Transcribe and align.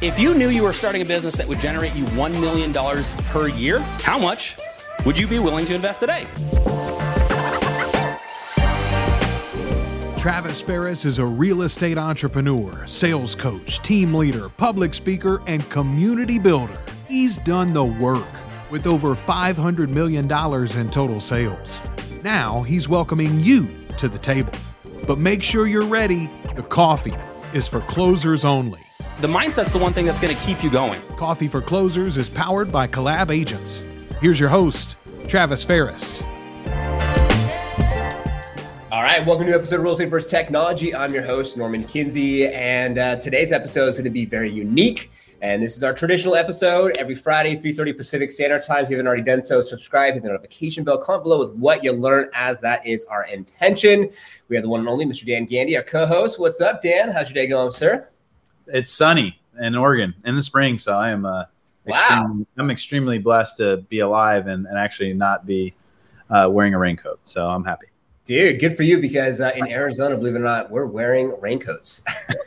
If 0.00 0.18
you 0.18 0.32
knew 0.32 0.48
you 0.48 0.62
were 0.62 0.72
starting 0.72 1.02
a 1.02 1.04
business 1.04 1.36
that 1.36 1.46
would 1.46 1.60
generate 1.60 1.94
you 1.94 2.04
$1 2.04 2.40
million 2.40 2.72
per 3.26 3.48
year, 3.48 3.80
how 4.00 4.18
much 4.18 4.56
would 5.04 5.18
you 5.18 5.26
be 5.26 5.38
willing 5.38 5.66
to 5.66 5.74
invest 5.74 6.00
today? 6.00 6.26
Travis 10.16 10.62
Ferris 10.62 11.04
is 11.04 11.18
a 11.18 11.26
real 11.26 11.60
estate 11.60 11.98
entrepreneur, 11.98 12.86
sales 12.86 13.34
coach, 13.34 13.80
team 13.80 14.14
leader, 14.14 14.48
public 14.48 14.94
speaker, 14.94 15.42
and 15.46 15.68
community 15.68 16.38
builder. 16.38 16.80
He's 17.06 17.36
done 17.36 17.74
the 17.74 17.84
work 17.84 18.24
with 18.70 18.86
over 18.86 19.14
$500 19.14 19.90
million 19.90 20.24
in 20.24 20.90
total 20.90 21.20
sales. 21.20 21.78
Now 22.24 22.62
he's 22.62 22.88
welcoming 22.88 23.38
you 23.38 23.68
to 23.98 24.08
the 24.08 24.18
table. 24.18 24.54
But 25.06 25.18
make 25.18 25.42
sure 25.42 25.66
you're 25.66 25.84
ready. 25.84 26.30
The 26.56 26.62
coffee 26.62 27.16
is 27.52 27.68
for 27.68 27.80
closers 27.80 28.46
only. 28.46 28.80
The 29.20 29.28
mindset's 29.28 29.70
the 29.70 29.76
one 29.76 29.92
thing 29.92 30.06
that's 30.06 30.18
going 30.18 30.34
to 30.34 30.42
keep 30.44 30.64
you 30.64 30.70
going. 30.70 30.98
Coffee 31.18 31.46
for 31.46 31.60
Closers 31.60 32.16
is 32.16 32.30
powered 32.30 32.72
by 32.72 32.86
Collab 32.86 33.30
Agents. 33.30 33.84
Here's 34.22 34.40
your 34.40 34.48
host, 34.48 34.96
Travis 35.28 35.62
Ferris. 35.62 36.22
All 38.90 39.02
right, 39.02 39.22
welcome 39.26 39.46
to 39.46 39.52
episode 39.52 39.76
of 39.76 39.82
Real 39.82 39.92
Estate 39.92 40.08
vs. 40.08 40.30
Technology. 40.30 40.94
I'm 40.94 41.12
your 41.12 41.22
host, 41.22 41.58
Norman 41.58 41.84
Kinsey, 41.84 42.48
and 42.48 42.96
uh, 42.96 43.16
today's 43.16 43.52
episode 43.52 43.88
is 43.88 43.96
going 43.96 44.04
to 44.04 44.10
be 44.10 44.24
very 44.24 44.50
unique. 44.50 45.10
And 45.42 45.62
this 45.62 45.76
is 45.76 45.84
our 45.84 45.92
traditional 45.92 46.34
episode 46.34 46.96
every 46.96 47.14
Friday, 47.14 47.56
3.30 47.56 47.98
Pacific 47.98 48.30
Standard 48.32 48.62
Time. 48.62 48.84
If 48.84 48.90
you 48.90 48.96
haven't 48.96 49.06
already 49.06 49.22
done 49.22 49.42
so, 49.42 49.60
subscribe, 49.60 50.14
hit 50.14 50.22
the 50.22 50.30
notification 50.30 50.82
bell, 50.82 50.96
comment 50.96 51.24
below 51.24 51.40
with 51.40 51.52
what 51.56 51.84
you 51.84 51.92
learn 51.92 52.30
as 52.32 52.62
that 52.62 52.86
is 52.86 53.04
our 53.04 53.26
intention. 53.26 54.08
We 54.48 54.56
have 54.56 54.62
the 54.62 54.70
one 54.70 54.80
and 54.80 54.88
only 54.88 55.04
Mr. 55.04 55.26
Dan 55.26 55.44
Gandy, 55.44 55.76
our 55.76 55.82
co-host. 55.82 56.40
What's 56.40 56.62
up, 56.62 56.80
Dan? 56.80 57.10
How's 57.10 57.28
your 57.28 57.34
day 57.34 57.48
going, 57.48 57.70
sir? 57.70 58.08
It's 58.72 58.92
sunny 58.92 59.38
in 59.60 59.74
Oregon 59.74 60.14
in 60.24 60.36
the 60.36 60.42
spring, 60.42 60.78
so 60.78 60.92
I 60.92 61.10
am 61.10 61.26
uh, 61.26 61.44
Wow. 61.86 61.96
extremely, 61.96 62.46
I'm 62.58 62.70
extremely 62.70 63.18
blessed 63.18 63.56
to 63.58 63.78
be 63.88 64.00
alive 64.00 64.46
and, 64.46 64.66
and 64.66 64.78
actually 64.78 65.12
not 65.14 65.46
be 65.46 65.74
uh, 66.28 66.48
wearing 66.50 66.74
a 66.74 66.78
raincoat. 66.78 67.20
So 67.24 67.48
I'm 67.48 67.64
happy. 67.64 67.86
Dude, 68.24 68.60
good 68.60 68.76
for 68.76 68.82
you 68.82 69.00
because 69.00 69.40
uh, 69.40 69.50
in 69.56 69.66
Arizona, 69.68 70.16
believe 70.16 70.34
it 70.34 70.38
or 70.38 70.42
not, 70.42 70.70
we're 70.70 70.86
wearing 70.86 71.34
raincoats. 71.40 72.02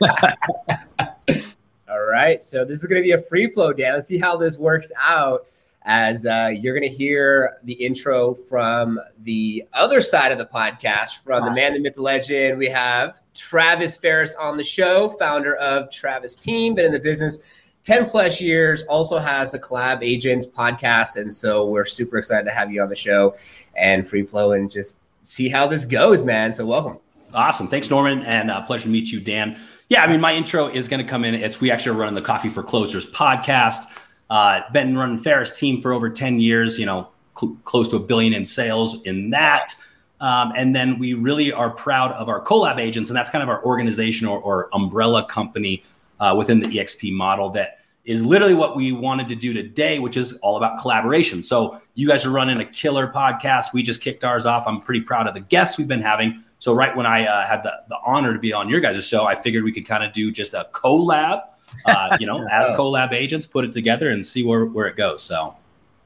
All 1.88 2.00
right, 2.00 2.40
so 2.40 2.64
this 2.64 2.78
is 2.80 2.86
going 2.86 3.02
to 3.02 3.04
be 3.04 3.12
a 3.12 3.20
free 3.22 3.50
flow, 3.50 3.72
Dan. 3.72 3.94
Let's 3.94 4.08
see 4.08 4.18
how 4.18 4.36
this 4.36 4.56
works 4.56 4.90
out. 4.96 5.46
As 5.86 6.24
uh, 6.24 6.50
you're 6.52 6.74
going 6.74 6.88
to 6.88 6.96
hear 6.96 7.58
the 7.64 7.74
intro 7.74 8.32
from 8.32 8.98
the 9.22 9.64
other 9.74 10.00
side 10.00 10.32
of 10.32 10.38
the 10.38 10.46
podcast, 10.46 11.22
from 11.22 11.44
the 11.44 11.52
man, 11.52 11.74
the 11.74 11.78
myth, 11.78 11.96
the 11.96 12.02
legend. 12.02 12.58
We 12.58 12.68
have 12.68 13.20
Travis 13.34 13.96
Ferris 13.98 14.34
on 14.36 14.56
the 14.56 14.64
show, 14.64 15.10
founder 15.10 15.56
of 15.56 15.90
Travis 15.90 16.36
Team, 16.36 16.74
been 16.74 16.86
in 16.86 16.92
the 16.92 17.00
business 17.00 17.54
10 17.84 18.08
plus 18.08 18.40
years, 18.40 18.82
also 18.84 19.18
has 19.18 19.52
a 19.52 19.58
collab 19.58 20.02
agents 20.02 20.46
podcast. 20.46 21.16
And 21.16 21.32
so 21.32 21.66
we're 21.66 21.84
super 21.84 22.16
excited 22.16 22.46
to 22.48 22.54
have 22.54 22.72
you 22.72 22.82
on 22.82 22.88
the 22.88 22.96
show 22.96 23.36
and 23.76 24.06
free 24.06 24.22
flow 24.22 24.52
and 24.52 24.70
just 24.70 24.96
see 25.22 25.48
how 25.48 25.66
this 25.66 25.84
goes, 25.84 26.22
man. 26.22 26.52
So 26.52 26.64
welcome. 26.64 26.98
Awesome. 27.34 27.68
Thanks, 27.68 27.90
Norman, 27.90 28.22
and 28.22 28.50
uh, 28.50 28.62
pleasure 28.62 28.84
to 28.84 28.88
meet 28.88 29.12
you, 29.12 29.20
Dan. 29.20 29.58
Yeah, 29.90 30.02
I 30.02 30.06
mean, 30.06 30.20
my 30.20 30.34
intro 30.34 30.68
is 30.68 30.88
going 30.88 31.04
to 31.04 31.08
come 31.08 31.24
in. 31.24 31.34
It's 31.34 31.60
we 31.60 31.70
actually 31.70 31.96
running 31.96 32.14
the 32.14 32.22
Coffee 32.22 32.48
for 32.48 32.62
Closers 32.62 33.04
podcast. 33.10 33.84
Uh, 34.30 34.60
been 34.72 34.96
running 34.96 35.18
Ferris 35.18 35.58
team 35.58 35.80
for 35.80 35.92
over 35.92 36.08
10 36.08 36.40
years, 36.40 36.78
you 36.78 36.86
know, 36.86 37.10
cl- 37.38 37.56
close 37.64 37.88
to 37.88 37.96
a 37.96 38.00
billion 38.00 38.32
in 38.32 38.44
sales 38.44 39.02
in 39.02 39.30
that. 39.30 39.74
Um, 40.20 40.52
and 40.56 40.74
then 40.74 40.98
we 40.98 41.14
really 41.14 41.52
are 41.52 41.70
proud 41.70 42.12
of 42.12 42.28
our 42.28 42.42
collab 42.42 42.78
agents, 42.78 43.10
and 43.10 43.16
that's 43.16 43.30
kind 43.30 43.42
of 43.42 43.48
our 43.48 43.62
organization 43.64 44.26
or, 44.26 44.40
or 44.40 44.68
umbrella 44.72 45.26
company 45.26 45.84
uh, 46.20 46.34
within 46.36 46.60
the 46.60 46.66
EXP 46.68 47.12
model 47.12 47.50
that 47.50 47.78
is 48.04 48.24
literally 48.24 48.54
what 48.54 48.76
we 48.76 48.92
wanted 48.92 49.28
to 49.28 49.34
do 49.34 49.52
today, 49.52 49.98
which 49.98 50.16
is 50.16 50.34
all 50.38 50.56
about 50.56 50.78
collaboration. 50.78 51.42
So 51.42 51.80
you 51.94 52.06
guys 52.06 52.26
are 52.26 52.30
running 52.30 52.60
a 52.60 52.64
killer 52.64 53.08
podcast. 53.08 53.72
We 53.72 53.82
just 53.82 54.02
kicked 54.02 54.24
ours 54.24 54.44
off. 54.44 54.66
I'm 54.66 54.80
pretty 54.80 55.00
proud 55.00 55.26
of 55.26 55.34
the 55.34 55.40
guests 55.40 55.78
we've 55.78 55.88
been 55.88 56.02
having. 56.02 56.42
So 56.58 56.74
right 56.74 56.94
when 56.94 57.06
I 57.06 57.26
uh, 57.26 57.46
had 57.46 57.62
the, 57.62 57.72
the 57.88 57.96
honor 58.04 58.34
to 58.34 58.38
be 58.38 58.52
on 58.52 58.68
your 58.68 58.80
guys' 58.80 59.06
show, 59.06 59.24
I 59.24 59.34
figured 59.34 59.64
we 59.64 59.72
could 59.72 59.86
kind 59.86 60.04
of 60.04 60.12
do 60.12 60.30
just 60.30 60.52
a 60.52 60.68
collab, 60.72 61.42
uh, 61.86 62.16
you 62.20 62.26
know, 62.26 62.46
as 62.50 62.68
collab 62.78 63.12
agents, 63.12 63.46
put 63.46 63.64
it 63.64 63.72
together 63.72 64.10
and 64.10 64.24
see 64.24 64.44
where, 64.44 64.64
where 64.64 64.86
it 64.86 64.96
goes. 64.96 65.22
So 65.22 65.54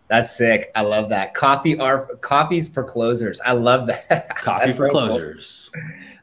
That's 0.09 0.35
sick. 0.35 0.73
I 0.75 0.83
love 0.83 1.11
that. 1.11 1.35
Coffee 1.35 1.79
are 1.79 2.07
coffees 2.17 2.69
for 2.69 2.83
closers. 2.83 3.41
I 3.45 3.53
love 3.53 3.87
that. 3.89 4.37
coffee 4.37 4.73
for 4.73 4.89
so 4.89 4.91
cool. 4.91 5.09
closers. 5.09 5.71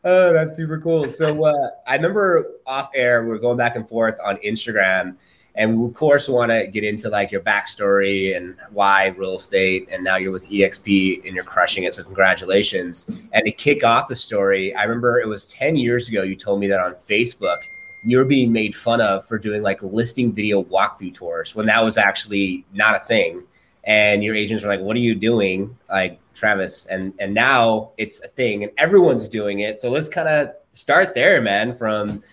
Oh, 0.03 0.33
that's 0.33 0.55
super 0.55 0.79
cool. 0.79 1.07
So 1.07 1.45
uh, 1.45 1.69
I 1.87 1.95
remember 1.95 2.53
off 2.65 2.89
air, 2.95 3.23
we 3.23 3.29
were 3.29 3.39
going 3.39 3.57
back 3.57 3.75
and 3.75 3.87
forth 3.87 4.17
on 4.23 4.37
Instagram, 4.37 5.15
and 5.53 5.79
we 5.79 5.87
of 5.87 5.93
course 5.93 6.27
want 6.27 6.51
to 6.51 6.67
get 6.67 6.83
into 6.83 7.09
like 7.09 7.31
your 7.31 7.41
backstory 7.41 8.35
and 8.35 8.55
why 8.71 9.07
real 9.17 9.35
estate, 9.35 9.87
and 9.91 10.03
now 10.03 10.17
you're 10.17 10.31
with 10.31 10.49
EXP 10.49 11.25
and 11.25 11.35
you're 11.35 11.43
crushing 11.43 11.83
it. 11.83 11.93
So 11.93 12.03
congratulations! 12.03 13.09
And 13.33 13.45
to 13.45 13.51
kick 13.51 13.83
off 13.83 14.07
the 14.07 14.15
story, 14.15 14.75
I 14.75 14.83
remember 14.83 15.19
it 15.19 15.27
was 15.27 15.45
ten 15.45 15.75
years 15.75 16.09
ago. 16.09 16.23
You 16.23 16.35
told 16.35 16.59
me 16.59 16.67
that 16.67 16.79
on 16.79 16.95
Facebook 16.95 17.65
you 18.05 18.17
were 18.17 18.25
being 18.25 18.51
made 18.51 18.75
fun 18.75 19.01
of 19.01 19.25
for 19.25 19.37
doing 19.37 19.63
like 19.63 19.81
listing 19.81 20.31
video 20.31 20.63
walkthrough 20.63 21.13
tours 21.13 21.55
when 21.55 21.65
that 21.65 21.83
was 21.83 21.97
actually 21.97 22.65
not 22.73 22.95
a 22.95 22.99
thing. 22.99 23.43
And 23.83 24.23
your 24.23 24.35
agents 24.35 24.63
were 24.63 24.69
like, 24.69 24.79
"What 24.79 24.95
are 24.95 24.99
you 24.99 25.15
doing?" 25.15 25.77
Like 25.89 26.19
Travis, 26.33 26.85
and 26.87 27.13
and 27.19 27.33
now 27.33 27.91
it's 27.97 28.21
a 28.21 28.27
thing, 28.27 28.63
and 28.63 28.71
everyone's 28.77 29.29
doing 29.29 29.59
it. 29.59 29.79
So 29.79 29.89
let's 29.89 30.09
kind 30.09 30.27
of 30.27 30.49
start 30.71 31.13
there, 31.13 31.41
man, 31.41 31.75
from 31.75 32.23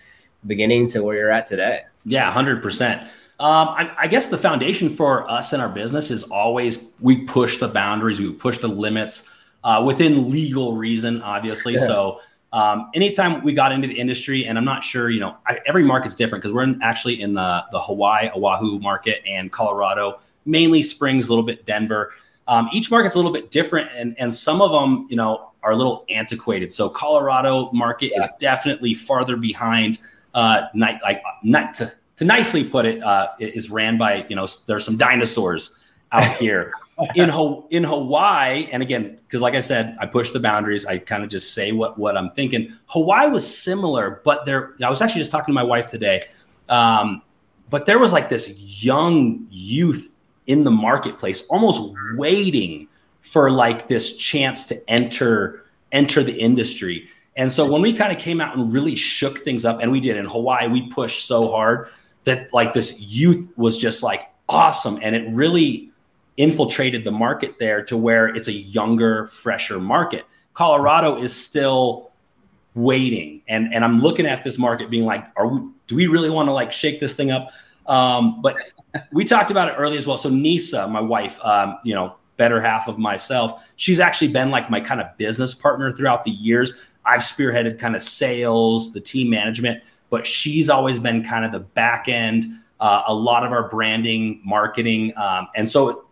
beginning 0.47 0.87
to 0.87 1.03
where 1.03 1.15
you're 1.15 1.31
at 1.31 1.45
today. 1.45 1.81
Yeah, 2.05 2.29
hundred 2.31 2.61
percent. 2.61 3.03
Um, 3.39 3.69
I, 3.69 3.91
I 3.99 4.07
guess 4.07 4.29
the 4.29 4.37
foundation 4.37 4.89
for 4.89 5.29
us 5.29 5.53
in 5.53 5.59
our 5.59 5.69
business 5.69 6.11
is 6.11 6.23
always 6.23 6.93
we 7.01 7.23
push 7.25 7.57
the 7.57 7.67
boundaries, 7.67 8.19
we 8.19 8.31
push 8.31 8.59
the 8.59 8.67
limits 8.67 9.29
uh, 9.63 9.83
within 9.85 10.29
legal 10.31 10.75
reason, 10.75 11.21
obviously. 11.21 11.73
Yeah. 11.73 11.87
So 11.87 12.21
um, 12.53 12.91
anytime 12.93 13.41
we 13.43 13.51
got 13.51 13.71
into 13.71 13.87
the 13.87 13.99
industry, 13.99 14.45
and 14.45 14.59
I'm 14.59 14.63
not 14.63 14.83
sure, 14.83 15.09
you 15.09 15.19
know, 15.19 15.35
I, 15.47 15.57
every 15.65 15.83
market's 15.83 16.15
different 16.15 16.43
because 16.43 16.53
we're 16.53 16.63
in, 16.63 16.79
actually 16.83 17.19
in 17.19 17.33
the 17.33 17.65
the 17.71 17.79
Hawaii, 17.79 18.29
Oahu 18.33 18.79
market 18.79 19.23
and 19.27 19.51
Colorado, 19.51 20.19
mainly 20.45 20.83
Springs, 20.83 21.27
a 21.27 21.31
little 21.31 21.43
bit 21.43 21.65
Denver. 21.65 22.13
Um, 22.47 22.69
each 22.71 22.91
market's 22.91 23.15
a 23.15 23.17
little 23.17 23.33
bit 23.33 23.49
different, 23.49 23.89
and 23.95 24.15
and 24.19 24.31
some 24.31 24.61
of 24.61 24.71
them, 24.71 25.07
you 25.09 25.15
know, 25.15 25.49
are 25.63 25.71
a 25.71 25.75
little 25.75 26.05
antiquated. 26.09 26.71
So 26.71 26.89
Colorado 26.89 27.71
market 27.71 28.11
is 28.15 28.29
definitely 28.39 28.93
farther 28.93 29.35
behind. 29.35 29.99
Uh, 30.35 30.67
night 30.75 30.99
like 31.03 31.23
not 31.43 31.73
to 31.75 31.91
to 32.17 32.25
nicely 32.25 32.63
put 32.63 32.85
it, 32.85 33.01
uh, 33.01 33.29
is 33.39 33.71
ran 33.71 33.97
by 33.97 34.27
you 34.29 34.35
know 34.35 34.45
there's 34.67 34.85
some 34.85 34.97
dinosaurs 34.97 35.75
out 36.11 36.31
here 36.37 36.71
in 37.15 37.29
Ho- 37.29 37.67
in 37.69 37.83
Hawaii. 37.83 38.67
And 38.71 38.83
again, 38.83 39.19
because 39.27 39.41
like 39.41 39.55
I 39.55 39.59
said, 39.59 39.97
I 39.99 40.05
push 40.05 40.31
the 40.31 40.39
boundaries. 40.39 40.85
I 40.85 40.97
kind 40.99 41.23
of 41.23 41.29
just 41.29 41.53
say 41.53 41.71
what 41.71 41.97
what 41.97 42.17
I'm 42.17 42.31
thinking. 42.31 42.73
Hawaii 42.87 43.29
was 43.29 43.45
similar, 43.57 44.21
but 44.23 44.45
there. 44.45 44.73
I 44.83 44.89
was 44.89 45.01
actually 45.01 45.21
just 45.21 45.31
talking 45.31 45.53
to 45.53 45.53
my 45.53 45.63
wife 45.63 45.89
today. 45.89 46.23
Um, 46.69 47.21
but 47.69 47.85
there 47.85 47.99
was 47.99 48.13
like 48.13 48.29
this 48.29 48.83
young 48.83 49.47
youth 49.49 50.13
in 50.47 50.63
the 50.63 50.71
marketplace, 50.71 51.45
almost 51.47 51.93
waiting 52.15 52.87
for 53.21 53.49
like 53.49 53.87
this 53.87 54.15
chance 54.17 54.65
to 54.65 54.89
enter 54.89 55.65
enter 55.91 56.23
the 56.23 56.33
industry. 56.33 57.07
And 57.35 57.51
so 57.51 57.69
when 57.69 57.81
we 57.81 57.93
kind 57.93 58.11
of 58.11 58.19
came 58.19 58.39
out 58.39 58.55
and 58.55 58.71
really 58.71 58.95
shook 58.95 59.39
things 59.39 59.65
up, 59.65 59.79
and 59.81 59.91
we 59.91 59.99
did 59.99 60.17
in 60.17 60.25
Hawaii, 60.25 60.67
we 60.67 60.87
pushed 60.89 61.25
so 61.25 61.49
hard 61.49 61.89
that 62.25 62.53
like 62.53 62.73
this 62.73 62.99
youth 62.99 63.49
was 63.57 63.77
just 63.77 64.03
like 64.03 64.29
awesome, 64.47 64.99
and 65.01 65.15
it 65.15 65.27
really 65.31 65.91
infiltrated 66.37 67.03
the 67.03 67.11
market 67.11 67.59
there 67.59 67.83
to 67.85 67.97
where 67.97 68.27
it's 68.27 68.47
a 68.47 68.53
younger, 68.53 69.27
fresher 69.27 69.79
market. 69.79 70.25
Colorado 70.53 71.21
is 71.21 71.35
still 71.35 72.11
waiting, 72.75 73.41
and 73.47 73.73
and 73.73 73.83
I'm 73.83 74.01
looking 74.01 74.25
at 74.25 74.43
this 74.43 74.57
market 74.57 74.89
being 74.89 75.05
like, 75.05 75.25
are 75.35 75.47
we? 75.47 75.61
Do 75.87 75.95
we 75.95 76.07
really 76.07 76.29
want 76.29 76.47
to 76.47 76.53
like 76.53 76.71
shake 76.71 76.99
this 76.99 77.15
thing 77.15 77.31
up? 77.31 77.49
Um, 77.85 78.41
but 78.41 78.57
we 79.11 79.25
talked 79.25 79.51
about 79.51 79.67
it 79.67 79.73
early 79.77 79.97
as 79.97 80.07
well. 80.07 80.17
So 80.17 80.29
Nisa, 80.29 80.87
my 80.87 81.01
wife, 81.01 81.39
um, 81.43 81.77
you 81.83 81.93
know, 81.93 82.15
better 82.37 82.61
half 82.61 82.87
of 82.87 82.97
myself, 82.97 83.67
she's 83.75 83.99
actually 83.99 84.29
been 84.29 84.49
like 84.49 84.69
my 84.69 84.79
kind 84.79 85.01
of 85.01 85.17
business 85.17 85.53
partner 85.53 85.91
throughout 85.91 86.23
the 86.23 86.31
years. 86.31 86.79
I've 87.05 87.21
spearheaded 87.21 87.79
kind 87.79 87.95
of 87.95 88.03
sales, 88.03 88.93
the 88.93 89.01
team 89.01 89.29
management, 89.29 89.83
but 90.09 90.25
she's 90.25 90.69
always 90.69 90.99
been 90.99 91.23
kind 91.23 91.43
of 91.43 91.51
the 91.51 91.59
back 91.59 92.07
end, 92.07 92.45
uh, 92.79 93.03
a 93.07 93.13
lot 93.13 93.45
of 93.45 93.51
our 93.51 93.67
branding, 93.69 94.41
marketing. 94.45 95.11
Um, 95.17 95.47
and 95.55 95.67
so 95.67 96.02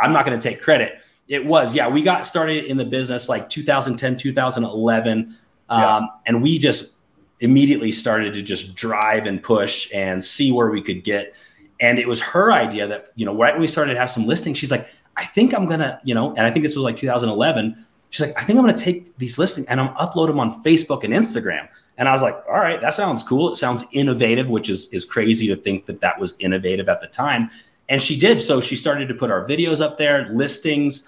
I'm 0.00 0.12
not 0.12 0.26
going 0.26 0.38
to 0.38 0.48
take 0.48 0.62
credit. 0.62 1.00
It 1.28 1.44
was, 1.44 1.74
yeah, 1.74 1.88
we 1.88 2.02
got 2.02 2.26
started 2.26 2.64
in 2.64 2.76
the 2.76 2.84
business 2.84 3.28
like 3.28 3.48
2010, 3.48 4.16
2011. 4.16 5.36
Um, 5.68 5.80
Yeah. 5.80 6.00
And 6.26 6.42
we 6.42 6.58
just 6.58 6.94
immediately 7.40 7.92
started 7.92 8.32
to 8.34 8.42
just 8.42 8.74
drive 8.74 9.26
and 9.26 9.42
push 9.42 9.90
and 9.92 10.22
see 10.22 10.52
where 10.52 10.70
we 10.70 10.80
could 10.80 11.04
get. 11.04 11.34
And 11.80 11.98
it 11.98 12.08
was 12.08 12.20
her 12.20 12.52
idea 12.52 12.86
that, 12.86 13.12
you 13.16 13.26
know, 13.26 13.36
right 13.36 13.52
when 13.52 13.60
we 13.60 13.66
started 13.66 13.92
to 13.94 13.98
have 13.98 14.10
some 14.10 14.26
listings, 14.26 14.58
she's 14.58 14.70
like, 14.70 14.88
I 15.16 15.24
think 15.24 15.54
I'm 15.54 15.66
going 15.66 15.80
to, 15.80 16.00
you 16.04 16.14
know, 16.14 16.30
and 16.30 16.40
I 16.40 16.50
think 16.50 16.62
this 16.62 16.76
was 16.76 16.84
like 16.84 16.96
2011 16.96 17.86
She's 18.10 18.26
like, 18.26 18.40
I 18.40 18.44
think 18.44 18.58
I'm 18.58 18.64
going 18.64 18.76
to 18.76 18.82
take 18.82 19.16
these 19.18 19.38
listings 19.38 19.66
and 19.66 19.80
I'm 19.80 19.88
upload 19.96 20.28
them 20.28 20.38
on 20.38 20.62
Facebook 20.62 21.04
and 21.04 21.12
Instagram. 21.12 21.68
And 21.98 22.08
I 22.08 22.12
was 22.12 22.22
like, 22.22 22.36
all 22.48 22.54
right, 22.54 22.80
that 22.80 22.94
sounds 22.94 23.22
cool. 23.22 23.50
It 23.52 23.56
sounds 23.56 23.84
innovative, 23.92 24.48
which 24.48 24.68
is 24.68 24.88
is 24.88 25.04
crazy 25.04 25.46
to 25.48 25.56
think 25.56 25.86
that 25.86 26.00
that 26.00 26.18
was 26.18 26.34
innovative 26.38 26.88
at 26.88 27.00
the 27.00 27.06
time. 27.06 27.50
And 27.88 28.02
she 28.02 28.18
did. 28.18 28.40
So 28.40 28.60
she 28.60 28.76
started 28.76 29.08
to 29.08 29.14
put 29.14 29.30
our 29.30 29.46
videos 29.46 29.80
up 29.80 29.96
there, 29.96 30.28
listings, 30.32 31.06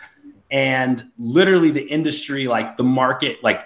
and 0.51 1.11
literally 1.19 1.71
the 1.71 1.83
industry, 1.83 2.47
like 2.47 2.77
the 2.77 2.85
market, 2.85 3.43
like 3.43 3.65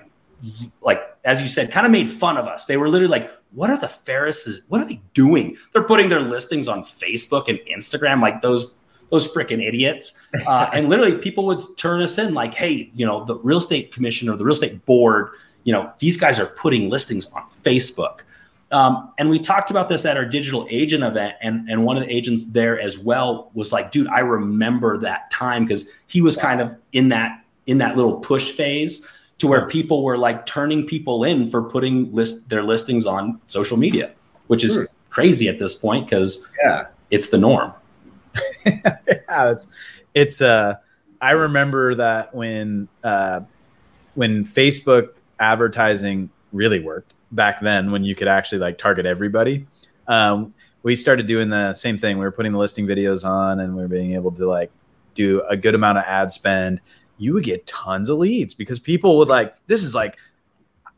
like 0.81 1.01
as 1.25 1.41
you 1.41 1.49
said, 1.49 1.71
kind 1.71 1.87
of 1.87 1.93
made 1.93 2.09
fun 2.09 2.37
of 2.37 2.47
us. 2.47 2.65
They 2.65 2.77
were 2.77 2.89
literally 2.89 3.11
like, 3.11 3.31
"What 3.53 3.71
are 3.71 3.79
the 3.79 3.87
Ferrises? 3.87 4.63
What 4.69 4.81
are 4.81 4.85
they 4.85 5.01
doing? 5.15 5.57
They're 5.73 5.85
putting 5.85 6.09
their 6.09 6.21
listings 6.21 6.69
on 6.69 6.83
Facebook 6.83 7.49
and 7.49 7.59
Instagram 7.71 8.21
like 8.21 8.43
those 8.43 8.75
those 9.11 9.29
freaking 9.29 9.63
idiots." 9.63 10.21
Uh, 10.47 10.69
and 10.73 10.89
literally, 10.89 11.17
people 11.19 11.47
would 11.47 11.61
turn 11.77 12.03
us 12.03 12.19
in 12.19 12.35
like, 12.35 12.55
"Hey, 12.55 12.91
you 12.95 13.07
know, 13.07 13.25
the 13.25 13.37
real 13.37 13.59
estate 13.59 13.93
commission 13.93 14.29
or 14.29 14.37
the 14.37 14.45
real 14.45 14.55
estate 14.55 14.85
board, 14.85 15.31
you 15.65 15.73
know, 15.73 15.93
these 15.99 16.17
guys 16.17 16.41
are 16.41 16.47
putting 16.47 16.91
listings 16.91 17.31
on 17.33 17.45
Facebook." 17.63 18.21
Um, 18.73 19.13
and 19.19 19.29
we 19.29 19.39
talked 19.39 19.71
about 19.71 19.89
this 19.89 20.07
at 20.07 20.17
our 20.17 20.25
digital 20.25 20.67
agent 20.71 21.05
event, 21.05 21.37
and 21.43 21.69
and 21.69 21.85
one 21.85 21.97
of 21.97 22.03
the 22.05 22.13
agents 22.13 22.47
there 22.47 22.81
as 22.81 22.99
well 22.99 23.51
was 23.55 23.73
like, 23.73 23.91
"Dude, 23.91 24.09
I 24.09 24.21
remember 24.21 24.99
that 24.99 25.31
time 25.31 25.65
because 25.65 25.91
he 26.07 26.21
was 26.21 26.37
kind 26.37 26.61
of 26.61 26.77
in 26.93 27.09
that 27.09 27.45
in 27.67 27.79
that 27.79 27.97
little 27.97 28.19
push 28.19 28.51
phase." 28.53 29.07
to 29.43 29.49
where 29.49 29.67
people 29.67 30.05
were 30.05 30.17
like 30.17 30.47
turning 30.47 30.87
people 30.87 31.25
in 31.25 31.49
for 31.49 31.65
putting 31.65 32.13
list 32.15 32.49
their 32.49 32.63
listings 32.63 33.07
on 33.07 33.41
social 33.49 33.77
media, 33.77 34.09
which 34.47 34.63
is 34.63 34.77
hmm. 34.77 34.85
crazy 35.11 35.49
at 35.49 35.59
this 35.59 35.75
point 35.75 36.07
because 36.07 36.49
yeah, 36.63 36.87
it's 37.11 37.31
the 37.31 37.39
norm. 37.39 37.73
yeah, 38.65 39.51
it's 39.51 39.67
it's 40.15 40.41
uh 40.41 40.75
I 41.21 41.33
remember 41.33 41.97
that 41.97 42.33
when 42.33 42.87
uh 43.03 43.41
when 44.15 44.45
Facebook 44.45 45.09
advertising 45.41 46.31
really 46.53 46.79
worked 46.79 47.13
back 47.33 47.61
then 47.61 47.91
when 47.91 48.05
you 48.05 48.15
could 48.15 48.29
actually 48.29 48.59
like 48.59 48.79
target 48.79 49.07
everybody. 49.07 49.67
Um, 50.07 50.55
we 50.83 50.97
started 50.97 51.27
doing 51.27 51.49
the 51.49 51.75
same 51.75 51.99
thing. 51.99 52.19
We 52.19 52.25
were 52.25 52.33
putting 52.33 52.53
the 52.53 52.59
listing 52.59 52.87
videos 52.87 53.25
on 53.25 53.61
and 53.61 53.75
we 53.75 53.83
were 53.83 53.89
being 53.89 54.13
able 54.13 54.33
to 54.33 54.47
like 54.47 54.71
do 55.15 55.43
a 55.49 55.57
good 55.57 55.75
amount 55.75 55.99
of 55.99 56.05
ad 56.07 56.31
spend 56.31 56.81
you 57.23 57.33
would 57.35 57.45
get 57.45 57.65
tons 57.67 58.09
of 58.09 58.19
leads 58.19 58.53
because 58.53 58.81
people 58.81 59.17
would 59.19 59.29
like, 59.29 59.55
this 59.69 59.85
is 59.85 59.95
like, 59.95 60.19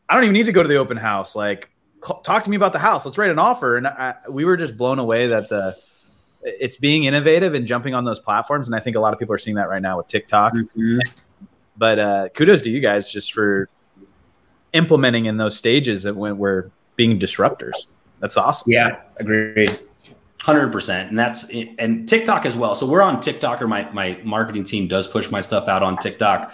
I 0.09 0.15
don't 0.15 0.23
even 0.23 0.33
need 0.33 0.47
to 0.47 0.51
go 0.51 0.63
to 0.63 0.67
the 0.67 0.77
open 0.77 0.97
house. 0.97 1.35
Like, 1.35 1.69
call, 2.01 2.21
talk 2.21 2.43
to 2.43 2.49
me 2.49 2.55
about 2.55 2.73
the 2.73 2.79
house. 2.79 3.05
Let's 3.05 3.17
write 3.17 3.29
an 3.29 3.37
offer. 3.37 3.77
And 3.77 3.87
I, 3.87 4.15
we 4.29 4.43
were 4.43 4.57
just 4.57 4.75
blown 4.75 4.97
away 4.97 5.27
that 5.27 5.49
the, 5.49 5.77
it's 6.41 6.77
being 6.77 7.03
innovative 7.03 7.53
and 7.53 7.67
jumping 7.67 7.93
on 7.93 8.05
those 8.05 8.19
platforms. 8.19 8.67
And 8.67 8.75
I 8.75 8.79
think 8.79 8.95
a 8.95 8.99
lot 8.99 9.13
of 9.13 9.19
people 9.19 9.35
are 9.35 9.39
seeing 9.39 9.55
that 9.57 9.69
right 9.69 9.81
now 9.81 9.97
with 9.97 10.07
TikTok. 10.07 10.53
Mm-hmm. 10.53 10.99
But 11.77 11.99
uh, 11.99 12.29
kudos 12.29 12.61
to 12.63 12.71
you 12.71 12.79
guys 12.79 13.11
just 13.11 13.31
for 13.31 13.69
implementing 14.75 15.25
in 15.25 15.37
those 15.37 15.57
stages 15.57 16.03
that 16.03 16.15
when 16.15 16.37
we're 16.37 16.69
being 16.95 17.19
disruptors. 17.19 17.87
That's 18.19 18.37
awesome. 18.37 18.71
Yeah, 18.71 19.01
agreed. 19.17 19.79
Hundred 20.41 20.71
percent, 20.71 21.09
and 21.09 21.17
that's 21.17 21.49
and 21.79 22.07
TikTok 22.07 22.45
as 22.45 22.55
well. 22.55 22.75
So 22.75 22.85
we're 22.85 23.01
on 23.01 23.19
TikTok, 23.19 23.61
or 23.61 23.67
my 23.67 23.89
my 23.91 24.19
marketing 24.23 24.63
team 24.63 24.87
does 24.87 25.07
push 25.07 25.31
my 25.31 25.41
stuff 25.41 25.67
out 25.67 25.81
on 25.81 25.97
TikTok. 25.97 26.53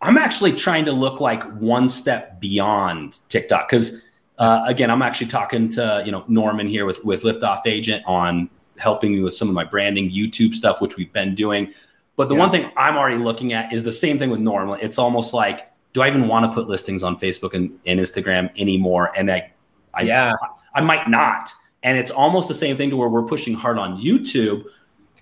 I'm 0.00 0.18
actually 0.18 0.52
trying 0.52 0.84
to 0.86 0.92
look 0.92 1.20
like 1.20 1.44
one 1.54 1.88
step 1.88 2.40
beyond 2.40 3.20
TikTok 3.28 3.68
because 3.68 4.00
uh, 4.38 4.64
again, 4.66 4.90
I'm 4.90 5.02
actually 5.02 5.28
talking 5.28 5.68
to 5.70 6.02
you 6.04 6.10
know 6.10 6.24
Norman 6.26 6.66
here 6.66 6.84
with 6.84 7.04
with 7.04 7.22
Liftoff 7.22 7.62
Agent 7.66 8.02
on 8.06 8.50
helping 8.78 9.12
me 9.12 9.20
with 9.22 9.34
some 9.34 9.48
of 9.48 9.54
my 9.54 9.64
branding 9.64 10.10
YouTube 10.10 10.54
stuff, 10.54 10.80
which 10.80 10.96
we've 10.96 11.12
been 11.12 11.34
doing. 11.34 11.72
But 12.16 12.28
the 12.28 12.34
yeah. 12.34 12.40
one 12.40 12.50
thing 12.50 12.70
I'm 12.76 12.96
already 12.96 13.18
looking 13.18 13.52
at 13.52 13.72
is 13.72 13.84
the 13.84 13.92
same 13.92 14.18
thing 14.18 14.30
with 14.30 14.40
Norman. 14.40 14.78
It's 14.80 14.98
almost 14.98 15.34
like, 15.34 15.70
do 15.92 16.02
I 16.02 16.08
even 16.08 16.28
want 16.28 16.44
to 16.46 16.52
put 16.52 16.68
listings 16.68 17.02
on 17.02 17.16
Facebook 17.16 17.54
and, 17.54 17.78
and 17.86 18.00
Instagram 18.00 18.50
anymore? 18.56 19.12
And 19.16 19.30
I, 19.30 19.50
I, 19.94 20.02
yeah, 20.02 20.34
I, 20.74 20.80
I 20.80 20.82
might 20.82 21.08
not. 21.08 21.52
And 21.82 21.96
it's 21.96 22.10
almost 22.10 22.48
the 22.48 22.54
same 22.54 22.76
thing 22.76 22.90
to 22.90 22.96
where 22.96 23.08
we're 23.08 23.24
pushing 23.24 23.54
hard 23.54 23.78
on 23.78 24.00
YouTube. 24.00 24.64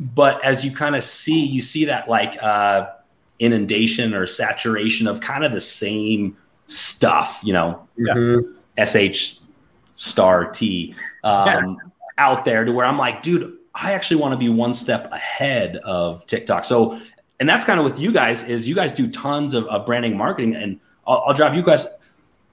But 0.01 0.45
as 0.45 0.65
you 0.65 0.71
kind 0.71 0.97
of 0.97 1.05
see, 1.05 1.45
you 1.45 1.63
see 1.63 1.85
that 1.87 2.09
like 2.09 2.43
uh, 2.43 2.89
inundation 3.39 4.15
or 4.15 4.27
saturation 4.27 5.07
of 5.07 5.21
kind 5.21 5.45
of 5.45 5.53
the 5.53 5.61
same 5.61 6.37
stuff, 6.67 7.41
you 7.45 7.53
know, 7.53 7.87
mm-hmm. 7.99 8.53
SH 8.83 9.41
star 9.95 10.51
T 10.51 10.95
um, 11.25 11.47
yeah. 11.47 11.75
out 12.19 12.45
there 12.45 12.65
to 12.65 12.73
where 12.73 12.85
I'm 12.85 12.99
like, 12.99 13.23
dude, 13.23 13.57
I 13.75 13.93
actually 13.93 14.21
want 14.21 14.33
to 14.33 14.39
be 14.39 14.49
one 14.49 14.75
step 14.75 15.11
ahead 15.13 15.77
of 15.79 16.27
TikTok. 16.27 16.65
So, 16.65 17.01
and 17.41 17.49
that's 17.49 17.65
kind 17.65 17.79
of 17.79 17.85
with 17.85 17.99
you 17.99 18.13
guys 18.13 18.43
is 18.45 18.69
you 18.69 18.75
guys 18.75 18.93
do 18.93 19.11
tons 19.11 19.55
of, 19.55 19.67
of 19.67 19.85
branding 19.87 20.17
marketing 20.17 20.55
and 20.55 20.81
I'll, 21.07 21.25
I'll, 21.27 21.35
drop 21.35 21.55
you 21.55 21.63
guys. 21.63 21.87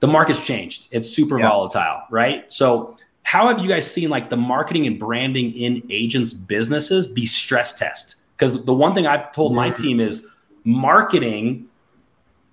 The 0.00 0.06
market's 0.06 0.44
changed. 0.44 0.88
It's 0.90 1.08
super 1.08 1.38
yeah. 1.38 1.48
volatile, 1.48 2.02
right? 2.10 2.50
So 2.52 2.96
how 3.24 3.48
have 3.48 3.58
you 3.58 3.68
guys 3.68 3.90
seen 3.90 4.10
like 4.10 4.30
the 4.30 4.36
marketing 4.36 4.86
and 4.86 4.98
branding 4.98 5.52
in 5.54 5.82
agents 5.90 6.32
businesses 6.32 7.06
be 7.08 7.26
stress 7.26 7.76
test 7.76 8.14
because 8.36 8.64
the 8.64 8.72
one 8.72 8.94
thing 8.94 9.06
i've 9.06 9.32
told 9.32 9.54
my 9.54 9.68
team 9.70 9.98
is 9.98 10.26
marketing 10.62 11.66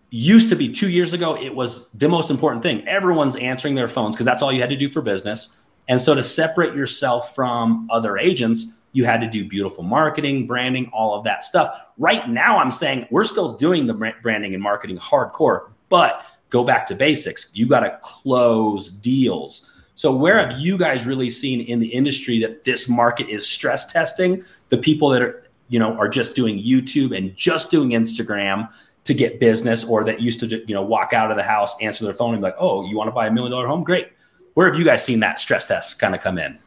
used 0.10 0.50
to 0.50 0.56
be 0.56 0.68
two 0.68 0.90
years 0.90 1.14
ago 1.14 1.38
it 1.38 1.54
was 1.54 1.88
the 1.90 2.10
most 2.10 2.32
important 2.32 2.64
thing 2.64 2.86
everyone's 2.88 3.36
answering 3.36 3.76
their 3.76 3.88
phones 3.88 4.16
because 4.16 4.26
that's 4.26 4.42
all 4.42 4.52
you 4.52 4.60
had 4.60 4.70
to 4.70 4.76
do 4.76 4.90
for 4.90 5.02
business 5.02 5.58
and 5.88 6.02
so 6.02 6.16
to 6.16 6.24
separate 6.24 6.74
yourself 6.74 7.36
from 7.36 7.88
other 7.92 8.18
agents 8.18 8.74
you 8.94 9.06
had 9.06 9.22
to 9.22 9.28
do 9.28 9.48
beautiful 9.48 9.84
marketing 9.84 10.46
branding 10.46 10.90
all 10.94 11.14
of 11.14 11.24
that 11.24 11.44
stuff 11.44 11.88
right 11.98 12.30
now 12.30 12.58
i'm 12.58 12.72
saying 12.72 13.06
we're 13.12 13.24
still 13.24 13.56
doing 13.58 13.88
the 13.88 14.14
branding 14.22 14.54
and 14.54 14.62
marketing 14.62 14.98
hardcore 14.98 15.70
but 15.90 16.26
go 16.50 16.64
back 16.64 16.86
to 16.86 16.96
basics 16.96 17.52
you 17.54 17.68
got 17.68 17.82
to 17.82 18.00
close 18.02 18.90
deals 18.90 19.70
so 19.96 20.16
where 20.16 20.40
have 20.40 20.60
you 20.60 20.78
guys 20.78 21.06
really 21.06 21.30
seen 21.30 21.62
in 21.62 21.80
the 21.80 21.88
industry 21.88 22.40
that 22.40 22.64
this 22.64 22.90
market 22.90 23.28
is 23.30 23.48
stress 23.48 23.92
testing 23.92 24.44
the 24.72 24.78
people 24.78 25.10
that 25.10 25.22
are, 25.22 25.44
you 25.68 25.78
know, 25.78 25.96
are 25.98 26.10
just 26.10 26.36
doing 26.36 26.58
YouTube 26.58 27.16
and 27.16 27.36
just 27.36 27.70
doing 27.70 27.92
Instagram 27.92 28.68
to 29.04 29.14
get 29.14 29.40
business 29.40 29.84
or 29.84 30.04
that 30.06 30.22
used 30.22 30.40
to, 30.40 30.48
you 30.48 30.74
know, 30.74 30.82
walk 30.82 31.14
out 31.14 31.30
of 31.30 31.38
the 31.38 31.44
house, 31.44 31.80
answer 31.82 32.04
their 32.04 32.14
phone 32.14 32.34
and 32.34 32.42
be 32.42 32.46
like, 32.46 32.56
oh, 32.58 32.88
you 32.88 32.98
want 32.98 33.08
to 33.08 33.12
buy 33.12 33.28
a 33.28 33.32
million 33.32 33.52
dollar 33.52 33.68
home? 33.68 33.84
Great. 33.84 34.10
Where 34.54 34.68
have 34.68 34.80
you 34.80 34.86
guys 34.86 35.04
seen 35.04 35.20
that 35.20 35.40
stress 35.40 35.68
test 35.68 36.00
kind 36.00 36.16
of 36.16 36.22
come 36.22 36.38
in? 36.38 36.58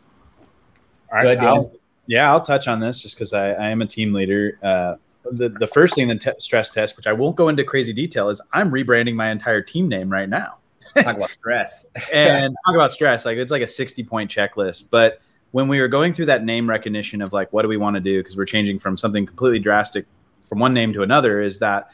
All 1.11 1.23
right. 1.23 1.39
I'll, 1.39 1.73
yeah, 2.07 2.31
I'll 2.31 2.43
touch 2.43 2.69
on 2.69 2.81
this 2.81 3.01
just 3.01 3.17
because 3.17 3.33
I, 3.33 3.53
I, 3.53 3.71
am 3.71 3.83
a 3.83 3.87
team 3.87 4.13
leader. 4.13 4.59
Uh, 4.63 4.97
the, 5.31 5.49
the 5.49 5.67
first 5.67 5.95
thing, 5.95 6.09
the 6.09 6.17
te- 6.17 6.33
stress 6.39 6.71
test, 6.71 6.97
which 6.97 7.07
I 7.07 7.13
won't 7.13 7.37
go 7.37 7.49
into 7.49 7.65
crazy 7.65 7.93
detail, 7.93 8.29
is 8.29 8.41
I'm 8.53 8.71
rebranding 8.71 9.15
my 9.15 9.31
entire 9.31 9.63
team 9.63 9.89
name 9.89 10.11
right 10.11 10.29
now 10.29 10.59
talk 11.03 11.17
about 11.17 11.31
stress 11.31 11.87
and 12.13 12.57
talk 12.65 12.75
about 12.75 12.93
stress. 12.93 13.25
Like 13.25 13.39
it's 13.39 13.51
like 13.51 13.63
a 13.63 13.67
60 13.67 14.05
point 14.05 14.31
checklist. 14.31 14.87
But 14.91 15.21
when 15.51 15.69
we 15.69 15.81
were 15.81 15.89
going 15.89 16.13
through 16.13 16.27
that 16.27 16.45
name 16.45 16.69
recognition 16.69 17.23
of 17.23 17.33
like, 17.33 17.53
what 17.53 17.63
do 17.63 17.69
we 17.69 17.77
want 17.77 17.95
to 17.95 18.01
do? 18.01 18.21
Because 18.21 18.37
we're 18.37 18.45
changing 18.45 18.79
from 18.79 18.97
something 18.97 19.27
completely 19.27 19.59
drastic 19.59 20.07
from 20.43 20.59
one 20.59 20.75
name 20.75 20.93
to 20.93 21.03
another, 21.03 21.41
is 21.41 21.59
that 21.61 21.91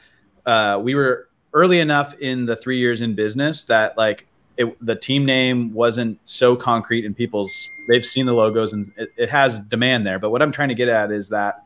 uh, 0.47 0.79
we 0.83 0.95
were 0.95 1.29
early 1.53 1.81
enough 1.81 2.19
in 2.19 2.47
the 2.47 2.57
three 2.57 2.79
years 2.79 3.01
in 3.01 3.15
business 3.15 3.65
that 3.65 3.97
like 3.97 4.27
it, 4.61 4.85
the 4.85 4.95
team 4.95 5.25
name 5.25 5.73
wasn't 5.73 6.19
so 6.25 6.55
concrete 6.55 7.05
in 7.05 7.15
people's 7.15 7.71
they've 7.89 8.05
seen 8.05 8.27
the 8.27 8.33
logos 8.33 8.73
and 8.73 8.93
it, 8.97 9.11
it 9.17 9.31
has 9.31 9.59
demand 9.59 10.07
there. 10.07 10.19
But 10.19 10.31
what 10.31 10.43
I'm 10.43 10.53
trying 10.53 10.69
to 10.69 10.75
get 10.75 10.89
at 10.89 11.11
is 11.11 11.31
that 11.31 11.65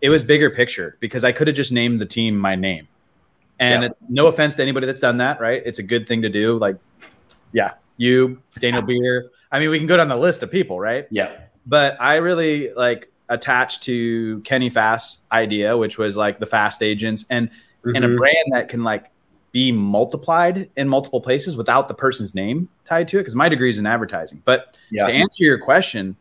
it 0.00 0.08
was 0.08 0.22
bigger 0.22 0.48
picture 0.48 0.96
because 1.00 1.24
I 1.24 1.32
could 1.32 1.48
have 1.48 1.56
just 1.56 1.72
named 1.72 1.98
the 1.98 2.06
team 2.06 2.38
my 2.38 2.54
name 2.54 2.86
and 3.58 3.82
yeah. 3.82 3.86
it's 3.88 3.98
no 4.08 4.28
offense 4.28 4.56
to 4.56 4.62
anybody 4.62 4.86
that's 4.86 5.00
done 5.00 5.16
that, 5.18 5.40
right? 5.40 5.62
It's 5.66 5.78
a 5.78 5.82
good 5.82 6.06
thing 6.06 6.22
to 6.22 6.28
do. 6.28 6.58
Like, 6.58 6.76
yeah, 7.52 7.74
you, 7.96 8.40
Daniel 8.58 8.82
Beer. 8.82 9.30
I 9.50 9.58
mean, 9.58 9.70
we 9.70 9.78
can 9.78 9.86
go 9.86 9.96
down 9.96 10.08
the 10.08 10.16
list 10.16 10.42
of 10.42 10.50
people, 10.50 10.78
right? 10.78 11.08
Yeah. 11.10 11.36
But 11.66 12.00
I 12.00 12.16
really 12.16 12.72
like 12.72 13.10
attached 13.28 13.82
to 13.84 14.40
Kenny 14.42 14.70
Fast's 14.70 15.22
idea, 15.32 15.76
which 15.76 15.98
was 15.98 16.16
like 16.16 16.38
the 16.38 16.46
fast 16.46 16.82
agents 16.82 17.24
and 17.30 17.50
mm-hmm. 17.50 17.96
and 17.96 18.04
a 18.04 18.08
mm-hmm. 18.08 18.16
brand 18.16 18.46
that 18.52 18.68
can 18.68 18.84
like 18.84 19.10
be 19.52 19.72
multiplied 19.72 20.70
in 20.76 20.88
multiple 20.88 21.20
places 21.20 21.56
without 21.56 21.88
the 21.88 21.94
person's 21.94 22.34
name 22.34 22.68
tied 22.84 23.08
to 23.08 23.18
it. 23.18 23.20
Because 23.20 23.36
my 23.36 23.48
degree 23.48 23.70
is 23.70 23.78
in 23.78 23.86
advertising. 23.86 24.42
But 24.44 24.78
yeah. 24.90 25.06
to 25.06 25.12
answer 25.12 25.44
your 25.44 25.58
question, 25.58 26.16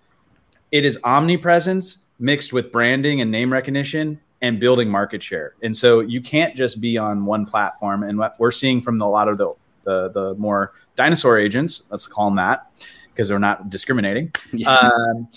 it 0.72 0.86
is 0.86 0.98
omnipresence 1.04 2.00
mixed 2.20 2.54
with 2.54 2.72
branding 2.72 3.22
and 3.22 3.30
name 3.30 3.52
recognition 3.52 4.20
and 4.42 4.60
building 4.60 4.90
market 4.90 5.22
share. 5.22 5.54
And 5.62 5.76
so 5.76 6.00
you 6.00 6.22
can't 6.22 6.56
just 6.56 6.80
be 6.80 6.98
on 6.98 7.26
one 7.26 7.46
platform. 7.46 8.04
And 8.04 8.18
what 8.18 8.40
we're 8.40 8.52
seeing 8.52 8.82
from 8.82 9.02
a 9.02 9.10
lot 9.10 9.28
of 9.28 9.38
the 9.38 9.52
the, 9.88 10.10
the 10.10 10.36
more 10.36 10.74
dinosaur 10.98 11.38
agents, 11.40 11.84
let's 11.90 12.06
call 12.08 12.26
them 12.26 12.36
that, 12.36 12.70
because 13.08 13.30
they're 13.30 13.40
not 13.40 13.70
discriminating. 13.70 14.32
Yeah. 14.52 14.78
Um, 14.78 15.30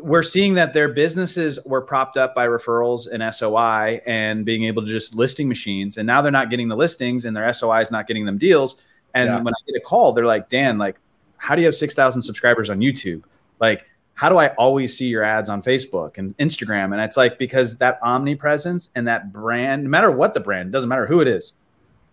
we're 0.00 0.22
seeing 0.22 0.54
that 0.54 0.72
their 0.72 0.88
businesses 0.88 1.58
were 1.64 1.80
propped 1.80 2.16
up 2.16 2.34
by 2.34 2.46
referrals 2.46 3.08
and 3.10 3.34
SOI 3.34 4.00
and 4.06 4.44
being 4.44 4.64
able 4.64 4.82
to 4.82 4.88
just 4.88 5.14
listing 5.14 5.48
machines. 5.48 5.96
And 5.96 6.06
now 6.06 6.22
they're 6.22 6.32
not 6.32 6.50
getting 6.50 6.68
the 6.68 6.76
listings 6.76 7.24
and 7.24 7.36
their 7.36 7.52
SOI 7.52 7.80
is 7.80 7.90
not 7.90 8.06
getting 8.06 8.24
them 8.24 8.38
deals. 8.38 8.82
And 9.14 9.28
yeah. 9.28 9.36
when 9.42 9.54
I 9.54 9.58
get 9.66 9.76
a 9.76 9.80
call, 9.80 10.12
they're 10.12 10.26
like, 10.26 10.48
Dan, 10.48 10.78
like, 10.78 10.96
how 11.38 11.54
do 11.54 11.62
you 11.62 11.66
have 11.66 11.74
6,000 11.74 12.22
subscribers 12.22 12.70
on 12.70 12.80
YouTube? 12.80 13.22
Like, 13.60 13.86
how 14.14 14.28
do 14.28 14.38
I 14.38 14.48
always 14.54 14.96
see 14.96 15.06
your 15.06 15.22
ads 15.22 15.48
on 15.48 15.62
Facebook 15.62 16.18
and 16.18 16.36
Instagram? 16.38 16.92
And 16.92 17.00
it's 17.00 17.16
like 17.16 17.38
because 17.38 17.76
that 17.78 17.98
omnipresence 18.02 18.90
and 18.94 19.06
that 19.06 19.32
brand, 19.32 19.84
no 19.84 19.90
matter 19.90 20.10
what 20.10 20.34
the 20.34 20.40
brand, 20.40 20.72
doesn't 20.72 20.88
matter 20.88 21.06
who 21.06 21.20
it 21.20 21.28
is, 21.28 21.52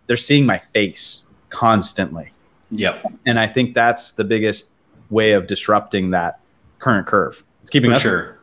they're 0.07 0.17
seeing 0.17 0.45
my 0.45 0.57
face 0.57 1.21
constantly. 1.49 2.31
Yep. 2.71 3.13
And 3.25 3.39
I 3.39 3.47
think 3.47 3.73
that's 3.73 4.11
the 4.13 4.23
biggest 4.23 4.71
way 5.09 5.31
of 5.31 5.47
disrupting 5.47 6.09
that 6.11 6.39
current 6.79 7.07
curve. 7.07 7.45
It's 7.63 7.71
keeping 7.71 7.89
for 7.89 7.95
us 7.95 8.01
sure. 8.01 8.39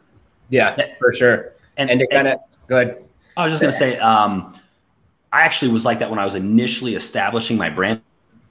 Yeah, 0.49 0.77
for 0.99 1.13
sure. 1.13 1.53
And, 1.77 1.89
and 1.91 2.01
to 2.01 2.07
kind 2.09 2.29
of 2.29 2.41
go 2.67 2.81
ahead. 2.81 3.05
I 3.37 3.45
was 3.45 3.53
just 3.53 3.63
gonna 3.63 3.73
say, 3.73 3.97
um, 3.99 4.55
I 5.33 5.43
actually 5.43 5.71
was 5.71 5.85
like 5.85 6.01
that 6.01 6.11
when 6.11 6.19
I 6.19 6.25
was 6.25 6.35
initially 6.35 6.95
establishing 6.95 7.57
my 7.57 7.71
brand. 7.71 8.03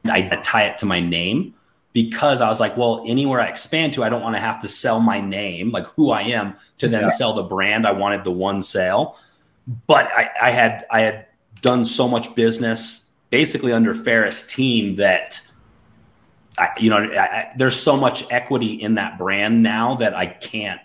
I 0.06 0.22
tie 0.44 0.64
it 0.64 0.78
to 0.80 0.86
my 0.86 1.02
name 1.02 1.54
because 1.92 2.40
I 2.40 2.48
was 2.48 2.60
like, 2.60 2.78
well, 2.78 3.04
anywhere 3.06 3.42
I 3.42 3.48
expand 3.48 3.94
to, 3.94 4.04
I 4.04 4.10
don't 4.10 4.22
want 4.22 4.36
to 4.36 4.40
have 4.40 4.62
to 4.62 4.68
sell 4.68 5.02
my 5.02 5.20
name, 5.20 5.72
like 5.72 5.86
who 5.88 6.12
I 6.12 6.22
am, 6.22 6.56
to 6.78 6.88
then 6.88 7.04
yeah. 7.04 7.10
sell 7.10 7.34
the 7.34 7.44
brand. 7.44 7.86
I 7.86 7.92
wanted 7.92 8.24
the 8.24 8.32
one 8.32 8.62
sale, 8.62 9.18
but 9.88 10.06
I, 10.16 10.30
I 10.42 10.52
had 10.52 10.86
I 10.90 11.02
had 11.02 11.26
done 11.62 11.84
so 11.84 12.08
much 12.08 12.34
business 12.36 13.10
basically 13.30 13.74
under 13.74 13.94
Ferris 13.94 14.48
team 14.48 14.96
that 14.96 15.42
I, 16.60 16.70
you 16.78 16.90
know, 16.90 16.98
I, 16.98 17.52
there's 17.56 17.76
so 17.76 17.96
much 17.96 18.26
equity 18.30 18.74
in 18.74 18.96
that 18.96 19.18
brand 19.18 19.64
now 19.64 19.96
that 19.96 20.14
I 20.14 20.26
can't, 20.28 20.82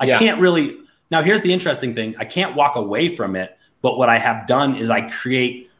I 0.00 0.06
yeah. 0.06 0.18
can't 0.18 0.40
really. 0.40 0.78
Now, 1.10 1.22
here's 1.22 1.42
the 1.42 1.52
interesting 1.52 1.94
thing: 1.94 2.14
I 2.18 2.24
can't 2.24 2.56
walk 2.56 2.76
away 2.76 3.08
from 3.08 3.36
it. 3.36 3.56
But 3.80 3.98
what 3.98 4.08
I 4.08 4.18
have 4.18 4.46
done 4.46 4.76
is 4.76 4.88
I 4.88 5.02
create 5.10 5.70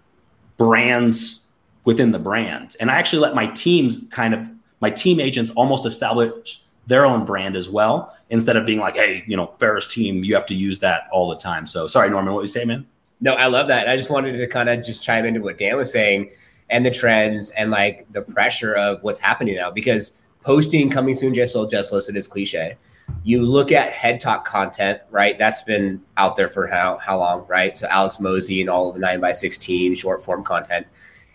brands 0.59 1.49
within 1.85 2.13
the 2.13 2.19
brand, 2.19 2.77
and 2.79 2.91
I 2.91 2.97
actually 2.97 3.21
let 3.21 3.35
my 3.35 3.47
teams 3.49 4.01
kind 4.11 4.35
of 4.35 4.47
my 4.81 4.91
team 4.91 5.21
agents 5.21 5.51
almost 5.51 5.87
establish 5.87 6.63
their 6.87 7.07
own 7.07 7.25
brand 7.25 7.57
as 7.57 7.71
well 7.71 8.15
instead 8.29 8.57
of 8.57 8.67
being 8.67 8.79
like, 8.79 8.95
hey, 8.95 9.25
you 9.27 9.37
know, 9.37 9.47
Ferris 9.59 9.87
team, 9.87 10.23
you 10.23 10.35
have 10.35 10.45
to 10.47 10.55
use 10.55 10.81
that 10.81 11.09
all 11.11 11.31
the 11.31 11.37
time. 11.37 11.67
So 11.67 11.87
sorry, 11.87 12.11
Norman, 12.11 12.35
what 12.35 12.41
were 12.41 12.43
you 12.43 12.49
say, 12.49 12.65
man? 12.65 12.87
No, 13.21 13.33
I 13.33 13.47
love 13.47 13.69
that. 13.69 13.89
I 13.89 13.97
just 13.97 14.11
wanted 14.11 14.37
to 14.37 14.47
kind 14.47 14.69
of 14.69 14.85
just 14.85 15.03
chime 15.03 15.25
into 15.25 15.41
what 15.41 15.57
Dan 15.57 15.77
was 15.77 15.91
saying 15.91 16.31
and 16.71 16.85
the 16.85 16.91
trends 16.91 17.51
and 17.51 17.71
like 17.71 18.07
the 18.13 18.23
pressure 18.23 18.75
of 18.75 19.03
what's 19.03 19.19
happening 19.19 19.55
now 19.57 19.71
because 19.71 20.13
posting 20.43 20.91
coming 20.91 21.15
soon 21.15 21.35
just 21.35 21.53
sold 21.53 21.71
just 21.71 21.93
listed 21.93 22.17
is 22.17 22.27
cliche 22.27 22.77
you 23.23 23.43
look 23.43 23.71
at 23.71 23.93
TikTok 24.01 24.45
content 24.45 25.01
right 25.11 25.39
that's 25.39 25.63
been 25.63 26.01
out 26.17 26.37
there 26.37 26.49
for 26.49 26.67
how 26.67 26.97
how 26.99 27.19
long 27.19 27.47
right 27.49 27.77
so 27.77 27.87
alex 27.89 28.19
mosey 28.19 28.61
and 28.61 28.71
all 28.71 28.89
of 28.89 28.95
the 28.95 29.01
9 29.01 29.21
by 29.21 29.33
16 29.33 29.95
short 29.95 30.23
form 30.23 30.43
content 30.43 30.87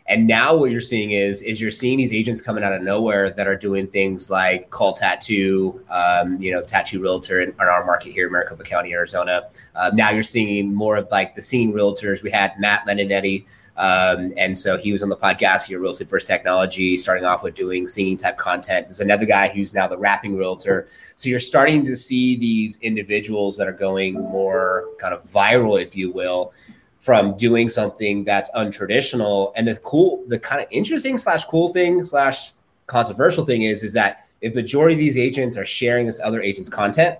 and 0.10 0.26
now 0.26 0.56
what 0.56 0.72
you're 0.72 0.82
seeing 0.82 1.12
is 1.12 1.44
is 1.44 1.62
you're 1.62 1.70
seeing 1.70 2.00
these 2.00 2.12
agents 2.12 2.42
coming 2.42 2.64
out 2.64 2.74
of 2.74 2.82
nowhere 2.82 3.30
that 3.30 3.48
are 3.48 3.56
doing 3.56 3.86
things 3.86 4.28
like 4.28 4.72
call 4.72 4.94
tattoo, 4.94 5.80
um, 5.90 6.42
you 6.42 6.52
know, 6.52 6.64
tattoo 6.64 7.00
realtor 7.00 7.42
in, 7.42 7.50
in, 7.50 7.60
our 7.60 7.86
market 7.86 8.12
here 8.12 8.26
in 8.26 8.34
Maricopa 8.34 8.64
County, 8.64 8.92
Arizona. 8.92 9.48
Uh, 9.76 9.92
now 9.94 10.10
you're 10.10 10.24
seeing 10.24 10.74
more 10.74 10.98
of 10.98 11.08
like 11.12 11.36
the 11.36 11.44
scene 11.44 11.72
realtors. 11.72 12.24
We 12.24 12.32
had 12.32 12.60
Matt 12.60 12.88
Leninetti 12.88 13.46
um, 13.80 14.34
and 14.36 14.60
so 14.60 14.78
he 14.78 14.92
was 14.92 15.02
on 15.02 15.08
the 15.08 15.16
podcast 15.16 15.64
here, 15.64 15.80
Real 15.80 15.92
Estate 15.92 16.10
Versus 16.10 16.28
Technology, 16.28 16.98
starting 16.98 17.24
off 17.24 17.44
with 17.44 17.56
doing 17.56 17.88
singing 17.88 18.18
type 18.18 18.38
content. 18.38 18.90
There's 18.90 19.00
another 19.00 19.26
guy 19.26 19.48
who's 19.48 19.74
now 19.74 19.88
the 19.88 19.98
rapping 19.98 20.36
realtor. 20.36 20.90
So 21.16 21.30
you're 21.30 21.40
starting 21.40 21.86
to 21.86 21.96
see 21.96 22.36
these 22.36 22.78
individuals 22.82 23.56
that 23.56 23.70
are 23.70 23.74
going 23.74 24.16
more 24.16 24.90
kind 25.00 25.14
of 25.14 25.24
viral, 25.24 25.82
if 25.82 25.96
you 25.96 26.12
will, 26.12 26.52
from 27.00 27.38
doing 27.38 27.70
something 27.70 28.26
that's 28.26 28.52
untraditional. 28.52 29.54
And 29.56 29.66
the 29.66 29.78
cool, 29.78 30.26
the 30.28 30.38
kind 30.38 30.62
of 30.62 30.68
interesting 30.72 31.18
slash 31.18 31.46
cool 31.46 31.72
thing 31.72 32.04
slash 32.04 32.52
controversial 32.88 33.46
thing 33.46 33.62
is, 33.62 33.82
is 33.84 33.94
that 33.94 34.26
if 34.42 34.54
majority 34.56 34.96
of 34.96 35.00
these 35.00 35.18
agents 35.18 35.56
are 35.56 35.66
sharing 35.66 36.06
this 36.06 36.20
other 36.20 36.42
agent's 36.42 36.70
content, 36.70 37.18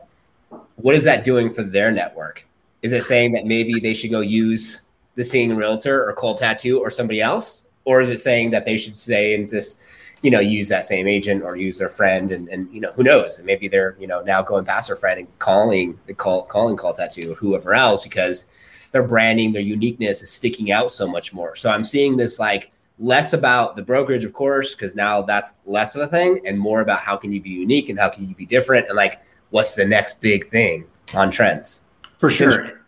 what 0.76 0.94
is 0.94 1.06
that 1.06 1.24
doing 1.24 1.54
for 1.54 1.64
their 1.64 1.90
network? 1.90 2.46
Is 2.82 2.92
it 2.92 3.06
saying 3.06 3.32
that 3.32 3.46
maybe 3.46 3.80
they 3.80 3.94
should 3.94 4.12
go 4.12 4.20
use 4.20 4.82
the 5.20 5.26
seeing 5.26 5.54
realtor 5.54 6.08
or 6.08 6.14
cold 6.14 6.38
tattoo 6.38 6.80
or 6.80 6.90
somebody 6.90 7.20
else? 7.20 7.68
Or 7.84 8.00
is 8.00 8.08
it 8.08 8.20
saying 8.20 8.52
that 8.52 8.64
they 8.64 8.78
should 8.78 8.98
stay 8.98 9.36
and 9.36 9.46
just, 9.46 9.78
you 10.22 10.32
know, 10.32 10.40
use 10.40 10.70
that 10.70 10.86
same 10.86 11.10
agent 11.10 11.44
or 11.44 11.58
use 11.58 11.78
their 11.78 11.90
friend 11.90 12.32
and, 12.32 12.48
and 12.48 12.74
you 12.74 12.80
know, 12.80 12.94
who 12.94 13.04
knows? 13.04 13.38
And 13.38 13.46
maybe 13.46 13.68
they're, 13.68 13.98
you 14.00 14.08
know, 14.08 14.22
now 14.22 14.42
going 14.42 14.64
past 14.64 14.88
their 14.88 14.96
friend 14.96 15.20
and 15.20 15.40
calling 15.40 16.00
the 16.06 16.14
call 16.14 16.46
calling 16.46 16.78
call 16.78 16.94
tattoo 16.94 17.34
or 17.34 17.36
whoever 17.36 17.74
else 17.74 18.06
because 18.06 18.46
their 18.92 19.04
branding, 19.04 19.52
their 19.52 19.62
uniqueness 19.62 20.22
is 20.22 20.32
sticking 20.32 20.72
out 20.72 20.90
so 20.90 21.06
much 21.06 21.34
more. 21.34 21.54
So 21.54 21.70
I'm 21.70 21.84
seeing 21.84 22.16
this 22.16 22.40
like 22.40 22.72
less 22.98 23.34
about 23.34 23.76
the 23.76 23.82
brokerage, 23.82 24.24
of 24.24 24.32
course, 24.32 24.74
because 24.74 24.96
now 24.96 25.22
that's 25.22 25.58
less 25.66 25.98
of 25.98 26.02
a 26.02 26.08
thing, 26.08 26.40
and 26.46 26.58
more 26.58 26.80
about 26.80 27.02
how 27.02 27.18
can 27.18 27.34
you 27.34 27.42
be 27.42 27.50
unique 27.50 27.90
and 27.90 28.00
how 28.00 28.08
can 28.08 28.26
you 28.30 28.36
be 28.36 28.46
different 28.46 28.88
and 28.88 28.96
like 28.96 29.22
what's 29.50 29.76
the 29.76 29.86
next 29.86 30.22
big 30.22 30.48
thing 30.48 30.86
on 31.14 31.30
trends. 31.30 31.82
For 32.20 32.30
sure. 32.30 32.79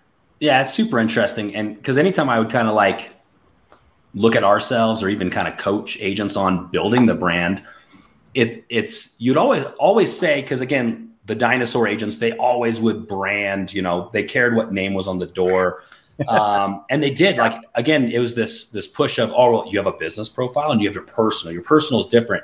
Yeah, 0.41 0.59
it's 0.61 0.73
super 0.73 0.97
interesting. 0.97 1.55
And 1.55 1.75
because 1.75 1.99
anytime 1.99 2.27
I 2.27 2.39
would 2.39 2.49
kind 2.49 2.67
of 2.67 2.73
like 2.73 3.11
look 4.15 4.35
at 4.35 4.43
ourselves 4.43 5.03
or 5.03 5.07
even 5.07 5.29
kind 5.29 5.47
of 5.47 5.55
coach 5.57 5.97
agents 6.01 6.35
on 6.35 6.69
building 6.71 7.05
the 7.05 7.13
brand, 7.13 7.63
it 8.33 8.65
it's 8.67 9.15
you'd 9.19 9.37
always 9.37 9.63
always 9.79 10.17
say, 10.17 10.41
because 10.41 10.59
again, 10.59 11.11
the 11.27 11.35
dinosaur 11.35 11.87
agents, 11.87 12.17
they 12.17 12.31
always 12.37 12.79
would 12.79 13.07
brand, 13.07 13.71
you 13.71 13.83
know, 13.83 14.09
they 14.13 14.23
cared 14.23 14.55
what 14.55 14.73
name 14.73 14.95
was 14.95 15.07
on 15.07 15.19
the 15.19 15.27
door. 15.27 15.83
um, 16.27 16.83
and 16.89 17.03
they 17.03 17.11
did 17.11 17.37
like 17.37 17.61
again, 17.75 18.11
it 18.11 18.17
was 18.17 18.33
this 18.33 18.69
this 18.71 18.87
push 18.87 19.19
of 19.19 19.31
oh 19.35 19.51
well, 19.51 19.71
you 19.71 19.77
have 19.77 19.87
a 19.87 19.97
business 19.97 20.27
profile 20.27 20.71
and 20.71 20.81
you 20.81 20.87
have 20.87 20.95
your 20.95 21.05
personal. 21.05 21.53
Your 21.53 21.63
personal 21.63 22.01
is 22.01 22.07
different. 22.07 22.43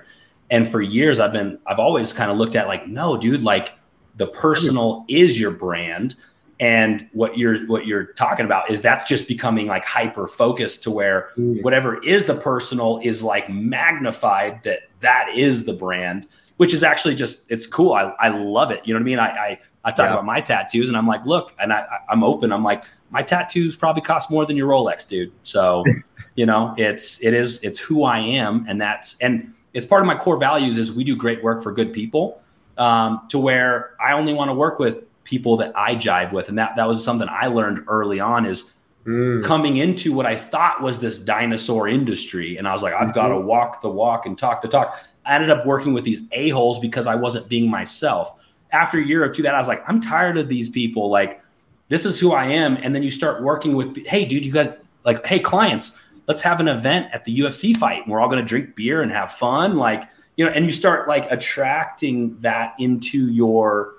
And 0.51 0.67
for 0.67 0.83
years 0.83 1.19
I've 1.19 1.33
been 1.33 1.57
I've 1.65 1.79
always 1.79 2.13
kind 2.13 2.29
of 2.29 2.37
looked 2.37 2.55
at 2.55 2.67
like, 2.67 2.87
no, 2.87 3.17
dude, 3.17 3.41
like 3.41 3.73
the 4.17 4.27
personal 4.27 5.03
is 5.07 5.39
your 5.39 5.51
brand 5.51 6.13
and 6.59 7.07
what 7.13 7.37
you're 7.37 7.65
what 7.67 7.85
you're 7.85 8.05
talking 8.13 8.45
about 8.45 8.69
is 8.69 8.81
that's 8.81 9.07
just 9.07 9.27
becoming 9.27 9.67
like 9.67 9.85
hyper 9.85 10.27
focused 10.27 10.83
to 10.83 10.91
where 10.91 11.29
mm. 11.37 11.61
whatever 11.61 12.01
is 12.03 12.25
the 12.25 12.35
personal 12.35 12.99
is 13.03 13.21
like 13.21 13.49
magnified 13.49 14.61
that 14.63 14.89
that 15.01 15.29
is 15.35 15.65
the 15.65 15.73
brand 15.73 16.27
which 16.57 16.73
is 16.73 16.83
actually 16.83 17.13
just 17.13 17.45
it's 17.49 17.67
cool. 17.67 17.93
I, 17.93 18.13
I 18.19 18.29
love 18.29 18.71
it. 18.71 18.81
You 18.83 18.93
know 18.93 18.99
what 18.99 19.03
i 19.03 19.05
mean? 19.05 19.19
I 19.19 19.27
i, 19.27 19.59
I 19.85 19.91
talk 19.91 20.07
yeah. 20.07 20.13
about 20.13 20.25
my 20.25 20.41
tattoos 20.41 20.89
and 20.89 20.97
i'm 20.97 21.07
like 21.07 21.25
look 21.25 21.53
and 21.59 21.71
I, 21.71 21.85
i'm 22.09 22.23
open. 22.23 22.51
I'm 22.51 22.63
like 22.63 22.83
my 23.11 23.21
tattoos 23.21 23.75
probably 23.75 24.01
cost 24.01 24.31
more 24.31 24.45
than 24.45 24.57
your 24.57 24.69
rolex 24.69 25.07
dude. 25.07 25.31
So 25.43 25.83
you 26.37 26.45
know 26.45 26.73
it's 26.77 27.21
it 27.21 27.33
is 27.33 27.61
it's 27.63 27.79
who 27.79 28.05
i 28.05 28.19
am 28.19 28.63
and 28.69 28.79
that's 28.79 29.17
and 29.19 29.53
it's 29.73 29.85
part 29.85 30.01
of 30.01 30.07
my 30.07 30.15
core 30.15 30.37
values 30.37 30.77
is 30.77 30.93
we 30.93 31.03
do 31.03 31.15
great 31.15 31.43
work 31.43 31.61
for 31.61 31.73
good 31.73 31.91
people 31.91 32.41
um, 32.77 33.27
to 33.27 33.37
where 33.37 33.95
i 33.99 34.13
only 34.13 34.33
want 34.33 34.47
to 34.47 34.53
work 34.53 34.79
with 34.79 35.03
people 35.27 35.57
that 35.57 35.77
I 35.77 35.93
jive 35.93 36.31
with. 36.31 36.47
And 36.47 36.57
that, 36.57 36.77
that 36.77 36.87
was 36.87 37.03
something 37.03 37.27
I 37.29 37.47
learned 37.47 37.83
early 37.87 38.21
on 38.21 38.45
is 38.45 38.73
mm. 39.05 39.43
coming 39.43 39.77
into 39.77 40.13
what 40.13 40.25
I 40.25 40.37
thought 40.37 40.81
was 40.81 41.01
this 41.01 41.19
dinosaur 41.19 41.87
industry. 41.89 42.57
And 42.57 42.65
I 42.67 42.71
was 42.71 42.81
like, 42.81 42.93
I've 42.93 43.09
mm-hmm. 43.09 43.11
got 43.11 43.27
to 43.29 43.39
walk 43.39 43.81
the 43.81 43.89
walk 43.89 44.25
and 44.25 44.37
talk 44.37 44.61
the 44.61 44.69
talk. 44.69 44.97
I 45.25 45.35
ended 45.35 45.49
up 45.49 45.65
working 45.65 45.93
with 45.93 46.05
these 46.05 46.23
a-holes 46.31 46.79
because 46.79 47.07
I 47.07 47.15
wasn't 47.15 47.49
being 47.49 47.69
myself. 47.69 48.33
After 48.71 48.99
a 48.99 49.05
year 49.05 49.21
or 49.23 49.29
two 49.29 49.43
that, 49.43 49.53
I 49.53 49.57
was 49.57 49.67
like, 49.67 49.83
I'm 49.87 49.99
tired 49.99 50.37
of 50.37 50.47
these 50.47 50.69
people. 50.69 51.09
Like, 51.09 51.41
this 51.89 52.05
is 52.05 52.17
who 52.17 52.31
I 52.31 52.45
am. 52.45 52.77
And 52.77 52.95
then 52.95 53.03
you 53.03 53.11
start 53.11 53.43
working 53.43 53.75
with, 53.75 54.05
hey, 54.07 54.23
dude, 54.23 54.45
you 54.45 54.53
guys 54.53 54.73
like, 55.03 55.25
hey, 55.25 55.39
clients, 55.39 56.01
let's 56.27 56.41
have 56.41 56.61
an 56.61 56.69
event 56.69 57.07
at 57.13 57.25
the 57.25 57.39
UFC 57.39 57.75
fight. 57.75 58.03
And 58.03 58.11
we're 58.11 58.21
all 58.21 58.29
going 58.29 58.41
to 58.41 58.47
drink 58.47 58.75
beer 58.75 59.01
and 59.01 59.11
have 59.11 59.31
fun. 59.31 59.75
Like, 59.75 60.07
you 60.37 60.45
know, 60.45 60.51
and 60.51 60.65
you 60.65 60.71
start 60.71 61.07
like 61.09 61.29
attracting 61.29 62.39
that 62.39 62.75
into 62.79 63.29
your, 63.31 63.95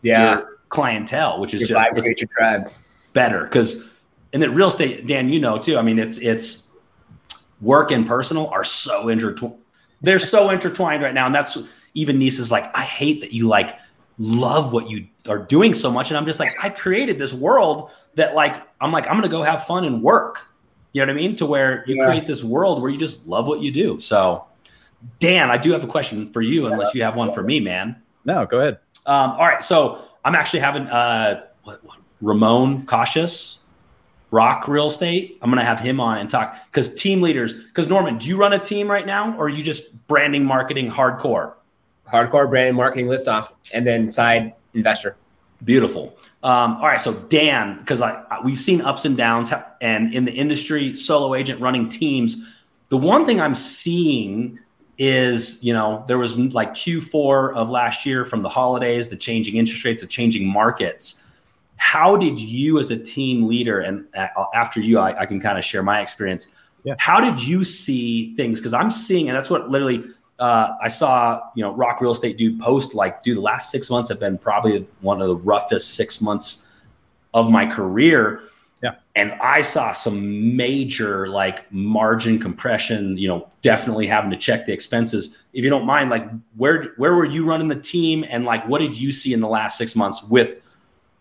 yeah, 0.00 0.38
your, 0.38 0.58
clientele, 0.72 1.38
which 1.38 1.52
is 1.52 1.60
just 1.60 1.70
your 1.70 2.28
tribe. 2.28 2.72
better. 3.12 3.44
Because 3.44 3.88
and 4.32 4.42
then 4.42 4.54
real 4.54 4.68
estate, 4.68 5.06
Dan, 5.06 5.28
you 5.28 5.38
know 5.38 5.58
too. 5.58 5.76
I 5.76 5.82
mean, 5.82 5.98
it's 5.98 6.18
it's 6.18 6.66
work 7.60 7.90
and 7.92 8.06
personal 8.06 8.48
are 8.48 8.64
so 8.64 9.08
intertwined. 9.08 9.58
They're 10.00 10.18
so 10.18 10.50
intertwined 10.50 11.02
right 11.02 11.14
now, 11.14 11.26
and 11.26 11.34
that's 11.34 11.58
even 11.94 12.18
Nisa's 12.18 12.50
like 12.50 12.74
I 12.76 12.82
hate 12.82 13.20
that 13.20 13.32
you 13.32 13.46
like 13.46 13.78
love 14.18 14.72
what 14.72 14.88
you 14.88 15.06
are 15.28 15.38
doing 15.38 15.74
so 15.74 15.90
much, 15.92 16.10
and 16.10 16.16
I'm 16.16 16.26
just 16.26 16.40
like 16.40 16.52
I 16.62 16.70
created 16.70 17.18
this 17.18 17.34
world 17.34 17.90
that 18.14 18.34
like 18.34 18.56
I'm 18.80 18.90
like 18.90 19.06
I'm 19.06 19.14
gonna 19.14 19.28
go 19.28 19.42
have 19.42 19.66
fun 19.66 19.84
and 19.84 20.02
work. 20.02 20.40
You 20.94 21.00
know 21.00 21.12
what 21.12 21.18
I 21.18 21.22
mean? 21.22 21.36
To 21.36 21.46
where 21.46 21.84
you 21.86 21.96
yeah. 21.96 22.06
create 22.06 22.26
this 22.26 22.42
world 22.42 22.82
where 22.82 22.90
you 22.90 22.98
just 22.98 23.26
love 23.26 23.46
what 23.46 23.60
you 23.60 23.70
do. 23.70 23.98
So, 23.98 24.44
Dan, 25.20 25.50
I 25.50 25.56
do 25.56 25.72
have 25.72 25.84
a 25.84 25.86
question 25.86 26.30
for 26.32 26.42
you, 26.42 26.66
unless 26.66 26.94
you 26.94 27.02
have 27.02 27.16
one 27.16 27.32
for 27.32 27.42
me, 27.42 27.60
man. 27.60 27.96
No, 28.24 28.44
go 28.46 28.60
ahead. 28.60 28.78
Um, 29.06 29.32
all 29.32 29.46
right, 29.46 29.64
so 29.64 30.04
I'm 30.24 30.34
actually 30.34 30.60
having 30.60 30.86
uh, 30.86 31.44
what, 31.64 31.84
what, 31.84 31.98
Ramon 32.20 32.86
Cautious, 32.86 33.62
Rock 34.30 34.68
Real 34.68 34.86
Estate. 34.86 35.38
I'm 35.42 35.50
going 35.50 35.58
to 35.58 35.64
have 35.64 35.80
him 35.80 36.00
on 36.00 36.18
and 36.18 36.30
talk 36.30 36.56
because 36.66 36.94
team 36.94 37.20
leaders. 37.20 37.64
Because 37.64 37.88
Norman, 37.88 38.18
do 38.18 38.28
you 38.28 38.36
run 38.36 38.52
a 38.52 38.58
team 38.58 38.90
right 38.90 39.06
now, 39.06 39.36
or 39.36 39.46
are 39.46 39.48
you 39.48 39.62
just 39.62 40.06
branding, 40.06 40.44
marketing, 40.44 40.90
hardcore? 40.90 41.54
Hardcore 42.10 42.48
branding, 42.48 42.76
marketing, 42.76 43.06
liftoff, 43.06 43.52
and 43.72 43.86
then 43.86 44.08
side 44.08 44.54
investor. 44.74 45.16
Beautiful. 45.64 46.16
Um, 46.42 46.76
all 46.76 46.86
right, 46.86 47.00
so 47.00 47.14
Dan, 47.14 47.78
because 47.78 48.02
I, 48.02 48.24
we've 48.44 48.58
seen 48.58 48.80
ups 48.80 49.04
and 49.04 49.16
downs, 49.16 49.52
and 49.80 50.12
in 50.12 50.24
the 50.24 50.32
industry, 50.32 50.94
solo 50.96 51.34
agent 51.34 51.60
running 51.60 51.88
teams. 51.88 52.36
The 52.88 52.98
one 52.98 53.24
thing 53.24 53.40
I'm 53.40 53.54
seeing 53.54 54.58
is 55.02 55.62
you 55.64 55.72
know 55.72 56.04
there 56.06 56.18
was 56.18 56.38
like 56.54 56.74
q4 56.74 57.54
of 57.54 57.70
last 57.70 58.06
year 58.06 58.24
from 58.24 58.42
the 58.42 58.48
holidays 58.48 59.08
the 59.08 59.16
changing 59.16 59.56
interest 59.56 59.84
rates 59.84 60.00
the 60.00 60.06
changing 60.06 60.46
markets 60.46 61.24
how 61.76 62.16
did 62.16 62.38
you 62.38 62.78
as 62.78 62.90
a 62.92 62.98
team 62.98 63.48
leader 63.48 63.80
and 63.80 64.06
after 64.54 64.78
you 64.80 64.98
i, 64.98 65.22
I 65.22 65.26
can 65.26 65.40
kind 65.40 65.58
of 65.58 65.64
share 65.64 65.82
my 65.82 66.00
experience 66.00 66.54
Yeah. 66.84 66.94
How 66.98 67.20
did 67.20 67.40
you 67.40 67.64
see 67.64 68.34
things? 68.34 68.60
Because 68.60 68.74
I'm 68.74 68.90
seeing, 68.90 69.28
and 69.28 69.36
that's 69.36 69.50
what 69.50 69.70
literally 69.70 70.04
uh, 70.38 70.76
I 70.80 70.88
saw, 70.88 71.40
you 71.54 71.62
know, 71.62 71.72
Rock 71.74 72.00
Real 72.00 72.10
Estate 72.10 72.36
dude 72.36 72.60
post 72.60 72.94
like, 72.94 73.22
dude, 73.22 73.36
the 73.36 73.40
last 73.40 73.70
six 73.70 73.90
months 73.90 74.08
have 74.08 74.18
been 74.18 74.38
probably 74.38 74.86
one 75.00 75.22
of 75.22 75.28
the 75.28 75.36
roughest 75.36 75.94
six 75.94 76.20
months 76.20 76.68
of 77.34 77.50
my 77.50 77.66
career. 77.66 78.42
Yeah. 78.82 78.96
And 79.14 79.32
I 79.34 79.62
saw 79.62 79.92
some 79.92 80.56
major 80.56 81.28
like 81.28 81.70
margin 81.72 82.40
compression, 82.40 83.16
you 83.16 83.28
know, 83.28 83.48
definitely 83.62 84.08
having 84.08 84.30
to 84.30 84.36
check 84.36 84.66
the 84.66 84.72
expenses. 84.72 85.38
If 85.52 85.62
you 85.62 85.70
don't 85.70 85.86
mind, 85.86 86.10
like 86.10 86.28
where 86.56 86.92
where 86.96 87.14
were 87.14 87.24
you 87.24 87.44
running 87.44 87.68
the 87.68 87.76
team 87.76 88.24
and 88.28 88.44
like 88.44 88.66
what 88.66 88.80
did 88.80 88.98
you 88.98 89.12
see 89.12 89.32
in 89.32 89.40
the 89.40 89.48
last 89.48 89.78
six 89.78 89.94
months 89.94 90.24
with 90.24 90.56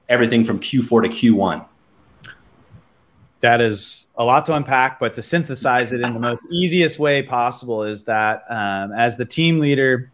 everything 0.10 0.44
from 0.44 0.60
Q4 0.60 1.04
to 1.04 1.10
Q1? 1.10 1.66
that 3.42 3.60
is 3.60 4.08
a 4.16 4.24
lot 4.24 4.46
to 4.46 4.56
unpack, 4.56 5.00
but 5.00 5.14
to 5.16 5.22
synthesize 5.22 5.92
it 5.92 6.02
in 6.02 6.14
the 6.14 6.20
most 6.20 6.48
easiest 6.52 7.00
way 7.00 7.22
possible 7.22 7.84
is 7.84 8.04
that 8.04 8.44
um, 8.50 8.92
as 8.94 9.18
the 9.18 9.26
team 9.26 9.60
leader, 9.60 10.12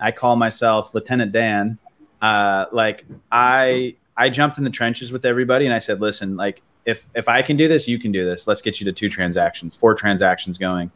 I 0.00 0.10
call 0.10 0.36
myself 0.36 0.94
Lieutenant 0.94 1.32
Dan. 1.32 1.78
Uh, 2.20 2.66
like 2.72 3.04
I, 3.30 3.94
I 4.16 4.30
jumped 4.30 4.58
in 4.58 4.64
the 4.64 4.70
trenches 4.70 5.12
with 5.12 5.24
everybody 5.24 5.66
and 5.66 5.74
I 5.74 5.78
said, 5.78 6.00
listen, 6.00 6.36
like 6.36 6.62
if 6.84 7.06
if 7.14 7.28
I 7.28 7.42
can 7.42 7.56
do 7.56 7.68
this, 7.68 7.86
you 7.88 7.98
can 7.98 8.12
do 8.12 8.24
this. 8.24 8.46
Let's 8.46 8.62
get 8.62 8.80
you 8.80 8.84
to 8.86 8.92
two 8.92 9.08
transactions, 9.08 9.76
four 9.76 9.94
transactions 9.94 10.58
going. 10.58 10.90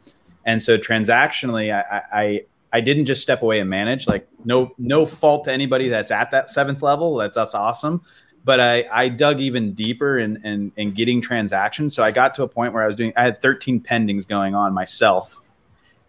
And 0.45 0.61
so 0.61 0.77
transactionally, 0.77 1.73
I, 1.73 2.01
I 2.11 2.41
I 2.73 2.81
didn't 2.81 3.05
just 3.05 3.21
step 3.21 3.41
away 3.41 3.59
and 3.59 3.69
manage. 3.69 4.07
Like 4.07 4.27
no 4.45 4.73
no 4.77 5.05
fault 5.05 5.45
to 5.45 5.51
anybody 5.51 5.89
that's 5.89 6.11
at 6.11 6.31
that 6.31 6.49
seventh 6.49 6.81
level. 6.81 7.15
That's 7.15 7.35
that's 7.35 7.55
awesome 7.55 8.01
but 8.47 8.61
I, 8.61 8.87
I 8.89 9.09
dug 9.09 9.41
even 9.41 9.73
deeper 9.73 10.19
in, 10.19 10.37
in, 10.45 10.71
in 10.77 10.93
getting 10.93 11.19
transactions. 11.19 11.93
So 11.93 12.01
I 12.01 12.11
got 12.11 12.33
to 12.35 12.43
a 12.43 12.47
point 12.47 12.71
where 12.71 12.81
I 12.81 12.87
was 12.87 12.95
doing, 12.95 13.11
I 13.17 13.23
had 13.23 13.41
13 13.41 13.81
pendings 13.81 14.25
going 14.25 14.55
on 14.55 14.73
myself. 14.73 15.35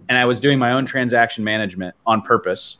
And 0.08 0.16
I 0.16 0.24
was 0.24 0.38
doing 0.38 0.56
my 0.56 0.70
own 0.70 0.86
transaction 0.86 1.42
management 1.42 1.96
on 2.06 2.22
purpose. 2.22 2.76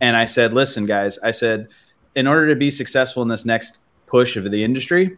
And 0.00 0.16
I 0.16 0.24
said, 0.24 0.52
listen, 0.52 0.86
guys, 0.86 1.18
I 1.18 1.32
said, 1.32 1.66
in 2.14 2.28
order 2.28 2.46
to 2.46 2.54
be 2.54 2.70
successful 2.70 3.24
in 3.24 3.28
this 3.28 3.44
next 3.44 3.78
push 4.06 4.36
of 4.36 4.48
the 4.52 4.62
industry, 4.62 5.16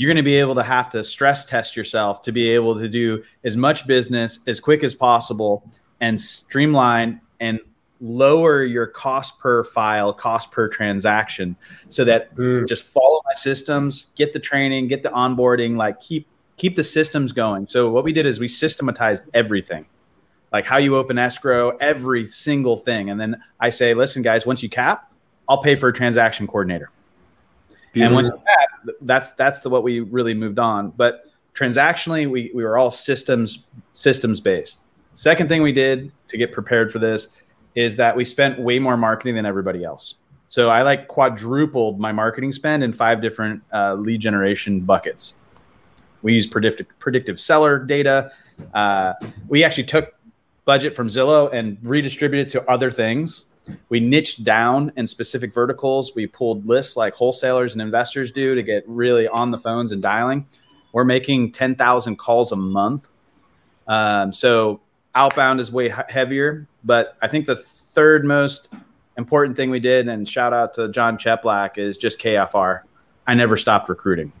you're 0.00 0.08
going 0.08 0.16
to 0.16 0.22
be 0.22 0.36
able 0.36 0.54
to 0.54 0.62
have 0.62 0.88
to 0.88 1.04
stress 1.04 1.44
test 1.44 1.76
yourself 1.76 2.22
to 2.22 2.32
be 2.32 2.48
able 2.48 2.74
to 2.74 2.88
do 2.88 3.22
as 3.44 3.54
much 3.54 3.86
business 3.86 4.38
as 4.46 4.58
quick 4.58 4.82
as 4.82 4.94
possible 4.94 5.62
and 6.00 6.18
streamline 6.18 7.20
and 7.38 7.60
lower 8.00 8.64
your 8.64 8.86
cost 8.86 9.38
per 9.38 9.62
file, 9.62 10.14
cost 10.14 10.50
per 10.52 10.68
transaction, 10.68 11.54
so 11.90 12.02
that 12.06 12.34
mm. 12.34 12.66
just 12.66 12.82
follow 12.82 13.20
my 13.26 13.34
systems, 13.34 14.06
get 14.16 14.32
the 14.32 14.38
training, 14.38 14.88
get 14.88 15.02
the 15.02 15.10
onboarding, 15.10 15.76
like 15.76 16.00
keep 16.00 16.26
keep 16.56 16.76
the 16.76 16.84
systems 16.84 17.32
going. 17.32 17.66
So 17.66 17.90
what 17.90 18.02
we 18.02 18.14
did 18.14 18.24
is 18.24 18.40
we 18.40 18.48
systematized 18.48 19.24
everything. 19.34 19.84
Like 20.50 20.64
how 20.64 20.78
you 20.78 20.96
open 20.96 21.18
escrow, 21.18 21.76
every 21.76 22.26
single 22.26 22.78
thing. 22.78 23.10
And 23.10 23.20
then 23.20 23.42
I 23.60 23.68
say, 23.68 23.92
listen, 23.92 24.22
guys, 24.22 24.46
once 24.46 24.62
you 24.62 24.70
cap, 24.70 25.12
I'll 25.46 25.60
pay 25.60 25.74
for 25.74 25.90
a 25.90 25.92
transaction 25.92 26.46
coordinator. 26.46 26.90
Beautiful. 27.92 28.18
And 28.18 28.28
once 28.28 28.30
cap, 28.30 28.96
that's 29.02 29.32
that's 29.32 29.60
the 29.60 29.70
what 29.70 29.82
we 29.82 30.00
really 30.00 30.34
moved 30.34 30.58
on. 30.58 30.90
But 30.90 31.24
transactionally, 31.54 32.30
we, 32.30 32.50
we 32.54 32.62
were 32.64 32.78
all 32.78 32.90
systems 32.90 33.64
systems 33.92 34.40
based. 34.40 34.82
Second 35.14 35.48
thing 35.48 35.62
we 35.62 35.72
did 35.72 36.12
to 36.28 36.36
get 36.36 36.52
prepared 36.52 36.92
for 36.92 36.98
this 36.98 37.28
is 37.74 37.96
that 37.96 38.16
we 38.16 38.24
spent 38.24 38.58
way 38.58 38.78
more 38.78 38.96
marketing 38.96 39.34
than 39.34 39.46
everybody 39.46 39.84
else. 39.84 40.16
So 40.46 40.70
I 40.70 40.82
like 40.82 41.08
quadrupled 41.08 42.00
my 42.00 42.10
marketing 42.10 42.52
spend 42.52 42.82
in 42.82 42.92
five 42.92 43.22
different 43.22 43.62
uh, 43.72 43.94
lead 43.94 44.20
generation 44.20 44.80
buckets. 44.80 45.34
We 46.22 46.34
use 46.34 46.46
predictive 46.46 46.86
predictive 46.98 47.38
seller 47.38 47.78
data. 47.78 48.32
Uh, 48.74 49.14
we 49.48 49.64
actually 49.64 49.84
took 49.84 50.14
budget 50.64 50.94
from 50.94 51.08
Zillow 51.08 51.52
and 51.52 51.78
redistributed 51.82 52.48
to 52.50 52.70
other 52.70 52.90
things. 52.90 53.46
We 53.88 54.00
niched 54.00 54.44
down 54.44 54.92
in 54.96 55.06
specific 55.06 55.52
verticals. 55.52 56.14
We 56.14 56.26
pulled 56.26 56.66
lists 56.66 56.96
like 56.96 57.14
wholesalers 57.14 57.72
and 57.72 57.82
investors 57.82 58.30
do 58.30 58.54
to 58.54 58.62
get 58.62 58.84
really 58.86 59.28
on 59.28 59.50
the 59.50 59.58
phones 59.58 59.92
and 59.92 60.02
dialing. 60.02 60.46
We're 60.92 61.04
making 61.04 61.52
10,000 61.52 62.16
calls 62.16 62.52
a 62.52 62.56
month. 62.56 63.08
Um, 63.86 64.32
so 64.32 64.80
outbound 65.14 65.60
is 65.60 65.70
way 65.70 65.92
heavier. 66.08 66.66
But 66.84 67.16
I 67.22 67.28
think 67.28 67.46
the 67.46 67.56
third 67.56 68.24
most 68.24 68.72
important 69.16 69.56
thing 69.56 69.70
we 69.70 69.80
did, 69.80 70.08
and 70.08 70.28
shout 70.28 70.52
out 70.52 70.74
to 70.74 70.88
John 70.88 71.18
Cheplack, 71.18 71.78
is 71.78 71.96
just 71.96 72.20
KFR. 72.20 72.82
I 73.26 73.34
never 73.34 73.56
stopped 73.56 73.88
recruiting. 73.88 74.32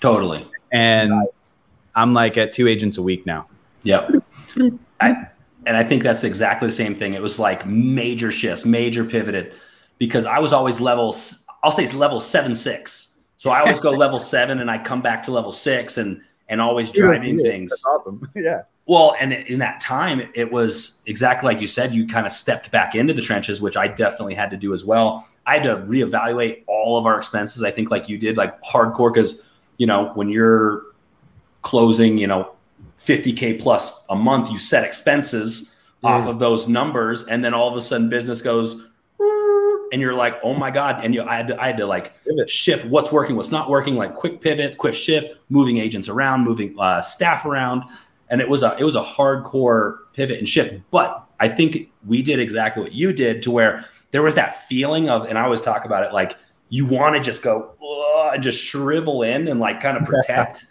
Totally. 0.00 0.46
And 0.72 1.10
nice. 1.10 1.52
I'm 1.94 2.14
like 2.14 2.36
at 2.36 2.52
two 2.52 2.68
agents 2.68 2.98
a 2.98 3.02
week 3.02 3.26
now. 3.26 3.46
Yep. 3.82 4.12
I, 5.00 5.28
and 5.66 5.76
I 5.76 5.84
think 5.84 6.02
that's 6.02 6.24
exactly 6.24 6.68
the 6.68 6.74
same 6.74 6.94
thing. 6.94 7.14
It 7.14 7.22
was 7.22 7.38
like 7.38 7.66
major 7.66 8.30
shifts, 8.30 8.64
major 8.64 9.04
pivoted, 9.04 9.52
because 9.98 10.26
I 10.26 10.38
was 10.38 10.52
always 10.52 10.80
level, 10.80 11.14
I'll 11.62 11.70
say 11.70 11.84
it's 11.84 11.94
level 11.94 12.20
seven, 12.20 12.54
six. 12.54 13.16
So 13.36 13.50
I 13.50 13.60
always 13.60 13.80
go 13.80 13.90
level 14.04 14.18
seven 14.18 14.60
and 14.60 14.70
I 14.70 14.78
come 14.78 15.02
back 15.02 15.22
to 15.24 15.30
level 15.30 15.52
six 15.52 15.98
and 15.98 16.20
and 16.48 16.60
always 16.60 16.90
driving 16.90 17.40
yeah, 17.40 17.50
things. 17.50 17.72
Awesome. 17.86 18.28
yeah. 18.34 18.62
Well, 18.86 19.16
and 19.18 19.32
in 19.32 19.60
that 19.60 19.80
time, 19.80 20.28
it 20.34 20.52
was 20.52 21.00
exactly 21.06 21.46
like 21.46 21.60
you 21.60 21.66
said. 21.66 21.94
You 21.94 22.06
kind 22.06 22.26
of 22.26 22.32
stepped 22.32 22.70
back 22.70 22.94
into 22.94 23.14
the 23.14 23.22
trenches, 23.22 23.62
which 23.62 23.78
I 23.78 23.88
definitely 23.88 24.34
had 24.34 24.50
to 24.50 24.58
do 24.58 24.74
as 24.74 24.84
well. 24.84 25.26
I 25.46 25.54
had 25.54 25.62
to 25.64 25.76
reevaluate 25.76 26.64
all 26.66 26.98
of 26.98 27.06
our 27.06 27.16
expenses. 27.16 27.62
I 27.62 27.70
think, 27.70 27.90
like 27.90 28.10
you 28.10 28.18
did, 28.18 28.36
like 28.36 28.62
hardcore, 28.62 29.12
because 29.12 29.42
you 29.78 29.86
know 29.86 30.12
when 30.14 30.28
you're 30.28 30.82
closing, 31.62 32.18
you 32.18 32.26
know, 32.26 32.53
50k 32.98 33.60
plus 33.60 34.02
a 34.08 34.16
month, 34.16 34.50
you 34.50 34.58
set 34.58 34.84
expenses 34.84 35.74
yeah. 36.02 36.10
off 36.10 36.28
of 36.28 36.38
those 36.38 36.68
numbers, 36.68 37.24
and 37.26 37.44
then 37.44 37.54
all 37.54 37.68
of 37.68 37.76
a 37.76 37.82
sudden 37.82 38.08
business 38.08 38.42
goes, 38.42 38.84
and 39.92 40.00
you're 40.00 40.14
like, 40.14 40.38
oh 40.42 40.54
my 40.54 40.70
god! 40.70 41.04
And 41.04 41.14
you, 41.14 41.22
I 41.22 41.36
had 41.36 41.48
to, 41.48 41.60
I 41.60 41.66
had 41.68 41.76
to 41.76 41.86
like 41.86 42.14
shift 42.46 42.84
what's 42.86 43.12
working, 43.12 43.36
what's 43.36 43.50
not 43.50 43.68
working, 43.68 43.96
like 43.96 44.14
quick 44.14 44.40
pivot, 44.40 44.78
quick 44.78 44.94
shift, 44.94 45.36
moving 45.50 45.78
agents 45.78 46.08
around, 46.08 46.44
moving 46.44 46.74
uh, 46.78 47.00
staff 47.00 47.44
around 47.44 47.84
and 48.28 48.40
it 48.40 48.48
was 48.48 48.62
a 48.62 48.76
it 48.78 48.84
was 48.84 48.96
a 48.96 49.02
hardcore 49.02 49.98
pivot 50.12 50.38
and 50.38 50.48
shift. 50.48 50.74
But 50.90 51.26
I 51.40 51.48
think 51.48 51.90
we 52.06 52.22
did 52.22 52.38
exactly 52.38 52.82
what 52.82 52.92
you 52.92 53.12
did 53.12 53.42
to 53.42 53.50
where 53.50 53.84
there 54.10 54.22
was 54.22 54.34
that 54.34 54.54
feeling 54.54 55.08
of, 55.08 55.26
and 55.26 55.38
I 55.38 55.42
always 55.42 55.60
talk 55.60 55.84
about 55.84 56.04
it 56.04 56.12
like 56.12 56.36
you 56.68 56.86
want 56.86 57.14
to 57.14 57.20
just 57.20 57.42
go 57.42 57.74
and 58.32 58.42
just 58.42 58.60
shrivel 58.60 59.22
in 59.22 59.48
and 59.48 59.60
like 59.60 59.80
kind 59.80 59.96
of 59.96 60.04
protect. 60.06 60.64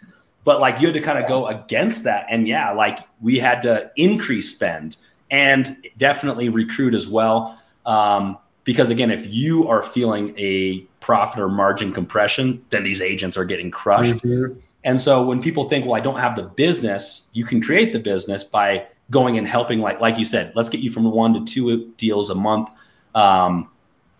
But 0.44 0.60
like 0.60 0.80
you 0.80 0.86
had 0.86 0.94
to 0.94 1.00
kind 1.00 1.18
of 1.18 1.26
go 1.26 1.46
against 1.46 2.04
that. 2.04 2.26
And 2.30 2.46
yeah, 2.46 2.72
like 2.72 2.98
we 3.20 3.38
had 3.38 3.62
to 3.62 3.90
increase 3.96 4.52
spend 4.54 4.96
and 5.30 5.76
definitely 5.96 6.48
recruit 6.50 6.94
as 6.94 7.08
well. 7.08 7.58
Um, 7.86 8.38
because 8.64 8.90
again, 8.90 9.10
if 9.10 9.26
you 9.26 9.68
are 9.68 9.82
feeling 9.82 10.34
a 10.38 10.80
profit 11.00 11.40
or 11.40 11.48
margin 11.48 11.92
compression, 11.92 12.64
then 12.70 12.82
these 12.82 13.00
agents 13.00 13.36
are 13.36 13.44
getting 13.44 13.70
crushed. 13.70 14.14
Mm-hmm. 14.14 14.58
And 14.84 15.00
so 15.00 15.24
when 15.24 15.40
people 15.42 15.64
think, 15.64 15.86
well, 15.86 15.94
I 15.94 16.00
don't 16.00 16.20
have 16.20 16.36
the 16.36 16.42
business, 16.42 17.30
you 17.32 17.44
can 17.44 17.62
create 17.62 17.92
the 17.92 17.98
business 17.98 18.44
by 18.44 18.86
going 19.10 19.38
and 19.38 19.46
helping, 19.46 19.80
like 19.80 20.00
like 20.00 20.18
you 20.18 20.24
said, 20.24 20.52
let's 20.54 20.68
get 20.68 20.80
you 20.80 20.90
from 20.90 21.10
one 21.10 21.34
to 21.34 21.44
two 21.44 21.92
deals 21.96 22.30
a 22.30 22.34
month. 22.34 22.68
Um, 23.14 23.70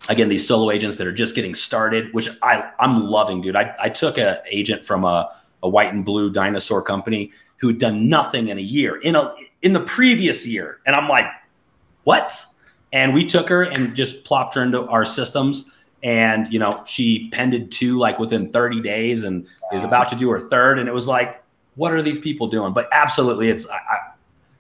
again, 0.08 0.28
these 0.28 0.46
solo 0.46 0.70
agents 0.70 0.96
that 0.96 1.06
are 1.06 1.12
just 1.12 1.34
getting 1.34 1.54
started, 1.54 2.12
which 2.12 2.28
I 2.42 2.70
I'm 2.78 3.06
loving, 3.06 3.42
dude. 3.42 3.56
I, 3.56 3.74
I 3.78 3.88
took 3.88 4.18
an 4.18 4.38
agent 4.50 4.84
from 4.84 5.04
a, 5.04 5.34
a 5.64 5.68
white 5.68 5.92
and 5.92 6.04
blue 6.04 6.30
dinosaur 6.30 6.80
company 6.82 7.32
who 7.56 7.68
had 7.68 7.78
done 7.78 8.08
nothing 8.08 8.48
in 8.48 8.58
a 8.58 8.62
year 8.62 8.96
in 9.00 9.16
a 9.16 9.34
in 9.62 9.72
the 9.72 9.80
previous 9.80 10.46
year, 10.46 10.78
and 10.86 10.94
I'm 10.94 11.08
like, 11.08 11.26
what? 12.04 12.44
And 12.92 13.12
we 13.12 13.26
took 13.26 13.48
her 13.48 13.62
and 13.62 13.96
just 13.96 14.24
plopped 14.24 14.54
her 14.54 14.62
into 14.62 14.86
our 14.86 15.04
systems. 15.04 15.72
And 16.04 16.52
you 16.52 16.58
know 16.58 16.84
she 16.86 17.30
pended 17.30 17.72
two 17.72 17.98
like 17.98 18.18
within 18.18 18.52
30 18.52 18.82
days 18.82 19.24
and 19.24 19.44
wow. 19.44 19.68
is 19.72 19.84
about 19.84 20.08
to 20.10 20.16
do 20.16 20.28
her 20.30 20.38
third. 20.38 20.78
And 20.78 20.86
it 20.86 20.92
was 20.92 21.08
like 21.08 21.42
what 21.76 21.92
are 21.92 22.02
these 22.02 22.18
people 22.18 22.46
doing? 22.46 22.72
But 22.72 22.88
absolutely 22.92 23.48
it's 23.48 23.66
I, 23.68 23.76
I, 23.76 23.98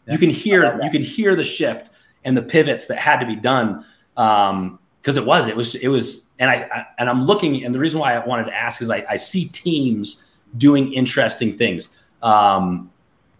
you 0.06 0.18
can 0.18 0.30
hear 0.30 0.80
you 0.82 0.90
can 0.90 1.02
hear 1.02 1.36
the 1.36 1.44
shift 1.44 1.90
and 2.24 2.34
the 2.34 2.42
pivots 2.42 2.86
that 2.86 2.98
had 2.98 3.20
to 3.20 3.26
be 3.26 3.36
done 3.36 3.84
um 4.16 4.78
because 5.00 5.16
it 5.18 5.26
was 5.26 5.48
it 5.48 5.56
was 5.56 5.74
it 5.74 5.88
was 5.88 6.30
and 6.38 6.50
I, 6.50 6.54
I, 6.72 6.86
and 6.98 7.10
i'm 7.10 7.24
looking 7.26 7.64
and 7.64 7.74
the 7.74 7.78
reason 7.78 8.00
why 8.00 8.14
i 8.14 8.24
wanted 8.24 8.44
to 8.44 8.54
ask 8.54 8.80
is 8.80 8.90
i, 8.90 9.04
I 9.08 9.16
see 9.16 9.46
teams 9.48 10.24
doing 10.56 10.92
interesting 10.92 11.56
things 11.56 11.98
um 12.22 12.90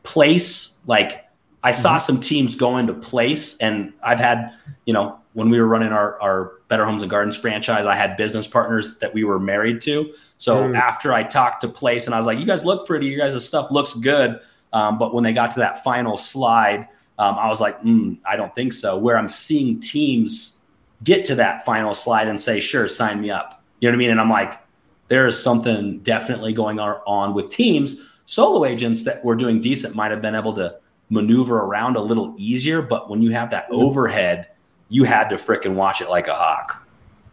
place 0.03 0.79
like 0.87 1.25
i 1.63 1.73
saw 1.73 1.91
mm-hmm. 1.91 2.01
some 2.01 2.21
teams 2.21 2.57
go 2.57 2.77
into 2.77 2.93
place 2.95 3.57
and 3.59 3.93
i've 4.03 4.21
had 4.21 4.53
you 4.85 4.93
know 4.93 5.19
when 5.35 5.51
we 5.51 5.61
were 5.61 5.67
running 5.67 5.93
our, 5.93 6.21
our 6.21 6.53
Better 6.69 6.85
Homes 6.85 7.03
and 7.03 7.11
Gardens 7.11 7.37
franchise, 7.37 7.87
I 7.87 7.97
had 7.97 8.17
business 8.17 8.47
partners 8.49 8.99
that 8.99 9.13
we 9.13 9.25
were 9.25 9.39
married 9.39 9.81
to. 9.83 10.13
So 10.39 10.63
mm. 10.63 10.79
after 10.79 11.13
I 11.13 11.25
talked 11.25 11.61
to 11.63 11.69
Place 11.69 12.07
and 12.07 12.15
I 12.15 12.19
was 12.19 12.27
like, 12.27 12.39
you 12.39 12.47
guys 12.47 12.65
look 12.65 12.87
pretty, 12.87 13.07
you 13.07 13.19
guys' 13.19 13.47
stuff 13.47 13.71
looks 13.71 13.95
good. 13.95 14.41
Um, 14.73 14.97
but 14.97 15.13
when 15.13 15.25
they 15.25 15.33
got 15.33 15.51
to 15.53 15.61
that 15.61 15.83
final 15.83 16.17
slide, 16.17 16.89
um, 17.19 17.37
I 17.37 17.49
was 17.49 17.61
like, 17.61 17.81
mm, 17.83 18.19
I 18.25 18.37
don't 18.37 18.55
think 18.55 18.73
so. 18.73 18.97
Where 18.97 19.19
I'm 19.19 19.29
seeing 19.29 19.81
teams 19.81 20.63
get 21.03 21.25
to 21.27 21.35
that 21.37 21.65
final 21.65 21.95
slide 21.95 22.29
and 22.29 22.39
say, 22.39 22.61
sure, 22.61 22.87
sign 22.89 23.21
me 23.21 23.31
up. 23.31 23.63
You 23.81 23.89
know 23.89 23.93
what 23.93 23.97
I 23.97 23.99
mean? 23.99 24.11
And 24.11 24.21
I'm 24.21 24.31
like, 24.31 24.61
there 25.09 25.27
is 25.27 25.41
something 25.41 26.01
definitely 26.01 26.53
going 26.53 26.79
on 26.79 27.35
with 27.35 27.51
teams 27.51 28.01
Solo 28.27 28.65
agents 28.65 29.05
that 29.05 29.25
were 29.25 29.37
doing 29.37 29.61
decent 29.61 29.95
might 29.95 30.11
have 30.11 30.23
been 30.23 30.35
able 30.35 30.55
to 30.55 30.77
maneuver 31.11 31.59
around 31.59 31.97
a 31.97 32.01
little 32.01 32.35
easier, 32.39 32.81
but 32.81 33.11
when 33.11 33.21
you 33.21 33.31
have 33.33 33.51
that 33.51 33.67
overhead, 33.71 34.49
you 34.89 35.05
had 35.05 35.29
to 35.29 35.37
fricking 35.37 35.75
watch 35.75 36.01
it 36.01 36.09
like 36.09 36.27
a 36.27 36.35
hawk. 36.35 36.87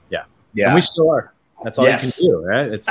Yeah. 0.09 0.23
Yeah. 0.53 0.67
And 0.67 0.75
we 0.75 0.81
still 0.81 1.09
are. 1.09 1.33
That's 1.63 1.77
all 1.77 1.85
yes. 1.85 2.19
you 2.19 2.31
can 2.31 2.41
do, 2.41 2.47
right? 2.47 2.67
It's 2.67 2.89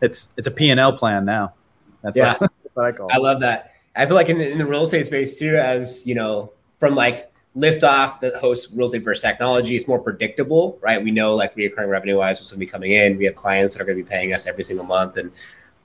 it's 0.00 0.30
it's 0.36 0.46
a 0.46 0.50
P&L 0.50 0.92
plan 0.98 1.24
now. 1.24 1.54
That's 2.02 2.18
yeah. 2.18 2.32
what, 2.32 2.40
that's 2.62 2.76
what 2.76 2.84
I 2.84 2.92
call 2.92 3.08
it. 3.08 3.14
I 3.14 3.18
love 3.18 3.40
that. 3.40 3.70
I 3.94 4.04
feel 4.06 4.16
like 4.16 4.28
in 4.28 4.38
the, 4.38 4.50
in 4.50 4.58
the 4.58 4.66
real 4.66 4.82
estate 4.82 5.06
space 5.06 5.38
too, 5.38 5.56
as 5.56 6.06
you 6.06 6.14
know, 6.14 6.52
from 6.78 6.94
like 6.94 7.31
Liftoff 7.56 8.20
that 8.20 8.34
hosts 8.34 8.72
real 8.72 8.86
estate 8.86 9.04
versus 9.04 9.22
technology, 9.22 9.76
it's 9.76 9.86
more 9.86 9.98
predictable, 9.98 10.78
right? 10.80 11.02
We 11.02 11.10
know 11.10 11.34
like 11.34 11.54
recurring 11.54 11.90
revenue 11.90 12.16
wise 12.16 12.40
what's 12.40 12.50
going 12.50 12.60
to 12.60 12.66
be 12.66 12.70
coming 12.70 12.92
in. 12.92 13.18
We 13.18 13.26
have 13.26 13.34
clients 13.34 13.74
that 13.74 13.82
are 13.82 13.84
going 13.84 13.98
to 13.98 14.04
be 14.04 14.08
paying 14.08 14.32
us 14.32 14.46
every 14.46 14.64
single 14.64 14.86
month, 14.86 15.18
and 15.18 15.30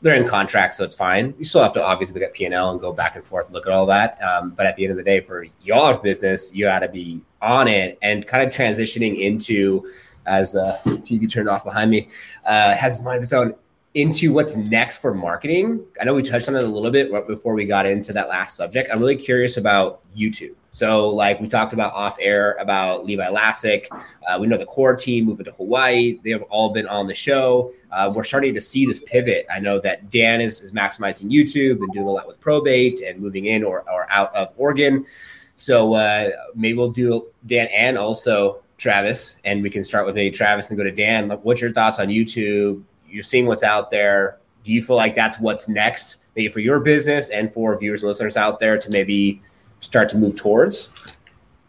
they're 0.01 0.15
in 0.15 0.27
contract, 0.27 0.75
so 0.75 0.83
it's 0.83 0.95
fine. 0.95 1.33
You 1.37 1.43
still 1.43 1.63
have 1.63 1.73
to 1.73 1.83
obviously 1.83 2.13
look 2.13 2.29
at 2.29 2.33
P 2.33 2.45
and 2.45 2.53
L 2.53 2.71
and 2.71 2.79
go 2.79 2.93
back 2.93 3.15
and 3.15 3.25
forth, 3.25 3.51
look 3.51 3.67
at 3.67 3.73
all 3.73 3.85
that. 3.87 4.21
Um, 4.21 4.51
but 4.51 4.65
at 4.65 4.75
the 4.75 4.85
end 4.85 4.91
of 4.91 4.97
the 4.97 5.03
day, 5.03 5.19
for 5.19 5.45
your 5.61 5.97
business, 5.97 6.55
you 6.55 6.65
got 6.65 6.79
to 6.79 6.87
be 6.87 7.23
on 7.41 7.67
it 7.67 7.97
and 8.01 8.25
kind 8.25 8.43
of 8.43 8.53
transitioning 8.53 9.19
into 9.19 9.89
as 10.25 10.51
the 10.51 10.77
TV 10.85 11.31
turned 11.31 11.49
off 11.49 11.63
behind 11.63 11.89
me 11.89 12.09
uh, 12.45 12.75
has 12.75 13.01
mind 13.01 13.17
of 13.17 13.23
its 13.23 13.33
own 13.33 13.55
into 13.97 14.31
what's 14.31 14.55
next 14.55 14.97
for 14.97 15.11
marketing. 15.11 15.83
I 15.99 16.03
know 16.03 16.13
we 16.13 16.21
touched 16.21 16.47
on 16.47 16.55
it 16.55 16.63
a 16.63 16.67
little 16.67 16.91
bit 16.91 17.11
before 17.25 17.55
we 17.55 17.65
got 17.65 17.87
into 17.87 18.13
that 18.13 18.29
last 18.29 18.55
subject. 18.55 18.91
I'm 18.93 18.99
really 18.99 19.15
curious 19.15 19.57
about 19.57 20.03
YouTube. 20.15 20.53
So, 20.69 21.09
like 21.09 21.41
we 21.41 21.47
talked 21.47 21.73
about 21.73 21.93
off 21.93 22.15
air 22.21 22.55
about 22.59 23.05
Levi 23.05 23.25
Lascsak, 23.27 23.87
uh, 24.27 24.37
we 24.39 24.45
know 24.45 24.55
the 24.59 24.67
core 24.67 24.95
team 24.95 25.25
moving 25.25 25.45
to 25.45 25.51
Hawaii. 25.53 26.19
They 26.23 26.29
have 26.29 26.43
all 26.43 26.71
been 26.71 26.87
on 26.87 27.07
the 27.07 27.15
show. 27.15 27.73
Uh, 27.91 28.13
we're 28.13 28.23
starting 28.23 28.53
to 28.53 28.61
see 28.61 28.85
this 28.85 28.99
pivot. 28.99 29.47
I 29.51 29.59
know 29.59 29.79
that 29.79 30.11
Dan 30.11 30.41
is, 30.41 30.61
is 30.61 30.73
maximizing 30.73 31.31
YouTube 31.31 31.79
and 31.79 31.91
doing 31.91 32.05
a 32.05 32.11
lot 32.11 32.27
with 32.27 32.39
probate 32.39 33.01
and 33.01 33.19
moving 33.19 33.45
in 33.47 33.63
or, 33.63 33.83
or 33.91 34.05
out 34.11 34.31
of 34.35 34.49
Oregon. 34.57 35.07
So 35.55 35.95
uh, 35.95 36.29
maybe 36.53 36.77
we'll 36.77 36.91
do 36.91 37.29
Dan 37.47 37.67
and 37.73 37.97
also 37.97 38.61
Travis, 38.77 39.37
and 39.43 39.63
we 39.63 39.71
can 39.71 39.83
start 39.83 40.05
with 40.05 40.13
maybe 40.13 40.29
Travis 40.29 40.69
and 40.69 40.77
go 40.77 40.83
to 40.83 40.91
Dan. 40.91 41.31
What's 41.41 41.61
your 41.61 41.71
thoughts 41.71 41.97
on 41.97 42.09
YouTube? 42.09 42.83
You're 43.09 43.23
seeing 43.23 43.45
what's 43.45 43.63
out 43.63 43.91
there. 43.91 44.39
Do 44.63 44.71
you 44.71 44.81
feel 44.81 44.95
like 44.95 45.15
that's 45.15 45.39
what's 45.39 45.69
next, 45.69 46.17
maybe 46.35 46.49
for 46.49 46.59
your 46.59 46.79
business 46.79 47.29
and 47.29 47.51
for 47.51 47.77
viewers 47.77 48.03
and 48.03 48.09
listeners 48.09 48.35
out 48.35 48.59
there 48.59 48.77
to 48.77 48.89
maybe 48.89 49.41
start 49.79 50.09
to 50.09 50.17
move 50.17 50.35
towards? 50.35 50.89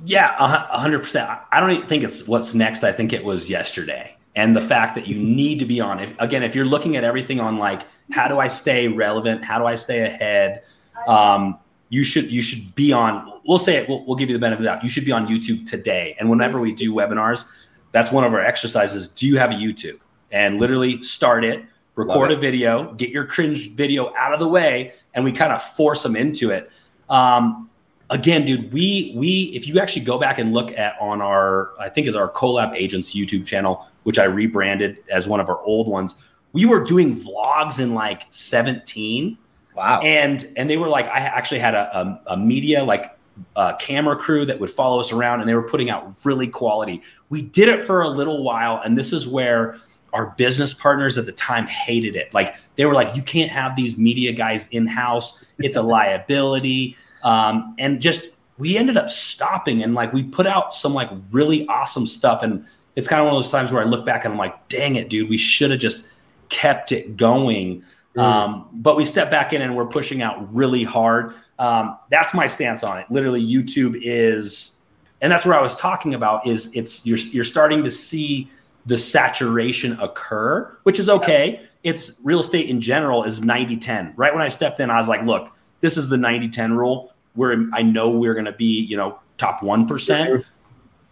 Yeah, 0.04 0.34
hundred 0.36 1.00
percent. 1.00 1.28
I 1.50 1.60
don't 1.60 1.70
even 1.70 1.86
think 1.88 2.04
it's 2.04 2.28
what's 2.28 2.54
next. 2.54 2.84
I 2.84 2.92
think 2.92 3.12
it 3.12 3.24
was 3.24 3.50
yesterday, 3.50 4.16
and 4.36 4.56
the 4.56 4.60
fact 4.60 4.94
that 4.94 5.08
you 5.08 5.18
need 5.18 5.58
to 5.58 5.64
be 5.64 5.80
on. 5.80 5.98
If, 5.98 6.14
again, 6.20 6.42
if 6.42 6.54
you're 6.54 6.64
looking 6.64 6.96
at 6.96 7.02
everything 7.02 7.40
on 7.40 7.58
like 7.58 7.82
how 8.12 8.28
do 8.28 8.38
I 8.38 8.46
stay 8.46 8.88
relevant, 8.88 9.44
how 9.44 9.58
do 9.58 9.64
I 9.64 9.74
stay 9.74 10.02
ahead, 10.04 10.62
um, 11.08 11.58
you 11.88 12.04
should 12.04 12.30
you 12.30 12.42
should 12.42 12.74
be 12.74 12.92
on. 12.92 13.40
We'll 13.44 13.58
say 13.58 13.76
it. 13.76 13.88
We'll, 13.88 14.04
we'll 14.06 14.16
give 14.16 14.28
you 14.28 14.36
the 14.36 14.40
benefit 14.40 14.60
of 14.60 14.64
the 14.64 14.70
doubt. 14.70 14.84
You 14.84 14.90
should 14.90 15.04
be 15.04 15.12
on 15.12 15.26
YouTube 15.26 15.68
today. 15.68 16.16
And 16.20 16.30
whenever 16.30 16.60
we 16.60 16.72
do 16.72 16.92
webinars, 16.92 17.44
that's 17.92 18.12
one 18.12 18.24
of 18.24 18.32
our 18.32 18.40
exercises. 18.40 19.08
Do 19.08 19.26
you 19.26 19.38
have 19.38 19.50
a 19.50 19.54
YouTube? 19.54 19.98
And 20.30 20.58
literally 20.58 21.02
start 21.02 21.44
it, 21.44 21.64
record 21.94 22.30
a 22.30 22.36
video, 22.36 22.92
get 22.94 23.10
your 23.10 23.24
cringe 23.24 23.70
video 23.70 24.14
out 24.14 24.32
of 24.32 24.40
the 24.40 24.48
way, 24.48 24.92
and 25.14 25.24
we 25.24 25.32
kind 25.32 25.52
of 25.52 25.62
force 25.62 26.02
them 26.02 26.16
into 26.16 26.50
it. 26.50 26.70
Um, 27.08 27.70
again, 28.10 28.44
dude, 28.44 28.72
we 28.72 29.12
we 29.16 29.44
if 29.54 29.66
you 29.66 29.78
actually 29.78 30.04
go 30.04 30.18
back 30.18 30.38
and 30.38 30.52
look 30.52 30.72
at 30.72 30.96
on 31.00 31.20
our 31.20 31.72
I 31.78 31.88
think 31.88 32.06
is 32.06 32.14
our 32.14 32.30
collab 32.30 32.74
agents 32.74 33.14
YouTube 33.14 33.46
channel, 33.46 33.86
which 34.04 34.18
I 34.18 34.24
rebranded 34.24 34.98
as 35.10 35.26
one 35.26 35.40
of 35.40 35.48
our 35.48 35.60
old 35.62 35.88
ones, 35.88 36.14
we 36.52 36.64
were 36.64 36.82
doing 36.82 37.16
vlogs 37.16 37.80
in 37.80 37.94
like 37.94 38.24
17. 38.30 39.36
Wow. 39.74 40.00
And 40.02 40.50
and 40.56 40.68
they 40.68 40.76
were 40.76 40.88
like, 40.88 41.06
I 41.06 41.18
actually 41.18 41.60
had 41.60 41.74
a, 41.74 41.98
a, 41.98 42.32
a 42.34 42.36
media 42.36 42.84
like 42.84 43.16
a 43.54 43.76
camera 43.78 44.16
crew 44.16 44.44
that 44.46 44.58
would 44.58 44.70
follow 44.70 44.98
us 44.98 45.12
around 45.12 45.40
and 45.40 45.48
they 45.48 45.54
were 45.54 45.68
putting 45.68 45.90
out 45.90 46.14
really 46.24 46.48
quality. 46.48 47.02
We 47.28 47.42
did 47.42 47.68
it 47.68 47.82
for 47.84 48.02
a 48.02 48.08
little 48.08 48.42
while, 48.42 48.80
and 48.84 48.98
this 48.98 49.12
is 49.12 49.28
where 49.28 49.78
our 50.12 50.34
business 50.36 50.74
partners 50.74 51.18
at 51.18 51.26
the 51.26 51.32
time 51.32 51.66
hated 51.66 52.16
it. 52.16 52.32
Like 52.32 52.54
they 52.76 52.84
were 52.84 52.94
like, 52.94 53.14
you 53.16 53.22
can't 53.22 53.50
have 53.50 53.76
these 53.76 53.98
media 53.98 54.32
guys 54.32 54.68
in 54.68 54.86
house. 54.86 55.44
It's 55.58 55.76
a 55.76 55.82
liability. 55.96 56.96
Um, 57.24 57.74
and 57.78 58.00
just 58.00 58.30
we 58.58 58.76
ended 58.76 58.96
up 58.96 59.10
stopping 59.10 59.82
and 59.82 59.94
like 59.94 60.12
we 60.12 60.22
put 60.22 60.46
out 60.46 60.74
some 60.74 60.94
like 60.94 61.10
really 61.30 61.66
awesome 61.68 62.06
stuff. 62.06 62.42
And 62.42 62.64
it's 62.96 63.06
kind 63.06 63.20
of 63.20 63.26
one 63.26 63.34
of 63.36 63.42
those 63.42 63.50
times 63.50 63.72
where 63.72 63.82
I 63.82 63.86
look 63.86 64.04
back 64.04 64.24
and 64.24 64.32
I'm 64.32 64.38
like, 64.38 64.68
dang 64.68 64.96
it, 64.96 65.08
dude, 65.08 65.30
we 65.30 65.38
should 65.38 65.70
have 65.70 65.80
just 65.80 66.08
kept 66.48 66.92
it 66.92 67.16
going. 67.16 67.84
Mm. 68.16 68.22
Um, 68.22 68.68
but 68.72 68.96
we 68.96 69.04
step 69.04 69.30
back 69.30 69.52
in 69.52 69.62
and 69.62 69.76
we're 69.76 69.86
pushing 69.86 70.22
out 70.22 70.52
really 70.52 70.84
hard. 70.84 71.34
Um, 71.58 71.98
that's 72.10 72.34
my 72.34 72.46
stance 72.46 72.82
on 72.82 72.98
it. 72.98 73.06
Literally, 73.10 73.44
YouTube 73.44 73.98
is, 74.02 74.80
and 75.20 75.30
that's 75.30 75.44
where 75.44 75.58
I 75.58 75.62
was 75.62 75.74
talking 75.74 76.14
about 76.14 76.46
is 76.46 76.70
it's 76.74 77.04
you're 77.04 77.18
you're 77.18 77.44
starting 77.44 77.82
to 77.82 77.90
see 77.90 78.48
the 78.88 78.96
saturation 78.96 80.00
occur, 80.00 80.74
which 80.84 80.98
is 80.98 81.10
okay. 81.10 81.62
It's 81.84 82.20
real 82.24 82.40
estate 82.40 82.70
in 82.70 82.80
general 82.80 83.22
is 83.22 83.42
90 83.42 83.76
10. 83.76 84.14
Right 84.16 84.32
when 84.32 84.42
I 84.42 84.48
stepped 84.48 84.80
in, 84.80 84.90
I 84.90 84.96
was 84.96 85.08
like, 85.08 85.22
look, 85.22 85.52
this 85.82 85.98
is 85.98 86.08
the 86.08 86.16
90 86.16 86.48
10 86.48 86.72
rule 86.72 87.12
where 87.34 87.66
I 87.74 87.82
know 87.82 88.10
we're 88.10 88.32
going 88.32 88.46
to 88.46 88.52
be, 88.52 88.80
you 88.80 88.96
know, 88.96 89.20
top 89.36 89.60
1%. 89.60 90.42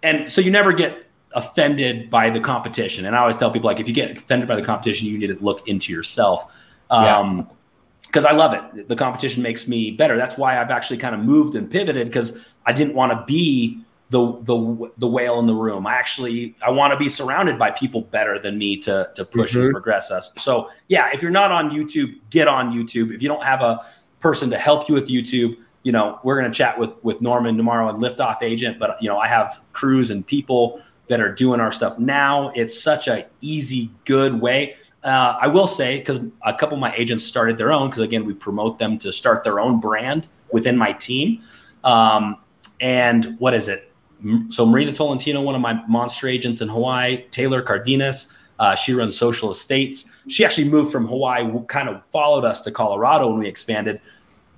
And 0.03 0.33
so 0.33 0.41
you 0.41 0.51
never 0.51 0.73
get 0.73 1.07
offended 1.33 2.09
by 2.09 2.31
the 2.31 2.41
competition. 2.41 3.05
And 3.05 3.15
I 3.15 3.21
always 3.21 3.37
tell 3.37 3.51
people, 3.51 3.69
like, 3.69 3.79
if 3.79 3.87
you 3.87 3.95
get 3.95 4.11
offended 4.17 4.49
by 4.49 4.57
the 4.57 4.63
competition, 4.63 5.07
you 5.07 5.19
need 5.19 5.27
to 5.29 5.45
look 5.45 5.69
into 5.69 5.93
yourself. 5.93 6.51
Um, 6.91 7.49
because 8.03 8.25
I 8.25 8.33
love 8.33 8.55
it. 8.55 8.89
The 8.89 8.97
competition 8.97 9.43
makes 9.43 9.69
me 9.69 9.91
better. 9.91 10.17
That's 10.17 10.39
why 10.39 10.59
I've 10.59 10.71
actually 10.71 10.97
kind 10.97 11.15
of 11.15 11.21
moved 11.21 11.55
and 11.55 11.71
pivoted 11.71 12.07
because 12.07 12.43
I 12.65 12.73
didn't 12.73 12.95
want 12.95 13.13
to 13.13 13.23
be 13.27 13.85
the 14.11 14.37
the 14.43 14.91
the 14.99 15.07
whale 15.07 15.39
in 15.39 15.47
the 15.47 15.55
room. 15.55 15.87
I 15.87 15.95
actually 15.95 16.55
I 16.63 16.71
want 16.71 16.93
to 16.93 16.99
be 16.99 17.09
surrounded 17.09 17.59
by 17.59 17.71
people 17.71 18.03
better 18.03 18.39
than 18.39 18.59
me 18.59 18.77
to 18.79 19.11
to 19.15 19.25
push 19.25 19.53
mm-hmm. 19.53 19.63
and 19.63 19.73
progress 19.73 20.11
us. 20.11 20.33
So 20.37 20.71
yeah, 20.89 21.11
if 21.13 21.23
you're 21.23 21.31
not 21.31 21.51
on 21.51 21.71
YouTube, 21.71 22.15
get 22.31 22.47
on 22.47 22.73
YouTube. 22.73 23.13
If 23.15 23.21
you 23.21 23.29
don't 23.29 23.43
have 23.43 23.63
a 23.63 23.85
person 24.21 24.51
to 24.51 24.59
help 24.59 24.89
you 24.89 24.95
with 24.95 25.09
YouTube, 25.09 25.57
you 25.83 25.93
know 25.93 26.21
we're 26.23 26.39
going 26.39 26.51
to 26.51 26.57
chat 26.57 26.79
with 26.79 26.93
with 27.03 27.21
Norman 27.21 27.57
tomorrow 27.57 27.89
and 27.89 27.99
Liftoff 27.99 28.43
Agent. 28.43 28.79
But 28.79 28.97
you 29.03 29.09
know 29.09 29.19
I 29.19 29.27
have 29.27 29.65
crews 29.73 30.11
and 30.11 30.25
people 30.25 30.81
that 31.09 31.21
are 31.21 31.33
doing 31.33 31.61
our 31.61 31.73
stuff 31.73 31.99
now. 31.99 32.51
It's 32.55 32.81
such 32.81 33.09
a 33.09 33.27
easy, 33.41 33.91
good 34.05 34.41
way. 34.41 34.77
Uh, 35.03 35.39
I 35.41 35.47
will 35.49 35.69
say 35.69 35.99
because 35.99 36.19
a 36.45 36.55
couple 36.55 36.77
of 36.77 36.81
my 36.81 36.95
agents 36.97 37.25
started 37.25 37.57
their 37.57 37.73
own 37.73 37.89
because 37.91 38.03
again 38.03 38.25
we 38.25 38.35
promote 38.35 38.79
them 38.79 38.99
to 38.99 39.13
start 39.13 39.43
their 39.43 39.59
own 39.59 39.81
brand 39.81 40.29
within 40.53 40.77
my 40.77 40.93
team. 40.93 41.43
Um, 41.83 42.39
and 42.81 43.37
what 43.39 43.55
is 43.55 43.69
it? 43.69 43.93
So 44.51 44.67
Marina 44.67 44.93
Tolentino, 44.93 45.43
one 45.43 45.55
of 45.55 45.61
my 45.61 45.75
monster 45.87 46.29
agents 46.29 46.61
in 46.61 46.69
Hawaii, 46.69 47.25
Taylor 47.31 47.63
Cardenas, 47.63 48.35
uh, 48.59 48.75
she 48.75 48.95
runs 48.95 49.17
social 49.17 49.51
estates. 49.51 50.11
She 50.29 50.45
actually 50.45 50.69
moved 50.69 50.91
from 50.91 51.07
Hawaii, 51.07 51.47
kind 51.69 51.89
of 51.89 52.05
followed 52.07 52.45
us 52.45 52.63
to 52.63 52.71
Colorado 52.71 53.29
when 53.29 53.39
we 53.39 53.49
expanded. 53.49 54.01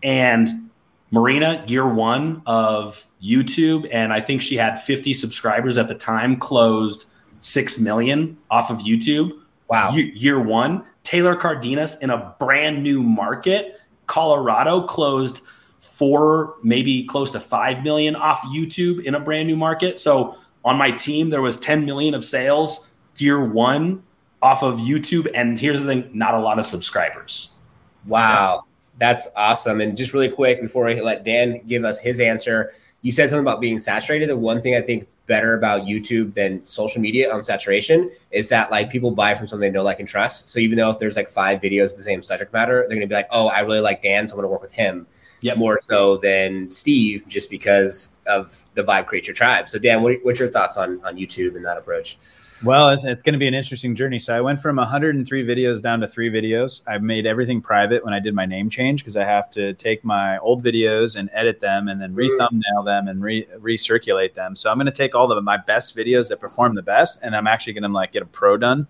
And 0.02 0.70
Marina, 1.10 1.64
year 1.66 1.88
one 1.88 2.42
of 2.46 3.06
YouTube, 3.22 3.88
and 3.90 4.12
I 4.12 4.20
think 4.20 4.40
she 4.42 4.56
had 4.56 4.76
50 4.80 5.14
subscribers 5.14 5.78
at 5.78 5.88
the 5.88 5.94
time, 5.94 6.36
closed 6.36 7.06
6 7.40 7.80
million 7.80 8.36
off 8.50 8.70
of 8.70 8.78
YouTube. 8.78 9.32
Wow. 9.68 9.90
Year, 9.92 10.06
year 10.06 10.40
one. 10.40 10.84
Taylor 11.02 11.34
Cardenas 11.34 11.98
in 12.00 12.10
a 12.10 12.34
brand 12.38 12.82
new 12.82 13.02
market, 13.02 13.80
Colorado, 14.06 14.82
closed– 14.82 15.40
four, 15.88 16.56
maybe 16.62 17.04
close 17.04 17.30
to 17.32 17.40
five 17.40 17.82
million 17.82 18.14
off 18.14 18.40
YouTube 18.42 19.02
in 19.04 19.14
a 19.14 19.20
brand 19.20 19.48
new 19.48 19.56
market. 19.56 19.98
So 19.98 20.36
on 20.64 20.76
my 20.76 20.90
team, 20.90 21.30
there 21.30 21.42
was 21.42 21.56
10 21.56 21.84
million 21.84 22.14
of 22.14 22.24
sales 22.24 22.88
year 23.16 23.44
one 23.44 24.02
off 24.42 24.62
of 24.62 24.76
YouTube. 24.76 25.28
And 25.34 25.58
here's 25.58 25.80
the 25.80 25.86
thing 25.86 26.10
not 26.12 26.34
a 26.34 26.38
lot 26.38 26.58
of 26.58 26.66
subscribers. 26.66 27.58
Wow. 28.06 28.64
That's 28.98 29.28
awesome. 29.36 29.80
And 29.80 29.96
just 29.96 30.12
really 30.12 30.30
quick 30.30 30.60
before 30.60 30.88
I 30.88 30.94
let 30.94 31.24
Dan 31.24 31.60
give 31.66 31.84
us 31.84 32.00
his 32.00 32.20
answer, 32.20 32.72
you 33.02 33.12
said 33.12 33.30
something 33.30 33.44
about 33.44 33.60
being 33.60 33.78
saturated. 33.78 34.28
The 34.28 34.36
one 34.36 34.60
thing 34.60 34.74
I 34.74 34.80
think 34.80 35.08
better 35.28 35.56
about 35.56 35.82
YouTube 35.82 36.34
than 36.34 36.64
social 36.64 37.00
media 37.00 37.32
on 37.32 37.44
saturation 37.44 38.10
is 38.32 38.48
that 38.48 38.72
like 38.72 38.90
people 38.90 39.12
buy 39.12 39.34
from 39.34 39.46
something 39.46 39.70
they 39.70 39.76
know, 39.78 39.84
like, 39.84 40.00
and 40.00 40.08
trust. 40.08 40.48
So 40.48 40.58
even 40.58 40.76
though 40.76 40.90
if 40.90 40.98
there's 40.98 41.14
like 41.14 41.28
five 41.28 41.60
videos 41.60 41.92
of 41.92 41.98
the 41.98 42.02
same 42.02 42.22
subject 42.22 42.52
matter, 42.52 42.84
they're 42.88 42.96
gonna 42.96 43.06
be 43.06 43.14
like, 43.14 43.28
oh, 43.30 43.46
I 43.46 43.60
really 43.60 43.80
like 43.80 44.02
Dan, 44.02 44.26
so 44.26 44.34
I'm 44.34 44.38
gonna 44.38 44.48
work 44.48 44.62
with 44.62 44.72
him 44.72 45.06
yep. 45.40 45.56
more 45.56 45.78
so 45.78 46.16
than 46.16 46.68
Steve, 46.70 47.24
just 47.28 47.50
because 47.50 48.14
of 48.26 48.64
the 48.74 48.82
vibe 48.82 49.06
create 49.06 49.28
your 49.28 49.34
tribe. 49.34 49.68
So, 49.68 49.78
Dan, 49.78 50.02
what, 50.02 50.16
what's 50.22 50.40
your 50.40 50.48
thoughts 50.48 50.76
on 50.76 51.00
on 51.04 51.16
YouTube 51.16 51.54
and 51.54 51.64
that 51.64 51.76
approach? 51.76 52.18
Well, 52.64 52.88
it's 52.88 53.22
going 53.22 53.34
to 53.34 53.38
be 53.38 53.46
an 53.46 53.54
interesting 53.54 53.94
journey. 53.94 54.18
So 54.18 54.36
I 54.36 54.40
went 54.40 54.58
from 54.58 54.76
103 54.76 55.46
videos 55.46 55.80
down 55.80 56.00
to 56.00 56.08
three 56.08 56.28
videos. 56.28 56.82
I 56.88 56.98
made 56.98 57.24
everything 57.24 57.60
private 57.60 58.04
when 58.04 58.12
I 58.12 58.18
did 58.18 58.34
my 58.34 58.46
name 58.46 58.68
change 58.68 59.02
because 59.02 59.16
I 59.16 59.24
have 59.24 59.48
to 59.52 59.74
take 59.74 60.04
my 60.04 60.38
old 60.38 60.64
videos 60.64 61.14
and 61.14 61.30
edit 61.32 61.60
them 61.60 61.86
and 61.86 62.02
then 62.02 62.14
re-thumbnail 62.14 62.82
them 62.84 63.06
and 63.06 63.22
re- 63.22 63.46
recirculate 63.58 64.34
them. 64.34 64.56
So 64.56 64.70
I'm 64.70 64.76
going 64.76 64.86
to 64.86 64.92
take 64.92 65.14
all 65.18 65.32
of 65.32 65.42
my 65.44 65.56
best 65.56 65.96
videos 65.96 66.28
that 66.28 66.38
perform 66.38 66.74
the 66.74 66.82
best, 66.82 67.20
and 67.22 67.34
I'm 67.34 67.46
actually 67.46 67.72
going 67.72 67.82
to 67.82 67.88
like 67.88 68.12
get 68.12 68.22
a 68.22 68.26
pro 68.26 68.56
done, 68.56 68.86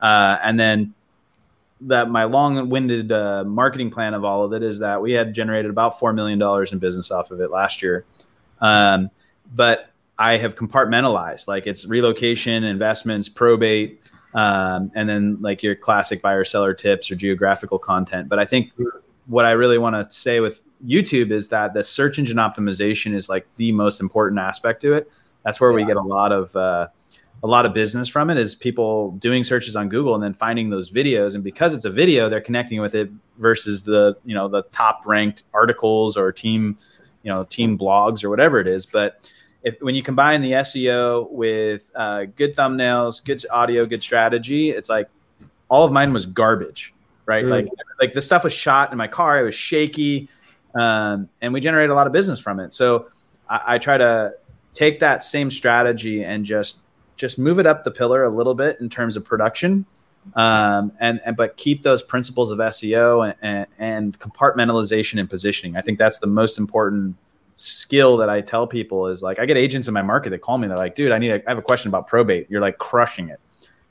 uh, 0.00 0.38
and 0.42 0.58
then 0.58 0.94
that 1.82 2.08
my 2.10 2.24
long-winded 2.24 3.12
uh, 3.12 3.44
marketing 3.44 3.90
plan 3.90 4.14
of 4.14 4.24
all 4.24 4.42
of 4.42 4.54
it 4.54 4.62
is 4.62 4.78
that 4.78 5.02
we 5.02 5.12
had 5.12 5.34
generated 5.34 5.70
about 5.70 5.98
four 5.98 6.12
million 6.12 6.38
dollars 6.38 6.72
in 6.72 6.78
business 6.78 7.10
off 7.10 7.30
of 7.30 7.40
it 7.40 7.50
last 7.50 7.82
year, 7.82 8.06
um, 8.60 9.10
but 9.54 9.90
I 10.18 10.38
have 10.38 10.56
compartmentalized 10.56 11.46
like 11.46 11.66
it's 11.66 11.84
relocation, 11.84 12.64
investments, 12.64 13.28
probate, 13.28 14.00
um, 14.32 14.90
and 14.94 15.08
then 15.08 15.36
like 15.40 15.62
your 15.62 15.74
classic 15.74 16.22
buyer 16.22 16.44
seller 16.44 16.72
tips 16.72 17.10
or 17.10 17.16
geographical 17.16 17.78
content. 17.78 18.28
But 18.28 18.38
I 18.38 18.46
think 18.46 18.72
what 19.26 19.44
I 19.44 19.50
really 19.50 19.78
want 19.78 19.94
to 19.96 20.10
say 20.10 20.40
with 20.40 20.62
YouTube 20.86 21.30
is 21.30 21.48
that 21.48 21.74
the 21.74 21.82
search 21.82 22.18
engine 22.18 22.36
optimization 22.36 23.14
is 23.14 23.28
like 23.28 23.46
the 23.56 23.72
most 23.72 24.00
important 24.00 24.38
aspect 24.38 24.80
to 24.82 24.94
it. 24.94 25.10
That's 25.46 25.60
where 25.60 25.70
yeah. 25.70 25.76
we 25.76 25.84
get 25.84 25.96
a 25.96 26.02
lot 26.02 26.32
of 26.32 26.54
uh, 26.56 26.88
a 27.42 27.46
lot 27.46 27.64
of 27.64 27.72
business 27.72 28.08
from 28.08 28.30
it 28.30 28.36
is 28.36 28.56
people 28.56 29.12
doing 29.12 29.44
searches 29.44 29.76
on 29.76 29.88
Google 29.88 30.14
and 30.16 30.22
then 30.22 30.34
finding 30.34 30.70
those 30.70 30.90
videos. 30.90 31.36
And 31.36 31.44
because 31.44 31.72
it's 31.72 31.84
a 31.84 31.90
video, 31.90 32.28
they're 32.28 32.40
connecting 32.40 32.80
with 32.80 32.96
it 32.96 33.08
versus 33.38 33.84
the 33.84 34.16
you 34.24 34.34
know 34.34 34.48
the 34.48 34.62
top 34.72 35.06
ranked 35.06 35.44
articles 35.54 36.16
or 36.16 36.32
team 36.32 36.76
you 37.22 37.30
know 37.30 37.44
team 37.44 37.78
blogs 37.78 38.24
or 38.24 38.28
whatever 38.28 38.58
it 38.58 38.66
is. 38.66 38.86
But 38.86 39.30
if 39.62 39.80
when 39.80 39.94
you 39.94 40.02
combine 40.02 40.42
the 40.42 40.52
SEO 40.52 41.30
with 41.30 41.92
uh, 41.94 42.24
good 42.24 42.56
thumbnails, 42.56 43.24
good 43.24 43.44
audio, 43.50 43.86
good 43.86 44.02
strategy, 44.02 44.70
it's 44.70 44.88
like 44.88 45.08
all 45.68 45.84
of 45.84 45.92
mine 45.92 46.12
was 46.12 46.26
garbage, 46.26 46.92
right? 47.24 47.44
Mm. 47.44 47.50
Like 47.50 47.68
like 48.00 48.12
the 48.14 48.22
stuff 48.22 48.42
was 48.42 48.52
shot 48.52 48.90
in 48.90 48.98
my 48.98 49.06
car, 49.06 49.38
it 49.38 49.44
was 49.44 49.54
shaky, 49.54 50.28
um, 50.74 51.28
and 51.40 51.52
we 51.52 51.60
generated 51.60 51.90
a 51.90 51.94
lot 51.94 52.08
of 52.08 52.12
business 52.12 52.40
from 52.40 52.58
it. 52.58 52.72
So 52.72 53.06
I, 53.48 53.74
I 53.74 53.78
try 53.78 53.96
to 53.96 54.34
take 54.76 55.00
that 55.00 55.22
same 55.22 55.50
strategy 55.50 56.22
and 56.22 56.44
just 56.44 56.78
just 57.16 57.38
move 57.38 57.58
it 57.58 57.66
up 57.66 57.82
the 57.82 57.90
pillar 57.90 58.24
a 58.24 58.30
little 58.30 58.54
bit 58.54 58.78
in 58.80 58.90
terms 58.90 59.16
of 59.16 59.24
production 59.24 59.86
um, 60.34 60.92
and, 60.98 61.20
and 61.24 61.36
but 61.36 61.56
keep 61.56 61.82
those 61.82 62.02
principles 62.02 62.50
of 62.50 62.58
SEO 62.58 63.34
and, 63.40 63.66
and, 63.78 64.18
compartmentalization 64.18 65.20
and 65.20 65.30
positioning. 65.30 65.76
I 65.76 65.82
think 65.82 65.98
that's 65.98 66.18
the 66.18 66.26
most 66.26 66.58
important 66.58 67.16
skill 67.54 68.16
that 68.18 68.28
I 68.28 68.40
tell 68.40 68.66
people 68.66 69.06
is 69.06 69.22
like 69.22 69.38
I 69.38 69.46
get 69.46 69.56
agents 69.56 69.88
in 69.88 69.94
my 69.94 70.02
market 70.02 70.30
that 70.30 70.40
call 70.40 70.58
me. 70.58 70.68
They're 70.68 70.76
like, 70.76 70.94
"Dude, 70.94 71.12
I 71.12 71.18
need 71.18 71.30
a, 71.30 71.46
I 71.46 71.50
have 71.50 71.58
a 71.58 71.62
question 71.62 71.88
about 71.88 72.06
probate. 72.06 72.50
You're 72.50 72.60
like 72.60 72.78
crushing 72.78 73.28
it," 73.28 73.40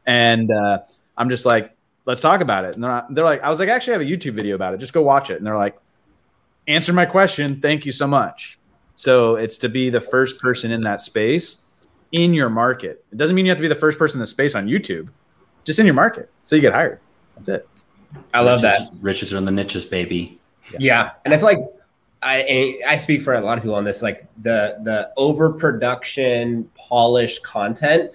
and 0.06 0.52
uh, 0.52 0.80
I'm 1.18 1.30
just 1.30 1.46
like, 1.46 1.76
"Let's 2.06 2.22
talk 2.22 2.42
about 2.42 2.66
it." 2.66 2.76
And 2.76 2.84
they're 2.84 2.92
not, 2.92 3.14
they're 3.14 3.24
like, 3.24 3.42
"I 3.42 3.50
was 3.50 3.60
like, 3.60 3.70
actually, 3.70 3.96
I 3.96 4.00
have 4.00 4.08
a 4.08 4.12
YouTube 4.12 4.34
video 4.34 4.56
about 4.56 4.74
it. 4.74 4.78
Just 4.78 4.94
go 4.94 5.02
watch 5.02 5.30
it." 5.30 5.38
And 5.38 5.48
they're 5.48 5.56
like, 5.58 5.78
"Answer 6.68 6.94
my 6.94 7.06
question. 7.06 7.62
Thank 7.62 7.86
you 7.86 7.92
so 7.92 8.08
much." 8.08 8.60
So 8.96 9.36
it's 9.36 9.58
to 9.60 9.70
be 9.70 9.90
the 9.90 10.02
first 10.02 10.42
person 10.42 10.72
in 10.72 10.82
that 10.82 11.02
space 11.02 11.58
in 12.12 12.34
your 12.34 12.50
market. 12.50 13.04
It 13.12 13.18
doesn't 13.18 13.36
mean 13.36 13.46
you 13.46 13.52
have 13.52 13.58
to 13.58 13.62
be 13.62 13.68
the 13.68 13.76
first 13.76 14.00
person 14.00 14.18
in 14.18 14.22
the 14.22 14.28
space 14.28 14.56
on 14.56 14.68
YouTube, 14.68 15.10
just 15.66 15.80
in 15.80 15.86
your 15.86 15.96
market. 15.96 16.30
So 16.44 16.56
you 16.56 16.62
get 16.62 16.74
hired. 16.74 17.00
That's 17.36 17.50
it. 17.50 17.70
I 18.34 18.42
love 18.42 18.64
riches, 18.64 18.90
that. 18.90 18.98
Riches 19.02 19.34
are 19.34 19.38
in 19.38 19.46
the 19.46 19.52
niches, 19.52 19.84
baby. 19.84 20.40
Yeah. 20.72 20.78
yeah. 20.80 21.12
And 21.26 21.34
I 21.34 21.38
feel 21.38 21.46
like 21.46 21.60
I 22.24 22.80
I 22.88 22.98
speak 22.98 23.22
for 23.22 23.34
a 23.34 23.42
lot 23.42 23.58
of 23.58 23.64
people 23.64 23.76
on 23.76 23.84
this, 23.84 24.02
like 24.02 24.28
the 24.42 24.78
the 24.84 25.12
overproduction, 25.18 26.70
polished 26.76 27.44
content 27.44 28.12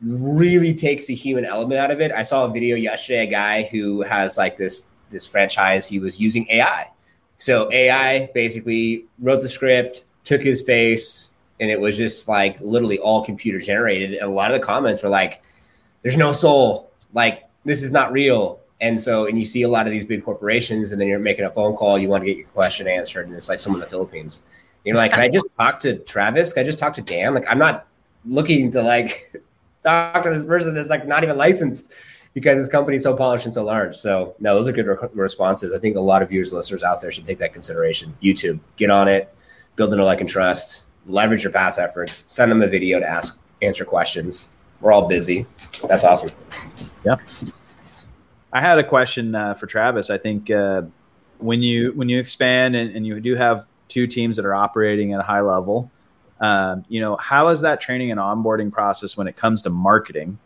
really 0.00 0.74
takes 0.74 1.10
a 1.10 1.14
human 1.14 1.44
element 1.44 1.80
out 1.80 1.90
of 1.90 2.00
it. 2.00 2.12
I 2.12 2.22
saw 2.22 2.44
a 2.44 2.52
video 2.52 2.76
yesterday, 2.76 3.24
a 3.24 3.30
guy 3.30 3.62
who 3.64 4.02
has 4.02 4.38
like 4.38 4.56
this 4.56 4.84
this 5.10 5.26
franchise, 5.26 5.88
he 5.88 5.98
was 5.98 6.18
using 6.18 6.46
AI. 6.50 6.90
So 7.38 7.70
AI 7.72 8.30
basically 8.34 9.06
wrote 9.18 9.40
the 9.40 9.48
script, 9.48 10.04
took 10.24 10.42
his 10.42 10.62
face, 10.62 11.30
and 11.60 11.70
it 11.70 11.80
was 11.80 11.96
just 11.96 12.28
like 12.28 12.58
literally 12.60 12.98
all 12.98 13.24
computer 13.24 13.58
generated. 13.58 14.14
And 14.14 14.30
a 14.30 14.32
lot 14.32 14.50
of 14.50 14.60
the 14.60 14.66
comments 14.66 15.02
were 15.02 15.08
like, 15.08 15.42
"There's 16.02 16.16
no 16.16 16.32
soul. 16.32 16.90
Like 17.12 17.44
this 17.64 17.82
is 17.82 17.92
not 17.92 18.12
real." 18.12 18.60
And 18.80 19.00
so, 19.00 19.26
and 19.26 19.38
you 19.38 19.44
see 19.44 19.62
a 19.62 19.68
lot 19.68 19.86
of 19.86 19.92
these 19.92 20.04
big 20.04 20.22
corporations, 20.22 20.92
and 20.92 21.00
then 21.00 21.08
you're 21.08 21.18
making 21.18 21.46
a 21.46 21.50
phone 21.50 21.76
call, 21.76 21.98
you 21.98 22.08
want 22.08 22.22
to 22.22 22.26
get 22.26 22.36
your 22.36 22.48
question 22.48 22.86
answered, 22.86 23.26
and 23.26 23.34
it's 23.34 23.48
like 23.48 23.58
someone 23.60 23.80
in 23.80 23.84
the 23.84 23.90
Philippines. 23.90 24.42
You're 24.84 24.96
like, 24.96 25.12
"Can 25.12 25.20
I 25.20 25.28
just 25.28 25.48
talk 25.58 25.78
to 25.80 25.98
Travis? 25.98 26.52
Can 26.52 26.62
I 26.62 26.64
just 26.64 26.78
talk 26.78 26.94
to 26.94 27.02
Dan?" 27.02 27.34
Like, 27.34 27.46
I'm 27.48 27.58
not 27.58 27.86
looking 28.24 28.70
to 28.72 28.82
like 28.82 29.32
talk 29.82 30.24
to 30.24 30.30
this 30.30 30.44
person 30.44 30.74
that's 30.74 30.90
like 30.90 31.06
not 31.06 31.22
even 31.24 31.36
licensed 31.36 31.90
because 32.36 32.58
this 32.58 32.68
company 32.68 32.96
is 32.96 33.02
so 33.02 33.16
polished 33.16 33.46
and 33.46 33.54
so 33.54 33.64
large. 33.64 33.96
So 33.96 34.36
no, 34.40 34.54
those 34.54 34.68
are 34.68 34.72
good 34.72 34.86
re- 34.86 35.08
responses. 35.14 35.72
I 35.72 35.78
think 35.78 35.96
a 35.96 36.00
lot 36.00 36.20
of 36.20 36.28
viewers, 36.28 36.52
listeners 36.52 36.82
out 36.82 37.00
there 37.00 37.10
should 37.10 37.24
take 37.24 37.38
that 37.38 37.54
consideration. 37.54 38.14
YouTube, 38.22 38.60
get 38.76 38.90
on 38.90 39.08
it, 39.08 39.34
build 39.74 39.94
a 39.94 40.04
like 40.04 40.20
and 40.20 40.28
trust 40.28 40.84
leverage 41.06 41.44
your 41.44 41.52
past 41.52 41.78
efforts, 41.78 42.24
send 42.28 42.50
them 42.50 42.62
a 42.62 42.66
video 42.66 43.00
to 43.00 43.08
ask, 43.08 43.38
answer 43.62 43.84
questions. 43.84 44.50
We're 44.80 44.92
all 44.92 45.08
busy. 45.08 45.46
That's 45.88 46.04
awesome. 46.04 46.30
Yeah. 47.04 47.16
I 48.52 48.60
had 48.60 48.78
a 48.78 48.84
question 48.84 49.34
uh, 49.34 49.54
for 49.54 49.66
Travis. 49.66 50.10
I 50.10 50.18
think 50.18 50.50
uh, 50.50 50.82
when 51.38 51.62
you 51.62 51.92
when 51.92 52.08
you 52.08 52.18
expand 52.18 52.76
and, 52.76 52.94
and, 52.94 53.06
you 53.06 53.20
do 53.20 53.34
have 53.34 53.66
two 53.88 54.06
teams 54.06 54.36
that 54.36 54.44
are 54.44 54.54
operating 54.54 55.12
at 55.12 55.20
a 55.20 55.22
high 55.22 55.40
level, 55.40 55.90
um, 56.40 56.84
you 56.88 57.00
know, 57.00 57.16
how 57.16 57.48
is 57.48 57.60
that 57.62 57.80
training 57.80 58.10
and 58.10 58.20
onboarding 58.20 58.70
process 58.70 59.16
when 59.16 59.26
it 59.26 59.36
comes 59.36 59.62
to 59.62 59.70
marketing? 59.70 60.38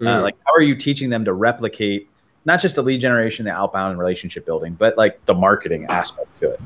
Mm. 0.00 0.18
Uh, 0.18 0.22
like, 0.22 0.36
how 0.46 0.52
are 0.54 0.62
you 0.62 0.74
teaching 0.74 1.10
them 1.10 1.24
to 1.24 1.32
replicate 1.32 2.08
not 2.44 2.60
just 2.60 2.76
the 2.76 2.82
lead 2.82 3.00
generation, 3.00 3.44
the 3.44 3.52
outbound 3.52 3.92
and 3.92 3.98
relationship 3.98 4.44
building, 4.44 4.74
but 4.74 4.96
like 4.96 5.24
the 5.24 5.34
marketing 5.34 5.86
aspect 5.86 6.36
to 6.40 6.50
it? 6.50 6.60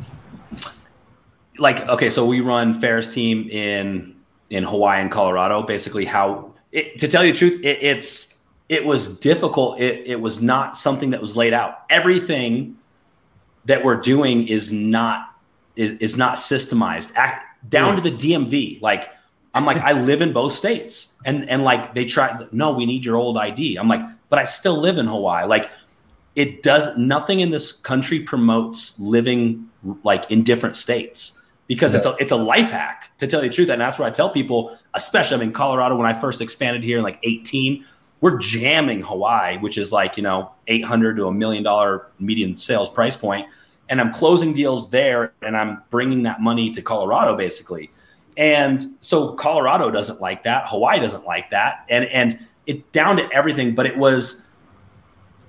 like 1.59 1.87
okay, 1.89 2.11
so 2.11 2.25
we 2.25 2.41
run 2.41 2.75
Ferris 2.75 3.13
team 3.13 3.49
in 3.51 4.17
in 4.51 4.65
Hawaii 4.65 5.01
and 5.01 5.11
Colorado. 5.11 5.63
Basically, 5.63 6.05
how 6.05 6.55
it, 6.73 6.99
to 6.99 7.09
tell 7.09 7.25
you 7.25 7.33
the 7.33 7.39
truth, 7.39 7.61
it, 7.65 7.83
it's 7.83 8.39
it 8.69 8.85
was 8.85 9.19
difficult. 9.19 9.81
It 9.81 10.07
it 10.07 10.21
was 10.21 10.41
not 10.41 10.77
something 10.77 11.11
that 11.11 11.21
was 11.21 11.37
laid 11.37 11.53
out. 11.53 11.83
Everything 11.91 12.77
that 13.65 13.85
we're 13.85 14.01
doing 14.01 14.47
is 14.47 14.73
not 14.73 15.35
is, 15.77 15.93
is 15.99 16.17
not 16.17 16.37
systemized 16.37 17.13
Act, 17.17 17.45
down 17.69 17.97
to 17.97 18.03
the 18.03 18.13
DMV. 18.13 18.81
Like 18.81 19.11
I'm 19.55 19.65
like 19.65 19.79
I 19.79 19.93
live 19.93 20.21
in 20.21 20.33
both 20.33 20.53
states, 20.53 21.17
and 21.25 21.49
and 21.49 21.65
like 21.65 21.95
they 21.95 22.05
try. 22.05 22.37
No, 22.53 22.73
we 22.73 22.87
need 22.87 23.05
your 23.05 23.17
old 23.17 23.37
ID. 23.37 23.77
I'm 23.77 23.89
like, 23.89 24.03
but 24.29 24.39
I 24.39 24.45
still 24.45 24.77
live 24.77 24.99
in 24.99 25.07
Hawaii. 25.07 25.47
Like 25.47 25.71
it 26.35 26.63
does 26.63 26.97
nothing 26.97 27.41
in 27.41 27.51
this 27.51 27.73
country 27.73 28.21
promotes 28.21 28.99
living 29.01 29.69
like 30.05 30.31
in 30.31 30.45
different 30.45 30.77
states 30.77 31.43
because 31.67 31.95
it's 31.95 32.07
a 32.07 32.17
it's 32.19 32.33
a 32.33 32.37
life 32.37 32.71
hack 32.71 33.11
to 33.19 33.27
tell 33.27 33.43
you 33.43 33.49
the 33.49 33.55
truth. 33.55 33.69
And 33.69 33.81
that's 33.81 33.99
what 33.99 34.07
I 34.07 34.11
tell 34.11 34.31
people, 34.31 34.77
especially 34.95 35.37
I'm 35.37 35.43
in 35.43 35.53
Colorado 35.53 35.97
when 35.97 36.07
I 36.07 36.13
first 36.13 36.41
expanded 36.41 36.83
here 36.83 36.99
in 36.99 37.05
like 37.05 37.19
18. 37.23 37.85
We're 38.21 38.39
jamming 38.39 39.03
Hawaii, 39.03 39.59
which 39.59 39.79
is 39.79 39.93
like, 39.93 40.17
you 40.17 40.23
know, 40.23 40.51
800 40.67 41.17
to 41.19 41.27
a 41.27 41.33
million 41.33 41.63
dollar 41.63 42.07
median 42.19 42.57
sales 42.57 42.89
price 42.89 43.17
point. 43.17 43.47
And 43.89 44.01
I'm 44.01 44.13
closing 44.13 44.53
deals 44.55 44.91
there 44.91 45.33
and 45.43 45.57
I'm 45.57 45.83
bringing 45.91 46.25
that 46.25 46.41
money 46.41 46.71
to 46.73 46.83
Colorado 46.83 47.37
basically. 47.37 47.91
And 48.39 48.95
so 49.01 49.33
Colorado 49.33 49.91
doesn't 49.91 50.21
like 50.21 50.45
that. 50.45 50.69
Hawaii 50.69 51.01
doesn't 51.01 51.27
like 51.27 51.51
that. 51.51 51.85
And, 51.91 52.05
and 52.07 52.39
it 52.67 52.91
down 52.93 53.17
to 53.17 53.29
everything, 53.33 53.75
but 53.75 53.85
it 53.85 53.99
was, 53.99 54.47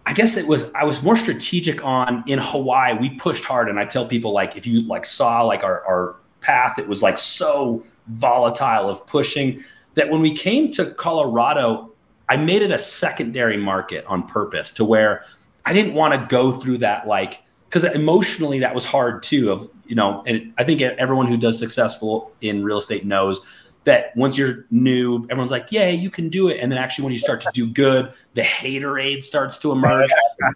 I 0.08 0.14
guess 0.14 0.38
it 0.38 0.48
was 0.48 0.74
I 0.74 0.86
was 0.86 1.04
more 1.04 1.16
strategic 1.16 1.86
on 1.86 2.24
in 2.26 2.40
Hawaii. 2.40 2.98
We 2.98 3.12
pushed 3.12 3.46
hard, 3.46 3.70
and 3.70 3.80
I 3.80 3.86
tell 3.86 4.08
people 4.08 4.32
like 4.32 4.58
if 4.58 4.66
you 4.66 4.82
like 4.88 5.06
saw 5.06 5.44
like 5.44 5.64
our, 5.64 5.86
our 5.86 6.16
path, 6.42 6.80
it 6.80 6.88
was 6.88 7.04
like 7.04 7.20
so 7.20 7.84
volatile 8.08 8.90
of 8.90 9.06
pushing 9.06 9.64
that 9.94 10.10
when 10.10 10.22
we 10.22 10.36
came 10.36 10.72
to 10.72 10.92
Colorado, 10.92 11.92
I 12.28 12.38
made 12.38 12.64
it 12.64 12.72
a 12.72 12.80
secondary 12.80 13.58
market 13.58 14.04
on 14.06 14.26
purpose 14.26 14.72
to 14.74 14.86
where 14.86 15.26
I 15.66 15.74
didn't 15.74 15.94
want 15.94 16.20
to 16.20 16.36
go 16.36 16.54
through 16.54 16.80
that 16.80 17.06
like 17.06 17.44
because 17.70 17.84
emotionally 17.84 18.60
that 18.60 18.74
was 18.74 18.86
hard 18.86 19.22
too. 19.22 19.52
Of 19.52 19.70
you 19.86 19.96
know, 19.96 20.24
and 20.26 20.54
I 20.58 20.64
think 20.64 20.82
everyone 20.82 21.28
who 21.28 21.38
does 21.38 21.60
successful 21.60 22.32
in 22.42 22.64
real 22.64 22.80
estate 22.80 23.06
knows 23.06 23.42
that 23.84 24.16
once 24.16 24.38
you're 24.38 24.66
new, 24.72 25.26
everyone's 25.30 25.52
like, 25.52 25.72
yeah, 25.72 25.90
you 25.90 26.10
can 26.10 26.30
do 26.30 26.50
it. 26.50 26.60
And 26.60 26.72
then 26.72 26.78
actually 26.78 27.04
when 27.06 27.14
you 27.14 27.20
start 27.20 27.42
to 27.42 27.50
do 27.54 27.68
good, 27.68 28.12
the 28.34 28.42
haterade 28.42 29.24
starts 29.24 29.58
to 29.60 29.72
emerge. 29.72 30.10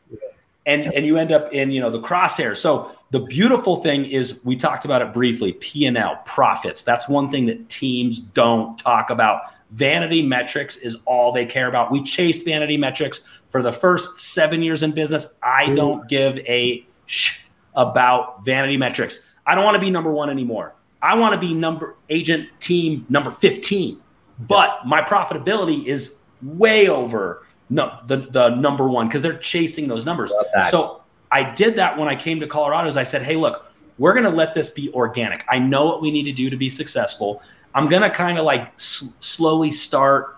and 0.65 0.93
and 0.93 1.05
you 1.05 1.17
end 1.17 1.31
up 1.31 1.51
in, 1.53 1.71
you 1.71 1.79
know, 1.81 1.89
the 1.89 2.01
crosshair. 2.01 2.57
So 2.57 2.91
the 3.11 3.19
beautiful 3.19 3.77
thing 3.77 4.05
is 4.05 4.43
we 4.43 4.55
talked 4.55 4.85
about 4.85 5.01
it 5.01 5.13
briefly, 5.13 5.53
P&L, 5.53 6.21
profits. 6.25 6.83
That's 6.83 7.07
one 7.07 7.29
thing 7.29 7.45
that 7.45 7.69
teams 7.69 8.19
don't 8.19 8.77
talk 8.77 9.09
about. 9.09 9.43
Vanity 9.71 10.21
metrics 10.21 10.77
is 10.77 10.97
all 11.05 11.31
they 11.31 11.45
care 11.45 11.67
about. 11.67 11.91
We 11.91 12.03
chased 12.03 12.43
vanity 12.45 12.77
metrics 12.77 13.21
for 13.49 13.61
the 13.61 13.71
first 13.71 14.19
7 14.19 14.61
years 14.61 14.83
in 14.83 14.91
business. 14.91 15.35
I 15.43 15.73
don't 15.73 16.07
give 16.07 16.39
a 16.39 16.85
sh 17.05 17.39
about 17.75 18.43
vanity 18.45 18.77
metrics. 18.77 19.27
I 19.45 19.55
don't 19.55 19.63
want 19.63 19.75
to 19.75 19.81
be 19.81 19.89
number 19.89 20.11
1 20.11 20.29
anymore. 20.29 20.75
I 21.01 21.15
want 21.15 21.33
to 21.33 21.39
be 21.39 21.53
number 21.53 21.95
agent 22.09 22.49
team 22.59 23.05
number 23.09 23.29
15, 23.31 23.99
but 24.47 24.85
my 24.85 25.01
profitability 25.01 25.85
is 25.85 26.15
way 26.41 26.87
over 26.87 27.45
no, 27.69 27.99
the, 28.05 28.17
the 28.17 28.49
number 28.49 28.87
one 28.87 29.07
because 29.07 29.21
they're 29.21 29.37
chasing 29.37 29.87
those 29.87 30.05
numbers. 30.05 30.31
So 30.69 31.01
I 31.31 31.43
did 31.43 31.75
that 31.77 31.97
when 31.97 32.07
I 32.07 32.15
came 32.15 32.39
to 32.39 32.47
Colorado. 32.47 32.87
Is 32.87 32.97
I 32.97 33.03
said, 33.03 33.23
hey, 33.23 33.35
look, 33.35 33.65
we're 33.97 34.13
going 34.13 34.25
to 34.25 34.29
let 34.29 34.53
this 34.53 34.69
be 34.69 34.91
organic. 34.93 35.43
I 35.49 35.59
know 35.59 35.85
what 35.85 36.01
we 36.01 36.11
need 36.11 36.23
to 36.23 36.31
do 36.31 36.49
to 36.49 36.57
be 36.57 36.69
successful. 36.69 37.41
I'm 37.73 37.89
going 37.89 38.03
to 38.03 38.09
kind 38.09 38.37
of 38.37 38.45
like 38.45 38.67
s- 38.75 39.13
slowly 39.19 39.71
start. 39.71 40.37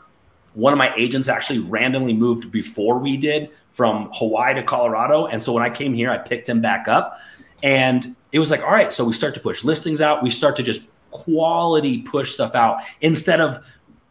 One 0.54 0.72
of 0.72 0.80
my 0.80 0.94
agents 0.96 1.28
actually 1.28 1.60
randomly 1.60 2.14
moved 2.14 2.50
before 2.52 3.00
we 3.00 3.18
did 3.18 3.52
from 3.76 4.10
Hawaii 4.14 4.56
to 4.56 4.64
Colorado. 4.64 5.26
And 5.26 5.44
so 5.44 5.52
when 5.52 5.62
I 5.62 5.70
came 5.70 5.94
here, 5.94 6.10
I 6.10 6.18
picked 6.18 6.48
him 6.48 6.62
back 6.62 6.88
up. 6.88 7.20
And 7.62 8.16
it 8.32 8.40
was 8.40 8.50
like, 8.50 8.62
all 8.62 8.72
right, 8.72 8.92
so 8.92 9.04
we 9.04 9.12
start 9.12 9.34
to 9.34 9.42
push 9.42 9.66
listings 9.66 10.00
out. 10.00 10.24
We 10.24 10.30
start 10.30 10.56
to 10.56 10.64
just 10.64 10.88
quality 11.12 12.02
push 12.02 12.34
stuff 12.34 12.56
out 12.56 12.78
instead 13.02 13.42
of 13.42 13.60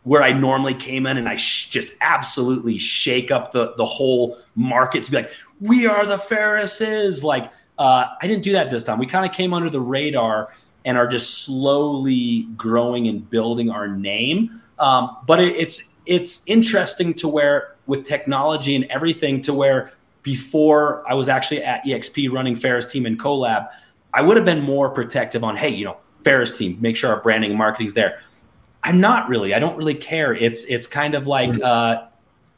where 0.03 0.23
I 0.23 0.33
normally 0.33 0.75
came 0.75 1.07
in 1.07 1.17
and 1.17 1.27
I 1.27 1.37
sh- 1.37 1.71
just 1.71 1.95
absolutely 2.03 2.77
shake 2.77 3.31
up 3.31 3.53
the 3.53 3.75
the 3.77 3.87
whole 3.87 4.39
market 4.55 5.03
to 5.05 5.11
be 5.11 5.17
like, 5.17 5.31
we 5.61 5.87
are 5.87 6.05
the 6.05 6.19
Ferrises. 6.19 7.23
Like, 7.23 7.51
uh, 7.79 8.09
I 8.21 8.27
didn't 8.27 8.43
do 8.43 8.53
that 8.53 8.69
this 8.69 8.85
time. 8.85 8.99
We 8.99 9.07
kind 9.07 9.25
of 9.25 9.35
came 9.35 9.55
under 9.55 9.71
the 9.71 9.81
radar 9.81 10.53
and 10.85 10.99
are 10.99 11.07
just 11.07 11.45
slowly 11.45 12.43
growing 12.55 13.09
and 13.09 13.29
building 13.31 13.71
our 13.71 13.89
name. 13.89 14.61
Um, 14.79 15.17
but 15.27 15.41
it, 15.41 15.57
it's 15.57 15.89
it's 16.05 16.43
interesting 16.47 17.15
to 17.15 17.29
where 17.29 17.74
with 17.87 18.07
technology 18.07 18.75
and 18.75 18.85
everything 18.87 19.43
to 19.43 19.55
where 19.55 19.93
before 20.23 21.05
I 21.09 21.15
was 21.15 21.29
actually 21.29 21.63
at 21.63 21.85
EXP 21.85 22.33
running 22.33 22.57
Ferris 22.57 22.91
team 22.91 23.07
and 23.07 23.19
collab, 23.19 23.69
I 24.13 24.23
would 24.23 24.37
have 24.37 24.47
been 24.47 24.63
more 24.63 24.89
protective 24.91 25.45
on, 25.45 25.57
hey, 25.57 25.69
you 25.69 25.85
know, 25.85 25.99
Ferris 26.23 26.57
team, 26.57 26.79
make 26.81 26.97
sure 26.97 27.11
our 27.11 27.21
branding 27.21 27.51
and 27.51 27.59
marketing's 27.59 27.95
there. 27.95 28.23
I'm 28.83 29.01
not 29.01 29.29
really. 29.29 29.55
I 29.55 29.59
don't 29.59 29.77
really 29.77 29.95
care. 29.95 30.35
It's 30.35 30.65
it's 30.65 30.87
kind 30.87 31.15
of 31.15 31.27
like 31.27 31.51
mm-hmm. 31.51 31.63
uh, 31.63 32.09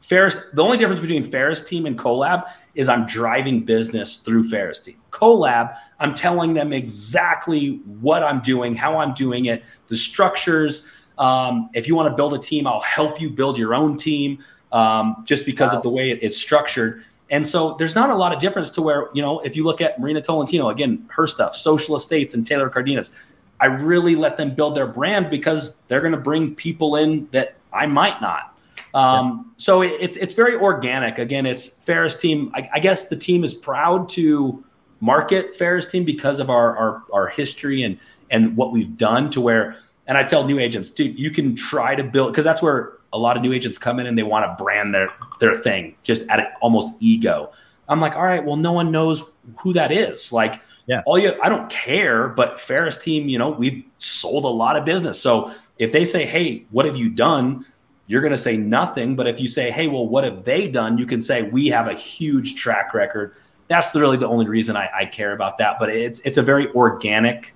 Ferris. 0.01 0.37
The 0.53 0.61
only 0.61 0.77
difference 0.77 1.01
between 1.01 1.23
Ferris 1.23 1.63
team 1.63 1.85
and 1.85 1.97
Collab 1.97 2.49
is 2.75 2.89
I'm 2.89 3.05
driving 3.05 3.61
business 3.63 4.17
through 4.17 4.49
Ferris 4.49 4.79
team. 4.79 4.97
Collab, 5.11 5.75
I'm 5.99 6.13
telling 6.13 6.53
them 6.53 6.73
exactly 6.73 7.81
what 7.85 8.23
I'm 8.23 8.41
doing, 8.41 8.75
how 8.75 8.97
I'm 8.97 9.13
doing 9.13 9.45
it, 9.45 9.63
the 9.87 9.97
structures. 9.97 10.87
Um, 11.17 11.69
if 11.73 11.87
you 11.87 11.95
want 11.95 12.09
to 12.11 12.15
build 12.15 12.33
a 12.33 12.37
team, 12.37 12.67
I'll 12.67 12.81
help 12.81 13.19
you 13.19 13.29
build 13.29 13.57
your 13.57 13.73
own 13.73 13.97
team. 13.97 14.39
Um, 14.71 15.23
just 15.25 15.45
because 15.45 15.71
wow. 15.71 15.77
of 15.77 15.83
the 15.83 15.89
way 15.89 16.11
it, 16.11 16.19
it's 16.21 16.37
structured. 16.37 17.03
And 17.29 17.47
so 17.47 17.75
there's 17.77 17.95
not 17.95 18.09
a 18.09 18.15
lot 18.15 18.33
of 18.33 18.39
difference 18.39 18.69
to 18.71 18.81
where, 18.81 19.09
you 19.13 19.21
know, 19.21 19.39
if 19.39 19.55
you 19.55 19.63
look 19.63 19.81
at 19.81 19.99
Marina 19.99 20.21
Tolentino, 20.21 20.69
again, 20.69 21.05
her 21.09 21.27
stuff, 21.27 21.55
Social 21.55 21.95
Estates 21.95 22.33
and 22.33 22.45
Taylor 22.45 22.69
Cardenas, 22.69 23.11
I 23.59 23.65
really 23.65 24.15
let 24.15 24.37
them 24.37 24.55
build 24.55 24.75
their 24.75 24.87
brand 24.87 25.29
because 25.29 25.77
they're 25.87 26.01
going 26.01 26.13
to 26.13 26.19
bring 26.19 26.55
people 26.55 26.95
in 26.95 27.27
that 27.31 27.55
I 27.73 27.85
might 27.85 28.21
not. 28.21 28.53
Um, 28.93 29.45
yeah. 29.45 29.53
So 29.57 29.81
it, 29.81 30.17
it's 30.17 30.33
very 30.33 30.55
organic. 30.55 31.17
Again, 31.17 31.45
it's 31.45 31.67
Ferris 31.67 32.15
team. 32.15 32.51
I, 32.53 32.69
I, 32.73 32.79
guess 32.79 33.09
the 33.09 33.15
team 33.15 33.43
is 33.43 33.53
proud 33.53 34.09
to 34.09 34.63
market 35.01 35.55
Ferris 35.55 35.91
team 35.91 36.05
because 36.05 36.39
of 36.39 36.49
our, 36.49 36.75
our, 36.77 37.03
our 37.13 37.27
history 37.27 37.83
and, 37.83 37.99
and 38.31 38.55
what 38.55 38.71
we've 38.71 38.97
done 38.97 39.29
to 39.31 39.41
where, 39.41 39.75
and 40.07 40.17
I 40.17 40.23
tell 40.23 40.45
new 40.45 40.57
agents, 40.57 40.89
dude, 40.91 41.19
you 41.19 41.31
can 41.31 41.55
try 41.55 41.95
to 41.95 42.03
build, 42.03 42.31
because 42.31 42.45
that's 42.45 42.61
where 42.61 42.93
a 43.13 43.17
lot 43.17 43.37
of 43.37 43.43
new 43.43 43.53
agents 43.53 43.77
come 43.77 43.99
in 43.99 44.05
and 44.05 44.17
they 44.17 44.23
want 44.23 44.45
to 44.45 44.63
brand 44.63 44.93
their, 44.93 45.09
their 45.39 45.55
thing 45.55 45.95
just 46.03 46.27
at 46.29 46.53
almost 46.61 46.93
ego. 46.99 47.51
I'm 47.89 48.01
like, 48.01 48.15
all 48.15 48.23
right, 48.23 48.43
well, 48.43 48.57
no 48.57 48.73
one 48.73 48.91
knows 48.91 49.23
who 49.59 49.73
that 49.73 49.91
is. 49.91 50.33
Like, 50.33 50.61
yeah. 50.87 51.01
All 51.05 51.19
you, 51.19 51.37
I 51.43 51.49
don't 51.49 51.69
care, 51.69 52.29
but 52.29 52.59
Ferris 52.59 52.97
team, 52.97 53.27
you 53.27 53.37
know, 53.37 53.49
we've 53.49 53.83
sold 53.99 54.45
a 54.45 54.49
lot 54.49 54.77
of 54.77 54.85
business. 54.85 55.21
So 55.21 55.53
if 55.77 55.91
they 55.91 56.05
say, 56.05 56.25
"Hey, 56.25 56.65
what 56.71 56.85
have 56.85 56.95
you 56.95 57.09
done?" 57.09 57.65
You're 58.09 58.21
going 58.21 58.31
to 58.31 58.37
say 58.37 58.55
nothing. 58.55 59.17
But 59.17 59.27
if 59.27 59.37
you 59.37 59.49
say, 59.49 59.69
"Hey, 59.69 59.87
well, 59.87 60.07
what 60.07 60.23
have 60.23 60.45
they 60.45 60.69
done?" 60.69 60.97
You 60.97 61.05
can 61.05 61.19
say, 61.19 61.43
"We 61.43 61.67
have 61.67 61.89
a 61.89 61.93
huge 61.93 62.55
track 62.55 62.93
record." 62.93 63.35
That's 63.67 63.93
really 63.93 64.15
the 64.15 64.29
only 64.29 64.47
reason 64.47 64.77
I, 64.77 64.89
I 64.95 65.05
care 65.05 65.33
about 65.33 65.57
that. 65.57 65.77
But 65.77 65.89
it's 65.89 66.19
it's 66.19 66.37
a 66.37 66.41
very 66.41 66.71
organic 66.71 67.53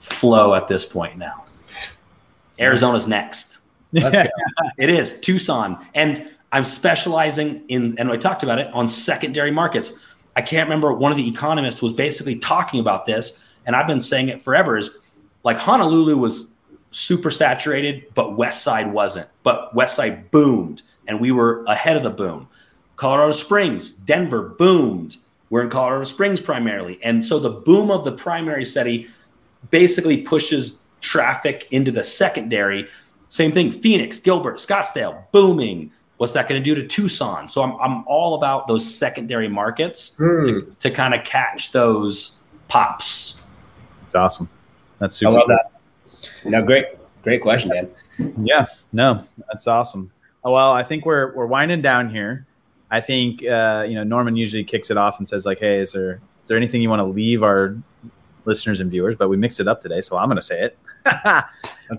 flow 0.00 0.54
at 0.54 0.66
this 0.66 0.84
point 0.84 1.16
now. 1.16 1.44
Arizona's 2.58 3.06
next. 3.06 3.57
It 3.92 4.90
is 4.90 5.18
Tucson, 5.20 5.84
and 5.94 6.30
I'm 6.52 6.64
specializing 6.64 7.64
in, 7.68 7.98
and 7.98 8.10
I 8.10 8.16
talked 8.16 8.42
about 8.42 8.58
it 8.58 8.72
on 8.72 8.86
secondary 8.86 9.50
markets. 9.50 9.98
I 10.36 10.42
can't 10.42 10.68
remember 10.68 10.92
one 10.92 11.10
of 11.12 11.18
the 11.18 11.28
economists 11.28 11.82
was 11.82 11.92
basically 11.92 12.36
talking 12.36 12.80
about 12.80 13.06
this, 13.06 13.44
and 13.66 13.74
I've 13.74 13.86
been 13.86 14.00
saying 14.00 14.28
it 14.28 14.40
forever. 14.40 14.76
Is 14.76 14.90
like 15.44 15.56
Honolulu 15.56 16.16
was 16.16 16.48
super 16.90 17.30
saturated, 17.30 18.06
but 18.14 18.36
West 18.36 18.62
Side 18.62 18.92
wasn't. 18.92 19.28
But 19.42 19.74
West 19.74 19.96
Side 19.96 20.30
boomed, 20.30 20.82
and 21.06 21.20
we 21.20 21.32
were 21.32 21.64
ahead 21.64 21.96
of 21.96 22.02
the 22.02 22.10
boom. 22.10 22.48
Colorado 22.96 23.32
Springs, 23.32 23.90
Denver 23.90 24.42
boomed. 24.42 25.16
We're 25.50 25.62
in 25.62 25.70
Colorado 25.70 26.04
Springs 26.04 26.40
primarily, 26.40 26.98
and 27.02 27.24
so 27.24 27.38
the 27.38 27.50
boom 27.50 27.90
of 27.90 28.04
the 28.04 28.12
primary 28.12 28.64
city 28.64 29.08
basically 29.70 30.22
pushes 30.22 30.78
traffic 31.00 31.66
into 31.70 31.90
the 31.90 32.04
secondary. 32.04 32.88
Same 33.28 33.52
thing, 33.52 33.70
Phoenix, 33.72 34.18
Gilbert, 34.18 34.56
Scottsdale, 34.56 35.24
booming 35.32 35.92
what's 36.18 36.32
that 36.34 36.48
going 36.48 36.62
to 36.62 36.64
do 36.64 36.80
to 36.80 36.86
Tucson? 36.86 37.48
So 37.48 37.62
I'm, 37.62 37.80
I'm 37.80 38.04
all 38.06 38.34
about 38.34 38.66
those 38.66 38.92
secondary 38.92 39.48
markets 39.48 40.14
mm. 40.18 40.44
to, 40.44 40.76
to 40.80 40.90
kind 40.90 41.14
of 41.14 41.24
catch 41.24 41.72
those 41.72 42.42
pops. 42.68 43.42
It's 44.04 44.14
awesome. 44.14 44.48
That's 44.98 45.16
super. 45.16 45.30
I 45.30 45.34
love 45.34 45.46
cool. 45.46 45.56
that. 45.56 46.50
No, 46.50 46.62
great, 46.62 46.86
great 47.22 47.40
question, 47.40 47.70
Dan. 47.70 47.88
Yeah, 48.44 48.66
no, 48.92 49.24
that's 49.48 49.66
awesome. 49.66 50.10
Oh, 50.44 50.52
well, 50.52 50.72
I 50.72 50.82
think 50.82 51.06
we're 51.06 51.32
we're 51.34 51.46
winding 51.46 51.82
down 51.82 52.10
here. 52.10 52.46
I 52.90 53.00
think 53.00 53.44
uh, 53.44 53.86
you 53.88 53.94
know 53.94 54.02
Norman 54.02 54.34
usually 54.34 54.64
kicks 54.64 54.90
it 54.90 54.96
off 54.96 55.18
and 55.18 55.28
says 55.28 55.46
like, 55.46 55.60
"Hey, 55.60 55.78
is 55.78 55.92
there 55.92 56.20
is 56.42 56.48
there 56.48 56.56
anything 56.56 56.82
you 56.82 56.88
want 56.88 56.98
to 56.98 57.06
leave 57.06 57.44
our 57.44 57.76
listeners 58.44 58.80
and 58.80 58.90
viewers?" 58.90 59.14
But 59.14 59.28
we 59.28 59.36
mixed 59.36 59.60
it 59.60 59.68
up 59.68 59.80
today, 59.80 60.00
so 60.00 60.16
I'm 60.16 60.26
going 60.28 60.36
to 60.36 60.42
say 60.42 60.62
it. 60.62 60.78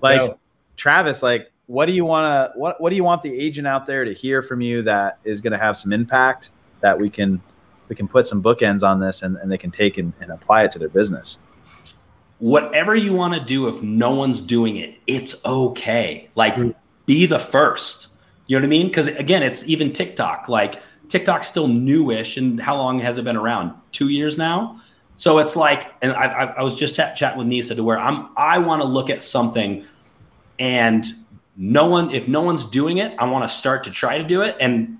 like 0.02 0.26
go. 0.26 0.38
Travis, 0.80 1.22
like 1.22 1.52
what 1.66 1.84
do 1.84 1.92
you 1.92 2.06
want 2.06 2.24
to 2.24 2.58
what 2.58 2.80
what 2.80 2.88
do 2.88 2.96
you 2.96 3.04
want 3.04 3.20
the 3.20 3.38
agent 3.38 3.66
out 3.66 3.84
there 3.84 4.02
to 4.02 4.14
hear 4.14 4.40
from 4.40 4.62
you 4.62 4.80
that 4.80 5.18
is 5.24 5.42
going 5.42 5.52
to 5.52 5.58
have 5.58 5.76
some 5.76 5.92
impact 5.92 6.52
that 6.80 6.98
we 6.98 7.10
can 7.10 7.42
we 7.88 7.94
can 7.94 8.08
put 8.08 8.26
some 8.26 8.42
bookends 8.42 8.82
on 8.82 8.98
this 8.98 9.22
and, 9.22 9.36
and 9.36 9.52
they 9.52 9.58
can 9.58 9.70
take 9.70 9.98
and, 9.98 10.14
and 10.22 10.30
apply 10.30 10.64
it 10.64 10.72
to 10.72 10.78
their 10.78 10.88
business? 10.88 11.38
Whatever 12.38 12.94
you 12.94 13.12
want 13.12 13.34
to 13.34 13.40
do 13.40 13.68
if 13.68 13.82
no 13.82 14.14
one's 14.14 14.40
doing 14.40 14.76
it 14.76 14.98
it's 15.06 15.44
okay. 15.44 16.30
Like 16.34 16.54
mm-hmm. 16.54 16.70
be 17.04 17.26
the 17.26 17.38
first. 17.38 18.08
You 18.46 18.56
know 18.56 18.62
what 18.62 18.66
i 18.66 18.70
mean? 18.70 18.86
Because 18.86 19.08
again 19.08 19.42
it's 19.42 19.68
even 19.68 19.92
tiktok. 19.92 20.48
Like 20.48 20.80
tiktok's 21.08 21.46
still 21.46 21.68
newish 21.68 22.38
and 22.38 22.58
how 22.58 22.78
long 22.78 23.00
has 23.00 23.18
it 23.18 23.24
been 23.24 23.36
around? 23.36 23.74
Two 23.92 24.08
years 24.08 24.38
now? 24.38 24.80
So 25.18 25.40
it's 25.40 25.56
like 25.56 25.92
and 26.00 26.12
i, 26.12 26.54
I 26.56 26.62
was 26.62 26.74
just 26.74 26.96
chat 26.96 27.16
chatting 27.16 27.38
with 27.38 27.48
nisa 27.48 27.74
to 27.74 27.84
where 27.84 27.98
i'm 27.98 28.30
i 28.38 28.56
want 28.56 28.80
to 28.80 28.88
look 28.88 29.10
at 29.10 29.22
something 29.22 29.84
and 30.60 31.06
no 31.56 31.86
one 31.86 32.10
if 32.10 32.28
no 32.28 32.42
one's 32.42 32.64
doing 32.64 32.98
it 32.98 33.12
i 33.18 33.24
want 33.24 33.42
to 33.42 33.48
start 33.48 33.82
to 33.82 33.90
try 33.90 34.16
to 34.16 34.24
do 34.24 34.42
it. 34.42 34.56
And 34.60 34.98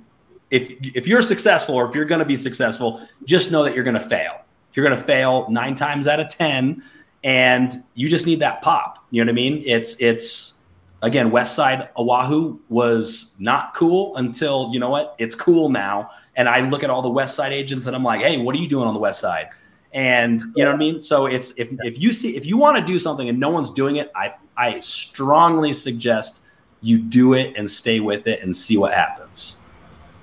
if 0.51 0.71
if 0.97 1.07
you're 1.07 1.23
successful 1.23 1.77
or 1.77 1.89
if 1.89 1.95
you're 1.95 2.07
going 2.07 2.19
to 2.19 2.25
be 2.25 2.37
successful 2.37 3.01
just 3.25 3.53
know 3.53 3.63
that 3.63 3.75
you're 3.75 3.85
going 3.85 3.95
to 3.95 4.01
fail. 4.01 4.41
You're 4.75 4.87
going 4.87 4.99
to 4.99 5.05
fail 5.05 5.49
nine 5.49 5.75
times 5.75 6.09
out 6.09 6.19
of 6.19 6.29
ten 6.29 6.83
and 7.23 7.73
you 7.95 8.09
just 8.09 8.27
need 8.27 8.41
that 8.41 8.63
pop. 8.63 9.05
You 9.11 9.25
know 9.25 9.31
what 9.31 9.35
i 9.35 9.43
mean? 9.43 9.63
It's 9.65 10.01
it's 10.01 10.61
again 11.03 11.31
west 11.31 11.55
side 11.55 11.89
oahu 11.97 12.59
was 12.69 13.35
not 13.39 13.75
cool 13.75 14.17
until 14.17 14.71
you 14.73 14.81
know 14.81 14.91
what? 14.91 15.15
It's 15.19 15.35
cool 15.35 15.69
now. 15.69 16.11
And 16.37 16.49
i 16.49 16.61
look 16.69 16.83
at 16.83 16.91
all 16.91 17.03
the 17.03 17.11
west 17.11 17.37
side 17.37 17.53
agents 17.53 17.87
and 17.87 17.95
i'm 17.95 18.05
like 18.05 18.23
hey 18.23 18.39
what 18.39 18.55
are 18.55 18.59
you 18.59 18.69
doing 18.69 18.87
on 18.87 18.95
the 18.95 19.01
west 19.01 19.21
side 19.21 19.51
and 19.93 20.41
you 20.55 20.65
know 20.65 20.71
what 20.71 20.77
i 20.77 20.79
mean 20.79 21.01
so 21.01 21.27
it's 21.27 21.53
if, 21.59 21.69
if 21.81 22.01
you 22.01 22.13
see 22.13 22.37
if 22.37 22.47
you 22.47 22.57
want 22.57 22.77
to 22.77 22.85
do 22.85 22.99
something 22.99 23.29
and 23.29 23.41
no 23.41 23.51
one's 23.51 23.71
doing 23.71 23.97
it 23.97 24.11
i 24.15 24.33
i 24.57 24.79
strongly 24.81 25.73
suggest 25.73 26.43
you 26.83 26.99
do 26.99 27.35
it 27.35 27.55
and 27.57 27.71
stay 27.71 28.01
with 28.01 28.27
it 28.27 28.43
and 28.43 28.55
see 28.55 28.77
what 28.77 28.93
happens. 28.93 29.63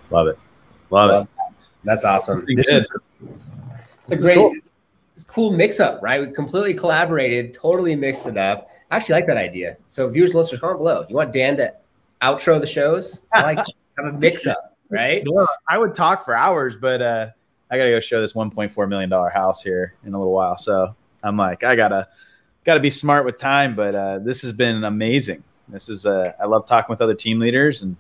Love 0.10 0.28
it. 0.28 0.40
Love, 0.90 1.10
Love 1.10 1.24
it. 1.24 1.30
That. 1.36 1.66
That's 1.84 2.06
awesome. 2.06 2.46
This 2.48 2.70
is, 2.70 2.88
it's 4.10 4.22
a 4.22 4.24
great, 4.24 4.36
cool. 4.36 4.54
cool 5.28 5.52
mix 5.52 5.80
up, 5.80 6.02
right? 6.02 6.22
We 6.22 6.34
completely 6.34 6.74
collaborated, 6.74 7.54
totally 7.54 7.96
mixed 7.96 8.28
it 8.28 8.38
up. 8.38 8.70
I 8.90 8.96
actually 8.96 9.16
like 9.16 9.28
that 9.28 9.38
idea. 9.38 9.78
So, 9.88 10.10
viewers 10.10 10.32
and 10.32 10.38
listeners, 10.38 10.60
comment 10.60 10.80
below. 10.80 11.06
You 11.10 11.16
want 11.16 11.34
Dan 11.34 11.58
to 11.58 11.74
outro 12.22 12.60
the 12.60 12.68
shows? 12.68 13.24
I 13.34 13.42
like 13.44 13.58
have 13.98 14.14
a 14.14 14.18
mix 14.18 14.48
up, 14.48 14.78
right? 14.90 15.24
I 15.68 15.78
would 15.78 15.94
talk 15.94 16.24
for 16.24 16.34
hours, 16.34 16.78
but 16.78 17.02
uh, 17.02 17.28
I 17.70 17.78
gotta 17.78 17.90
go 17.90 18.00
show 18.00 18.22
this 18.22 18.34
1.4 18.34 18.90
million 18.90 19.10
dollar 19.10 19.30
house 19.30 19.62
here 19.62 19.94
in 20.06 20.14
a 20.14 20.18
little 20.18 20.34
while. 20.34 20.58
So 20.58 20.96
I'm 21.24 21.38
like, 21.38 21.64
I 21.64 21.76
gotta 21.76 22.08
gotta 22.64 22.80
be 22.80 22.90
smart 22.90 23.26
with 23.26 23.38
time. 23.38 23.76
But 23.76 23.96
uh, 23.96 24.20
this 24.20 24.42
has 24.42 24.54
been 24.54 24.84
amazing. 24.84 25.44
This 25.68 25.90
is 25.90 26.06
uh, 26.06 26.34
I 26.40 26.46
love 26.46 26.66
talking 26.66 26.92
with 26.92 27.02
other 27.02 27.16
team 27.16 27.40
leaders 27.40 27.82
and 27.82 27.98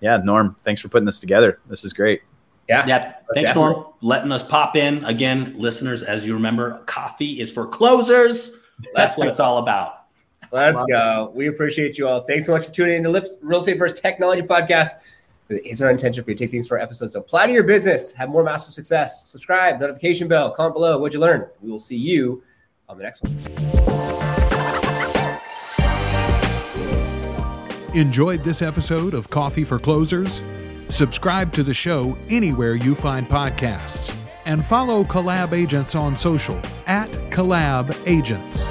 yeah, 0.00 0.16
Norm, 0.16 0.56
thanks 0.62 0.80
for 0.80 0.88
putting 0.88 1.06
this 1.06 1.20
together. 1.20 1.60
This 1.66 1.84
is 1.84 1.92
great. 1.92 2.22
Yeah. 2.68 2.86
Yeah. 2.86 3.02
Thanks, 3.34 3.50
Definitely. 3.50 3.72
Norm, 3.72 3.86
letting 4.00 4.32
us 4.32 4.42
pop 4.42 4.76
in. 4.76 5.04
Again, 5.04 5.54
listeners, 5.58 6.02
as 6.02 6.24
you 6.24 6.34
remember, 6.34 6.78
coffee 6.86 7.40
is 7.40 7.50
for 7.50 7.66
closers. 7.66 8.52
That's 8.94 9.18
what 9.18 9.28
it's 9.28 9.40
all 9.40 9.58
about. 9.58 10.04
Let's 10.52 10.82
go. 10.84 11.28
It. 11.30 11.36
We 11.36 11.48
appreciate 11.48 11.98
you 11.98 12.08
all. 12.08 12.22
Thanks 12.22 12.46
so 12.46 12.52
much 12.52 12.66
for 12.66 12.72
tuning 12.72 12.98
in 12.98 13.02
to 13.04 13.10
Lift 13.10 13.30
Real 13.42 13.60
Estate 13.60 13.78
Versus 13.78 14.00
Technology 14.00 14.42
Podcast. 14.42 14.90
It's 15.50 15.80
our 15.80 15.90
intention 15.90 16.22
for 16.22 16.30
you 16.30 16.36
to 16.36 16.44
take 16.44 16.52
things 16.52 16.68
for 16.68 16.78
our 16.78 16.82
episodes. 16.82 17.14
So 17.14 17.20
apply 17.20 17.48
to 17.48 17.52
your 17.52 17.64
business, 17.64 18.12
have 18.12 18.28
more 18.28 18.44
massive 18.44 18.72
success. 18.72 19.28
Subscribe, 19.28 19.80
notification 19.80 20.28
bell, 20.28 20.52
comment 20.52 20.74
below. 20.74 20.98
What'd 20.98 21.12
you 21.12 21.20
learn? 21.20 21.48
We 21.60 21.70
will 21.70 21.80
see 21.80 21.96
you 21.96 22.42
on 22.88 22.96
the 22.96 23.02
next 23.02 23.22
one. 23.22 23.36
Enjoyed 27.94 28.44
this 28.44 28.62
episode 28.62 29.14
of 29.14 29.28
Coffee 29.28 29.64
for 29.64 29.80
Closers? 29.80 30.40
Subscribe 30.90 31.52
to 31.52 31.64
the 31.64 31.74
show 31.74 32.16
anywhere 32.28 32.76
you 32.76 32.94
find 32.94 33.28
podcasts. 33.28 34.16
And 34.46 34.64
follow 34.64 35.02
Collab 35.04 35.52
Agents 35.52 35.96
on 35.96 36.16
social 36.16 36.58
at 36.86 37.10
Collab 37.30 37.96
Agents. 38.06 38.68